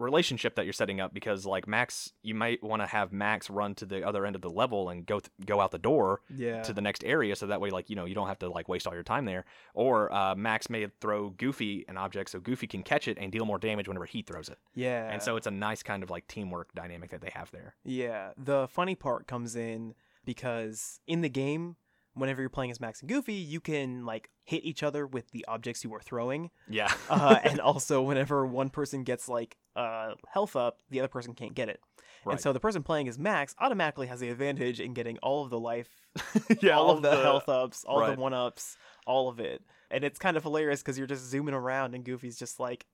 relationship 0.02 0.56
that 0.56 0.66
you're 0.66 0.74
setting 0.74 1.00
up 1.00 1.14
because 1.14 1.46
like 1.46 1.68
max 1.68 2.12
you 2.24 2.36
might 2.36 2.62
want 2.64 2.82
to 2.82 2.86
have 2.86 3.12
max 3.12 3.50
run 3.50 3.76
to 3.76 3.86
the 3.86 4.06
other 4.06 4.26
end 4.26 4.36
of 4.36 4.42
the 4.42 4.50
level 4.50 4.90
and 4.90 5.06
go 5.06 5.20
th- 5.20 5.32
go 5.46 5.62
out 5.62 5.72
the 5.72 5.78
door 5.78 6.22
yeah, 6.36 6.62
to 6.64 6.74
the 6.74 6.82
next 6.82 7.04
area 7.04 7.36
so 7.36 7.48
that 7.48 7.62
way 7.62 7.70
like 7.70 7.90
you 7.90 7.96
know 7.96 8.06
you 8.06 8.16
don't 8.16 8.28
have 8.28 8.40
to 8.40 8.50
like 8.50 8.68
waste 8.68 8.88
all 8.88 8.94
your 8.94 9.04
time 9.04 9.26
there. 9.26 9.46
Or 9.74 10.12
uh, 10.14 10.36
max 10.36 10.70
may 10.70 10.88
throw 11.00 11.30
goofy 11.30 11.86
an 11.88 11.98
object 11.98 12.32
so 12.32 12.40
goofy 12.40 12.68
can 12.68 12.84
catch 12.84 13.08
it 13.08 13.18
and 13.20 13.32
deal 13.32 13.46
more 13.46 13.60
damage 13.60 13.88
whenever 13.88 14.06
he 14.06 14.22
throws 14.22 14.50
it. 14.50 14.58
Yeah. 14.76 15.10
and 15.12 15.22
so 15.22 15.36
it's 15.36 15.48
a 15.48 15.52
nice 15.52 15.84
kind 15.84 16.04
of 16.04 16.10
like 16.10 16.28
teamwork 16.28 16.74
dynamic 16.74 17.12
that 17.12 17.22
they 17.22 17.32
have 17.34 17.52
there. 17.52 17.76
Yeah, 17.84 18.32
the 18.38 18.68
funny 18.68 18.96
part 18.96 19.28
comes 19.28 19.56
in 19.56 19.94
because 20.26 21.00
in 21.08 21.22
the 21.22 21.30
game, 21.30 21.76
whenever 22.14 22.42
you're 22.42 22.50
playing 22.50 22.72
as 22.72 22.80
Max 22.80 23.02
and 23.02 23.10
Goofy, 23.10 23.34
you 23.34 23.60
can 23.60 24.06
like 24.06 24.30
hit 24.44 24.64
each 24.66 24.84
other 24.84 25.08
with 25.08 25.32
the 25.32 25.46
objects 25.48 25.84
you 25.84 25.94
are 25.94 26.02
throwing. 26.02 26.50
yeah 26.70 26.92
Uh, 27.10 27.40
and 27.44 27.60
also, 27.62 28.02
whenever 28.02 28.46
one 28.46 28.70
person 28.70 29.04
gets 29.04 29.28
like 29.30 29.58
uh, 29.76 30.14
health 30.32 30.56
up, 30.56 30.80
the 30.90 31.00
other 31.00 31.08
person 31.08 31.34
can't 31.34 31.54
get 31.54 31.70
it. 31.70 31.80
right 32.26 32.34
And 32.34 32.42
so 32.42 32.54
the 32.54 32.60
person 32.60 32.84
playing 32.84 33.08
as 33.08 33.18
Max 33.18 33.56
automatically 33.60 34.08
has 34.08 34.20
the 34.20 34.30
advantage 34.30 34.80
in 34.80 34.94
getting 34.94 35.18
all 35.20 35.44
of 35.44 35.50
the 35.50 35.60
life 35.60 35.90
yeah 36.62 36.78
all 36.78 36.92
of 36.92 37.02
the, 37.02 37.12
health 37.12 37.48
ups, 37.48 37.86
all 37.86 38.00
right. 38.00 38.16
the 38.16 38.22
one 38.22 38.34
ups, 38.34 38.78
all 39.08 39.30
of 39.30 39.40
it. 39.40 39.62
And 39.90 40.04
it's 40.04 40.20
kind 40.20 40.38
of 40.38 40.44
hilarious 40.44 40.82
because 40.82 40.98
you're 40.98 41.08
just 41.08 41.30
zooming 41.30 41.54
around 41.54 41.96
and 41.96 42.04
Goofy's 42.04 42.38
just 42.38 42.60
like, 42.60 42.86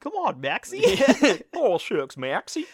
come 0.00 0.12
on, 0.14 0.40
Maxie. 0.40 0.82
oh 1.54 1.78
shucks 1.78 2.16
maxie 2.16 2.66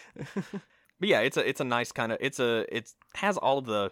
but 1.01 1.09
yeah 1.09 1.19
it's 1.21 1.37
a 1.37 1.47
it's 1.47 1.59
a 1.61 1.63
nice 1.63 1.91
kind 1.91 2.11
of 2.11 2.17
it's 2.21 2.39
a 2.39 2.65
it's 2.75 2.95
has 3.15 3.37
all 3.37 3.57
of 3.57 3.65
the 3.65 3.91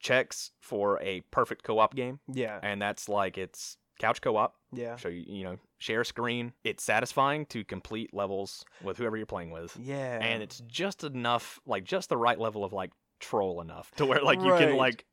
checks 0.00 0.50
for 0.60 1.00
a 1.02 1.20
perfect 1.30 1.62
co-op 1.62 1.94
game 1.94 2.18
yeah. 2.32 2.58
and 2.62 2.80
that's 2.80 3.08
like 3.08 3.38
it's 3.38 3.76
couch 4.00 4.20
co-op 4.22 4.54
Yeah. 4.72 4.96
so 4.96 5.08
you 5.08 5.24
you 5.26 5.44
know 5.44 5.56
share 5.78 6.04
screen 6.04 6.52
it's 6.64 6.82
satisfying 6.82 7.44
to 7.46 7.64
complete 7.64 8.12
levels 8.14 8.64
with 8.82 8.96
whoever 8.98 9.16
you're 9.16 9.26
playing 9.26 9.50
with 9.50 9.76
Yeah. 9.80 10.18
and 10.22 10.42
it's 10.42 10.60
just 10.66 11.04
enough 11.04 11.60
like 11.66 11.84
just 11.84 12.08
the 12.08 12.16
right 12.16 12.38
level 12.38 12.64
of 12.64 12.72
like 12.72 12.90
troll 13.20 13.60
enough 13.60 13.90
to 13.96 14.06
where 14.06 14.22
like 14.22 14.40
you 14.40 14.52
can 14.56 14.76
like 14.76 15.04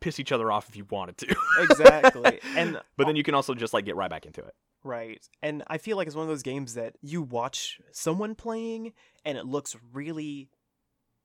piss 0.00 0.18
each 0.20 0.32
other 0.32 0.50
off 0.52 0.68
if 0.68 0.76
you 0.76 0.84
wanted 0.90 1.16
to 1.18 1.34
exactly. 1.60 2.40
And 2.56 2.80
but 2.96 3.06
then 3.06 3.16
you 3.16 3.22
can 3.22 3.34
also 3.34 3.54
just 3.54 3.72
like 3.74 3.84
get 3.84 3.96
right 3.96 4.10
back 4.10 4.26
into 4.26 4.40
it 4.40 4.54
right. 4.84 5.24
And 5.42 5.62
I 5.68 5.78
feel 5.78 5.96
like 5.96 6.06
it's 6.08 6.16
one 6.16 6.24
of 6.24 6.28
those 6.28 6.42
games 6.42 6.74
that 6.74 6.96
you 7.02 7.22
watch 7.22 7.80
someone 7.92 8.34
playing 8.34 8.92
and 9.24 9.38
it 9.38 9.46
looks 9.46 9.76
really 9.92 10.48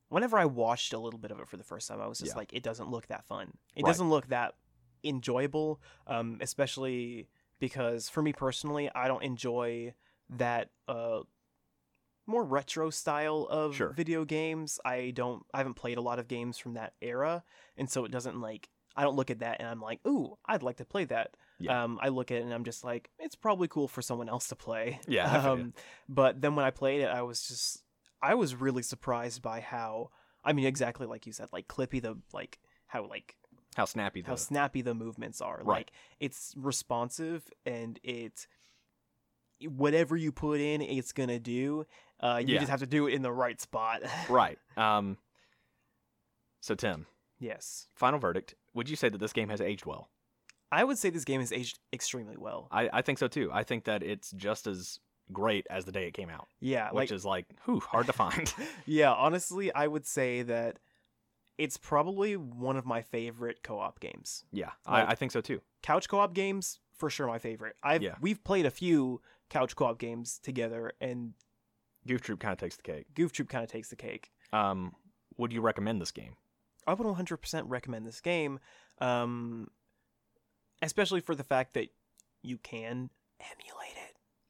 whenever 0.10 0.38
I 0.38 0.46
watched 0.46 0.94
a 0.94 1.00
little 1.00 1.20
bit 1.20 1.32
of 1.32 1.40
it 1.40 1.48
for 1.48 1.58
the 1.58 1.64
first 1.64 1.88
time, 1.88 2.00
I 2.02 2.08
was 2.08 2.20
just 2.20 2.34
Yeah. 2.34 2.38
like, 2.38 2.54
it 2.54 2.64
doesn't 2.64 2.90
look 2.90 3.08
that 3.08 3.26
fun. 3.26 3.58
It 3.76 3.84
Right. 3.84 3.90
doesn't 3.90 4.10
look 4.10 4.28
that 4.28 4.56
enjoyable. 5.04 5.82
Um, 6.08 6.38
especially 6.42 7.28
because 7.60 8.10
for 8.10 8.22
me 8.22 8.34
personally, 8.34 8.90
I 8.94 9.08
don't 9.08 9.24
enjoy 9.24 9.94
that 10.30 10.70
uh 10.88 11.22
more 12.30 12.44
retro 12.44 12.90
style 12.90 13.48
of 13.50 13.74
Sure. 13.76 13.94
video 13.94 14.26
games. 14.26 14.80
I 14.84 15.12
don't 15.16 15.46
I 15.54 15.60
haven't 15.60 15.76
played 15.76 15.98
a 15.98 16.02
lot 16.02 16.20
of 16.20 16.28
games 16.28 16.58
from 16.58 16.74
that 16.74 16.94
era, 17.02 17.44
and 17.78 17.90
so 17.90 18.04
it 18.06 18.12
doesn't 18.12 18.40
like 18.42 18.70
I 18.96 19.04
don't 19.04 19.16
look 19.16 19.30
at 19.30 19.40
that 19.40 19.58
and 19.60 19.68
I'm 19.70 19.80
like, 19.82 20.06
"Ooh, 20.06 20.38
I'd 20.46 20.64
like 20.64 20.78
to 20.78 20.86
play 20.86 21.06
that." 21.06 21.38
Yeah. 21.60 21.84
Um 21.84 22.00
I 22.02 22.10
look 22.10 22.32
at 22.32 22.38
it 22.40 22.44
and 22.44 22.54
I'm 22.54 22.66
just 22.66 22.84
like, 22.84 23.10
"It's 23.20 23.36
probably 23.36 23.68
cool 23.70 23.88
for 23.88 24.02
someone 24.02 24.28
else 24.28 24.48
to 24.50 24.56
play." 24.56 25.00
Yeah, 25.08 25.26
I 25.26 25.30
feel 25.42 25.44
ya. 25.44 25.52
Um 25.54 25.74
but 26.10 26.42
then 26.42 26.56
when 26.56 26.66
I 26.66 26.72
played 26.72 27.02
it, 27.02 27.08
I 27.10 27.22
was 27.22 27.48
just 27.48 27.84
I 28.22 28.36
was 28.36 28.56
really 28.56 28.84
surprised 28.84 29.42
by 29.42 29.60
how 29.62 30.10
I 30.44 30.54
mean 30.54 30.66
exactly 30.66 31.06
like 31.08 31.26
you 31.28 31.34
said, 31.34 31.50
like 31.52 31.68
clippy 31.68 32.02
the 32.02 32.18
like 32.34 32.60
how 32.88 33.06
like 33.08 33.36
how 33.76 33.86
snappy 33.86 34.22
the 34.22 34.28
how 34.30 34.36
snappy 34.36 34.82
the 34.82 34.94
movements 34.96 35.42
are. 35.42 35.58
Right. 35.64 35.78
Like 35.80 35.92
it's 36.20 36.54
responsive 36.58 37.44
and 37.66 38.00
it 38.04 38.48
whatever 39.68 40.16
you 40.16 40.32
put 40.32 40.60
in, 40.60 40.82
it's 40.82 41.12
gonna 41.12 41.40
do. 41.40 41.86
Uh, 42.20 42.42
you 42.44 42.54
Yeah. 42.56 42.60
just 42.60 42.72
have 42.72 42.80
to 42.80 42.88
do 42.88 43.08
it 43.08 43.14
in 43.14 43.22
the 43.22 43.32
right 43.32 43.60
spot. 43.62 44.02
right 44.30 44.58
um 44.78 45.18
so 46.62 46.76
tim 46.76 47.06
yes, 47.40 47.88
final 47.96 48.20
verdict 48.20 48.56
would 48.74 48.90
you 48.90 48.96
say 48.96 49.10
that 49.10 49.20
this 49.20 49.34
game 49.34 49.50
has 49.50 49.62
aged 49.62 49.86
well 49.86 50.10
I 50.72 50.84
would 50.84 50.98
say 50.98 51.10
this 51.10 51.24
game 51.24 51.40
has 51.40 51.52
aged 51.54 51.80
extremely 51.94 52.36
well. 52.38 52.68
i 52.72 52.90
i 52.92 53.02
think 53.02 53.20
so 53.20 53.28
too 53.28 53.50
i 53.54 53.64
think 53.64 53.86
that 53.86 54.04
it's 54.04 54.32
just 54.32 54.68
as 54.68 55.00
great 55.34 55.68
as 55.70 55.86
the 55.86 55.92
day 55.92 56.08
it 56.08 56.14
came 56.14 56.30
out 56.30 56.48
Yeah, 56.60 56.88
which 56.92 57.10
like 57.10 57.12
is 57.12 57.26
like 57.26 57.46
whew, 57.66 57.80
hard 57.80 58.08
to 58.08 58.14
find 58.14 58.54
yeah, 58.86 59.12
honestly, 59.14 59.74
I 59.74 59.88
would 59.88 60.06
say 60.06 60.42
that 60.44 60.80
it's 61.58 61.76
probably 61.78 62.38
one 62.38 62.78
of 62.78 62.86
my 62.86 63.02
favorite 63.02 63.64
co-op 63.64 64.00
games. 64.00 64.46
yeah 64.52 64.72
Like- 64.88 65.08
I, 65.08 65.12
I 65.12 65.16
think 65.16 65.32
so 65.32 65.42
too 65.42 65.62
Couch 65.84 66.08
co-op 66.10 66.34
games 66.34 66.80
for 66.96 67.10
sure 67.10 67.28
my 67.28 67.40
favorite. 67.40 67.76
I've 67.84 68.02
Yeah. 68.02 68.16
we've 68.22 68.44
played 68.44 68.66
a 68.66 68.72
few 68.72 69.22
couch 69.50 69.76
co-op 69.76 69.98
games 70.00 70.40
together 70.42 70.92
and 71.02 71.34
goof 72.08 72.22
troop 72.22 72.40
kind 72.40 72.54
of 72.54 72.58
takes 72.60 72.76
the 72.78 72.84
cake 72.84 73.06
Goof 73.16 73.32
Troop 73.34 73.50
kind 73.50 73.64
of 73.64 73.70
takes 73.70 73.90
the 73.90 73.96
cake. 73.96 74.32
um 74.54 74.94
would 75.38 75.52
you 75.54 75.62
recommend 75.62 76.02
this 76.02 76.12
game 76.12 76.36
I 76.88 76.94
would 76.94 77.06
100% 77.06 77.64
recommend 77.68 78.08
this 78.08 78.22
game, 78.22 78.60
um, 79.02 79.68
especially 80.82 81.20
for 81.20 81.36
the 81.36 81.44
fact 81.44 81.74
that 81.74 81.90
you 82.44 82.58
can 82.58 83.10
emulate 83.42 83.98
it. 83.98 84.07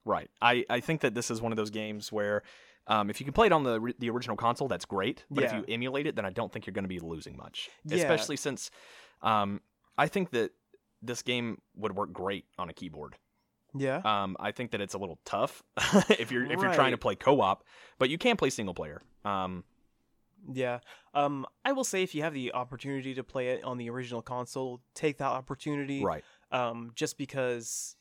Right 0.07 0.29
i 0.41 0.65
i 0.69 0.79
think 0.79 1.01
that 1.01 1.13
this 1.13 1.29
is 1.29 1.41
one 1.41 1.51
of 1.51 1.57
those 1.57 1.69
games 1.69 2.11
where 2.11 2.41
um, 2.87 3.09
if 3.09 3.19
you 3.19 3.25
can 3.25 3.33
play 3.33 3.47
it 3.47 3.51
on 3.51 3.63
the 3.63 3.93
the 3.99 4.09
original 4.09 4.37
console, 4.37 4.69
that's 4.69 4.85
great. 4.85 5.25
But 5.29 5.43
if 5.43 5.51
you 5.53 5.65
emulate 5.67 6.07
it, 6.07 6.15
then 6.15 6.25
I 6.25 6.29
don't 6.29 6.51
think 6.51 6.65
you're 6.65 6.73
going 6.73 6.85
to 6.85 6.87
be 6.89 6.99
losing 6.99 7.35
much. 7.35 7.69
Yeah. 7.83 7.97
Especially 7.97 8.37
since 8.37 8.71
um, 9.21 9.59
I 9.97 10.07
think 10.07 10.31
that 10.31 10.51
this 11.01 11.21
game 11.21 11.59
would 11.75 11.95
work 11.95 12.13
great 12.13 12.45
on 12.57 12.69
a 12.69 12.73
keyboard. 12.73 13.17
Yeah. 13.75 14.01
Um, 14.05 14.37
I 14.39 14.51
think 14.51 14.71
that 14.71 14.81
it's 14.81 14.93
a 14.93 14.97
little 14.97 15.19
tough 15.25 15.63
if 16.09 16.31
you're 16.31 16.45
if 16.45 16.61
you're 16.61 16.73
trying 16.73 16.91
to 16.91 16.97
play 16.97 17.15
co-op, 17.15 17.63
but 17.99 18.09
you 18.09 18.17
can 18.17 18.37
play 18.37 18.49
single 18.49 18.73
player. 18.73 19.01
Um, 19.25 19.65
Yeah. 20.49 20.79
Um, 21.13 21.45
I 21.65 21.73
will 21.73 21.83
say 21.83 22.03
if 22.03 22.15
you 22.15 22.23
have 22.23 22.33
the 22.33 22.53
opportunity 22.53 23.13
to 23.15 23.23
play 23.23 23.49
it 23.49 23.63
on 23.63 23.77
the 23.77 23.89
original 23.89 24.21
console, 24.21 24.81
take 24.93 25.17
that 25.17 25.31
opportunity. 25.31 26.03
right. 26.03 26.23
Um, 26.51 26.91
just 26.95 27.17
because 27.17 27.97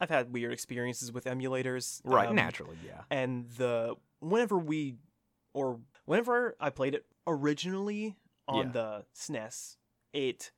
I've 0.00 0.10
had 0.10 0.32
weird 0.32 0.52
experiences 0.52 1.12
with 1.12 1.24
emulators. 1.24 2.00
Right, 2.04 2.28
um, 2.28 2.36
naturally, 2.36 2.76
yeah. 2.86 3.02
and 3.10 3.48
the 3.56 3.96
whenever 4.20 4.58
we 4.58 4.96
or 5.54 5.80
whenever 6.04 6.56
I 6.60 6.70
played 6.70 6.94
it 6.94 7.06
originally 7.26 8.16
on 8.46 8.66
Yeah. 8.66 8.72
the 8.72 9.04
SNES, 9.14 9.76
it 10.12 10.52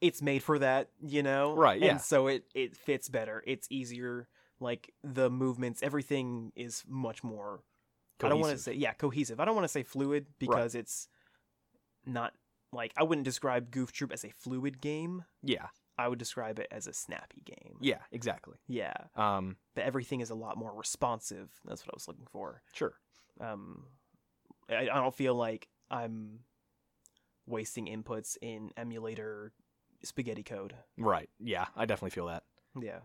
it's 0.00 0.20
made 0.20 0.42
for 0.42 0.58
that, 0.58 0.90
you 1.00 1.22
know. 1.22 1.54
Right, 1.54 1.80
yeah. 1.80 1.92
And 1.92 2.00
so 2.00 2.26
it 2.26 2.44
it 2.54 2.76
fits 2.76 3.08
better. 3.08 3.42
It's 3.46 3.66
easier. 3.70 4.28
Like 4.58 4.92
the 5.04 5.28
movements, 5.30 5.82
everything 5.82 6.52
is 6.56 6.82
much 6.88 7.22
more. 7.22 7.60
I 8.22 8.30
don't 8.30 8.40
want 8.40 8.52
to 8.52 8.58
say 8.58 8.72
yeah 8.72 8.94
cohesive. 8.94 9.38
I 9.40 9.44
don't 9.44 9.54
want 9.54 9.64
to 9.64 9.68
say 9.72 9.82
fluid 9.82 10.26
because 10.38 10.74
it's 10.74 11.08
not 12.06 12.32
like 12.72 12.92
I 12.96 13.02
wouldn't 13.02 13.24
describe 13.26 13.70
Goof 13.70 13.92
Troop 13.92 14.12
as 14.12 14.24
a 14.24 14.30
fluid 14.30 14.80
game. 14.80 15.24
Yeah, 15.42 15.66
I 15.98 16.08
would 16.08 16.18
describe 16.18 16.58
it 16.58 16.68
as 16.70 16.86
a 16.86 16.92
snappy 16.92 17.42
game. 17.44 17.76
yeah, 17.80 18.00
exactly. 18.12 18.58
Yeah. 18.68 18.94
Um, 19.14 19.56
But 19.74 19.84
everything 19.84 20.20
is 20.20 20.30
a 20.30 20.34
lot 20.34 20.56
more 20.58 20.74
responsive. 20.74 21.50
That's 21.64 21.82
what 21.86 21.94
I 21.94 21.96
was 21.96 22.08
looking 22.08 22.26
for. 22.30 22.62
sure. 22.74 22.94
um 23.40 23.84
I, 24.68 24.74
I 24.82 24.84
don't 25.00 25.14
feel 25.14 25.34
like 25.34 25.68
i'm 25.90 26.40
wasting 27.46 27.86
inputs 27.86 28.36
in 28.42 28.70
emulator 28.76 29.52
spaghetti 30.02 30.42
code 30.42 30.74
Right. 30.98 31.28
Yeah, 31.38 31.66
I 31.76 31.86
definitely 31.86 32.10
feel 32.10 32.26
that. 32.26 32.42
yeah 32.80 33.00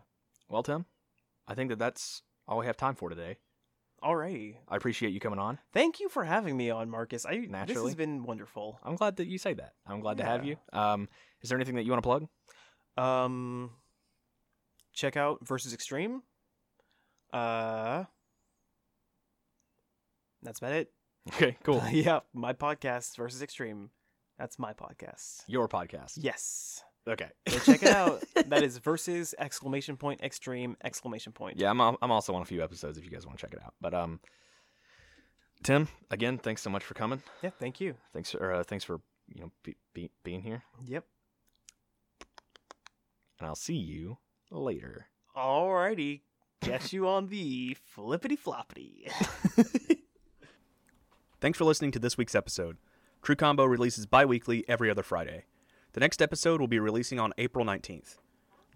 Well, 0.48 0.62
Tim, 0.62 0.86
I 1.46 1.54
think 1.54 1.70
that 1.70 1.78
that's 1.78 2.22
all 2.48 2.58
we 2.58 2.66
have 2.66 2.76
time 2.76 2.94
for 2.96 3.08
today. 3.08 3.36
alrighty 4.02 4.56
I 4.68 4.76
appreciate 4.76 5.12
you 5.12 5.20
coming 5.20 5.38
on. 5.38 5.58
thank 5.72 6.00
you 6.00 6.08
for 6.08 6.24
having 6.24 6.56
me 6.56 6.70
on 6.70 6.90
marcus 6.90 7.24
i 7.24 7.36
naturally 7.36 7.74
this 7.74 7.82
has 7.84 7.94
been 7.94 8.24
wonderful 8.24 8.78
I'm 8.82 8.96
glad 8.96 9.16
that 9.16 9.28
you 9.28 9.38
say 9.38 9.54
that. 9.54 9.74
I'm 9.86 10.00
glad 10.00 10.16
to 10.18 10.24
have 10.24 10.44
you. 10.44 10.56
Um, 10.72 11.08
is 11.42 11.48
there 11.48 11.56
anything 11.58 11.76
that 11.76 11.84
you 11.84 11.90
want 11.92 12.02
to 12.02 12.06
plug? 12.08 12.26
Um 12.96 13.70
check 14.92 15.16
out 15.16 15.38
versus 15.46 15.72
extreme 15.72 16.22
uh 17.32 18.04
that's 20.42 20.58
about 20.58 20.72
it 20.72 20.90
Okay, 21.28 21.56
cool. 21.62 21.82
yeah 21.90 22.20
my 22.34 22.52
podcast 22.52 23.16
versus 23.16 23.42
extreme 23.42 23.90
that's 24.38 24.58
my 24.58 24.72
podcast 24.72 25.42
Your 25.46 25.68
podcast. 25.68 26.12
yes 26.16 26.82
Okay. 27.08 27.26
Go 27.50 27.58
check 27.58 27.82
it 27.82 27.88
out. 27.88 28.22
that 28.46 28.62
is 28.62 28.78
versus 28.78 29.34
exclamation 29.36 29.96
point 29.96 30.20
extreme 30.22 30.76
exclamation 30.84 31.32
point. 31.32 31.56
Yeah, 31.58 31.70
I'm 31.70 31.80
I'm 31.80 32.10
also 32.12 32.32
on 32.36 32.42
a 32.42 32.44
few 32.44 32.62
episodes 32.62 32.96
if 32.96 33.04
you 33.04 33.10
guys 33.10 33.26
want 33.26 33.36
to 33.40 33.44
check 33.44 33.54
it 33.54 33.60
out. 33.60 33.74
But 33.80 33.92
um, 33.92 34.20
Tim, 35.64 35.88
again, 36.12 36.38
thanks 36.38 36.62
so 36.62 36.70
much 36.70 36.84
for 36.84 36.94
coming. 36.94 37.20
Yeah, 37.42 37.50
thank 37.58 37.80
you. 37.80 37.96
Thanks 38.12 38.30
for 38.30 38.54
uh, 38.54 38.62
thanks 38.62 38.84
for 38.84 39.00
you 39.34 39.40
know 39.40 39.50
be, 39.64 39.74
be, 39.94 40.10
being 40.22 40.42
here, 40.42 40.62
Yep. 40.86 41.04
And 43.42 43.48
I'll 43.48 43.56
see 43.56 43.74
you 43.74 44.18
later. 44.52 45.08
Alrighty. 45.36 46.20
Catch 46.60 46.92
you 46.92 47.08
on 47.08 47.26
the 47.26 47.76
flippity 47.92 48.36
floppity. 48.36 49.10
Thanks 51.40 51.58
for 51.58 51.64
listening 51.64 51.90
to 51.90 51.98
this 51.98 52.16
week's 52.16 52.36
episode. 52.36 52.76
True 53.20 53.34
Combo 53.34 53.64
releases 53.64 54.06
bi 54.06 54.24
weekly 54.24 54.64
every 54.68 54.88
other 54.88 55.02
Friday. 55.02 55.46
The 55.92 55.98
next 55.98 56.22
episode 56.22 56.60
will 56.60 56.68
be 56.68 56.78
releasing 56.78 57.18
on 57.18 57.32
April 57.36 57.66
19th. 57.66 58.18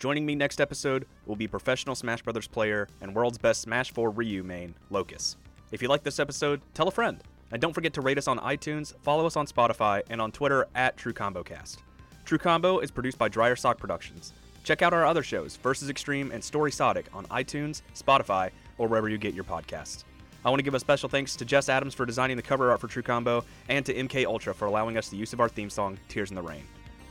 Joining 0.00 0.26
me 0.26 0.34
next 0.34 0.60
episode 0.60 1.06
will 1.26 1.36
be 1.36 1.46
professional 1.46 1.94
Smash 1.94 2.22
Bros. 2.22 2.48
player 2.48 2.88
and 3.00 3.14
world's 3.14 3.38
best 3.38 3.60
Smash 3.62 3.92
4 3.92 4.10
Ryu 4.10 4.42
main, 4.42 4.74
Locus. 4.90 5.36
If 5.70 5.80
you 5.80 5.86
like 5.86 6.02
this 6.02 6.18
episode, 6.18 6.60
tell 6.74 6.88
a 6.88 6.90
friend. 6.90 7.22
And 7.52 7.62
don't 7.62 7.72
forget 7.72 7.92
to 7.94 8.00
rate 8.00 8.18
us 8.18 8.26
on 8.26 8.40
iTunes, 8.40 8.94
follow 9.02 9.26
us 9.26 9.36
on 9.36 9.46
Spotify, 9.46 10.02
and 10.10 10.20
on 10.20 10.32
Twitter 10.32 10.66
at 10.74 10.96
True 10.96 11.12
Combo 11.12 11.44
Cast. 11.44 11.84
True 12.24 12.38
Combo 12.38 12.80
is 12.80 12.90
produced 12.90 13.18
by 13.18 13.28
Dryer 13.28 13.54
Sock 13.54 13.78
Productions. 13.78 14.32
Check 14.66 14.82
out 14.82 14.92
our 14.92 15.06
other 15.06 15.22
shows, 15.22 15.54
Versus 15.58 15.88
Extreme 15.88 16.32
and 16.32 16.42
Story 16.42 16.72
Sodic, 16.72 17.04
on 17.14 17.24
iTunes, 17.26 17.82
Spotify, 17.94 18.50
or 18.78 18.88
wherever 18.88 19.08
you 19.08 19.16
get 19.16 19.32
your 19.32 19.44
podcasts. 19.44 20.02
I 20.44 20.50
want 20.50 20.58
to 20.58 20.64
give 20.64 20.74
a 20.74 20.80
special 20.80 21.08
thanks 21.08 21.36
to 21.36 21.44
Jess 21.44 21.68
Adams 21.68 21.94
for 21.94 22.04
designing 22.04 22.36
the 22.36 22.42
cover 22.42 22.72
art 22.72 22.80
for 22.80 22.88
True 22.88 23.02
Combo, 23.02 23.44
and 23.68 23.86
to 23.86 23.94
MK 23.94 24.26
Ultra 24.26 24.52
for 24.52 24.66
allowing 24.66 24.96
us 24.96 25.08
the 25.08 25.16
use 25.16 25.32
of 25.32 25.38
our 25.38 25.48
theme 25.48 25.70
song, 25.70 25.98
Tears 26.08 26.30
in 26.30 26.34
the 26.34 26.42
Rain. 26.42 26.64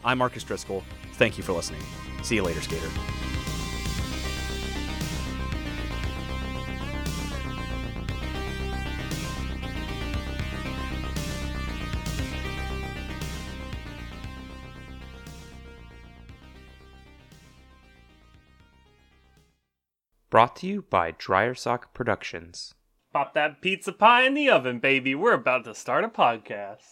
I'm 0.03 0.17
Marcus 0.17 0.43
Driscoll. 0.43 0.83
Thank 1.13 1.37
you 1.37 1.45
for 1.45 1.53
listening. 1.53 1.81
See 2.23 2.35
you 2.35 2.43
later, 2.43 2.59
skater. 2.59 2.89
Brought 20.35 20.57
to 20.57 20.67
you 20.67 20.81
by 20.81 21.11
Dryer 21.11 21.55
Sock 21.55 21.93
Productions. 21.93 22.73
Pop 23.13 23.33
that 23.35 23.61
pizza 23.61 23.93
pie 23.93 24.23
in 24.23 24.33
the 24.33 24.49
oven, 24.49 24.79
baby. 24.79 25.15
We're 25.15 25.31
about 25.31 25.63
to 25.63 25.73
start 25.73 26.03
a 26.03 26.09
podcast. 26.09 26.91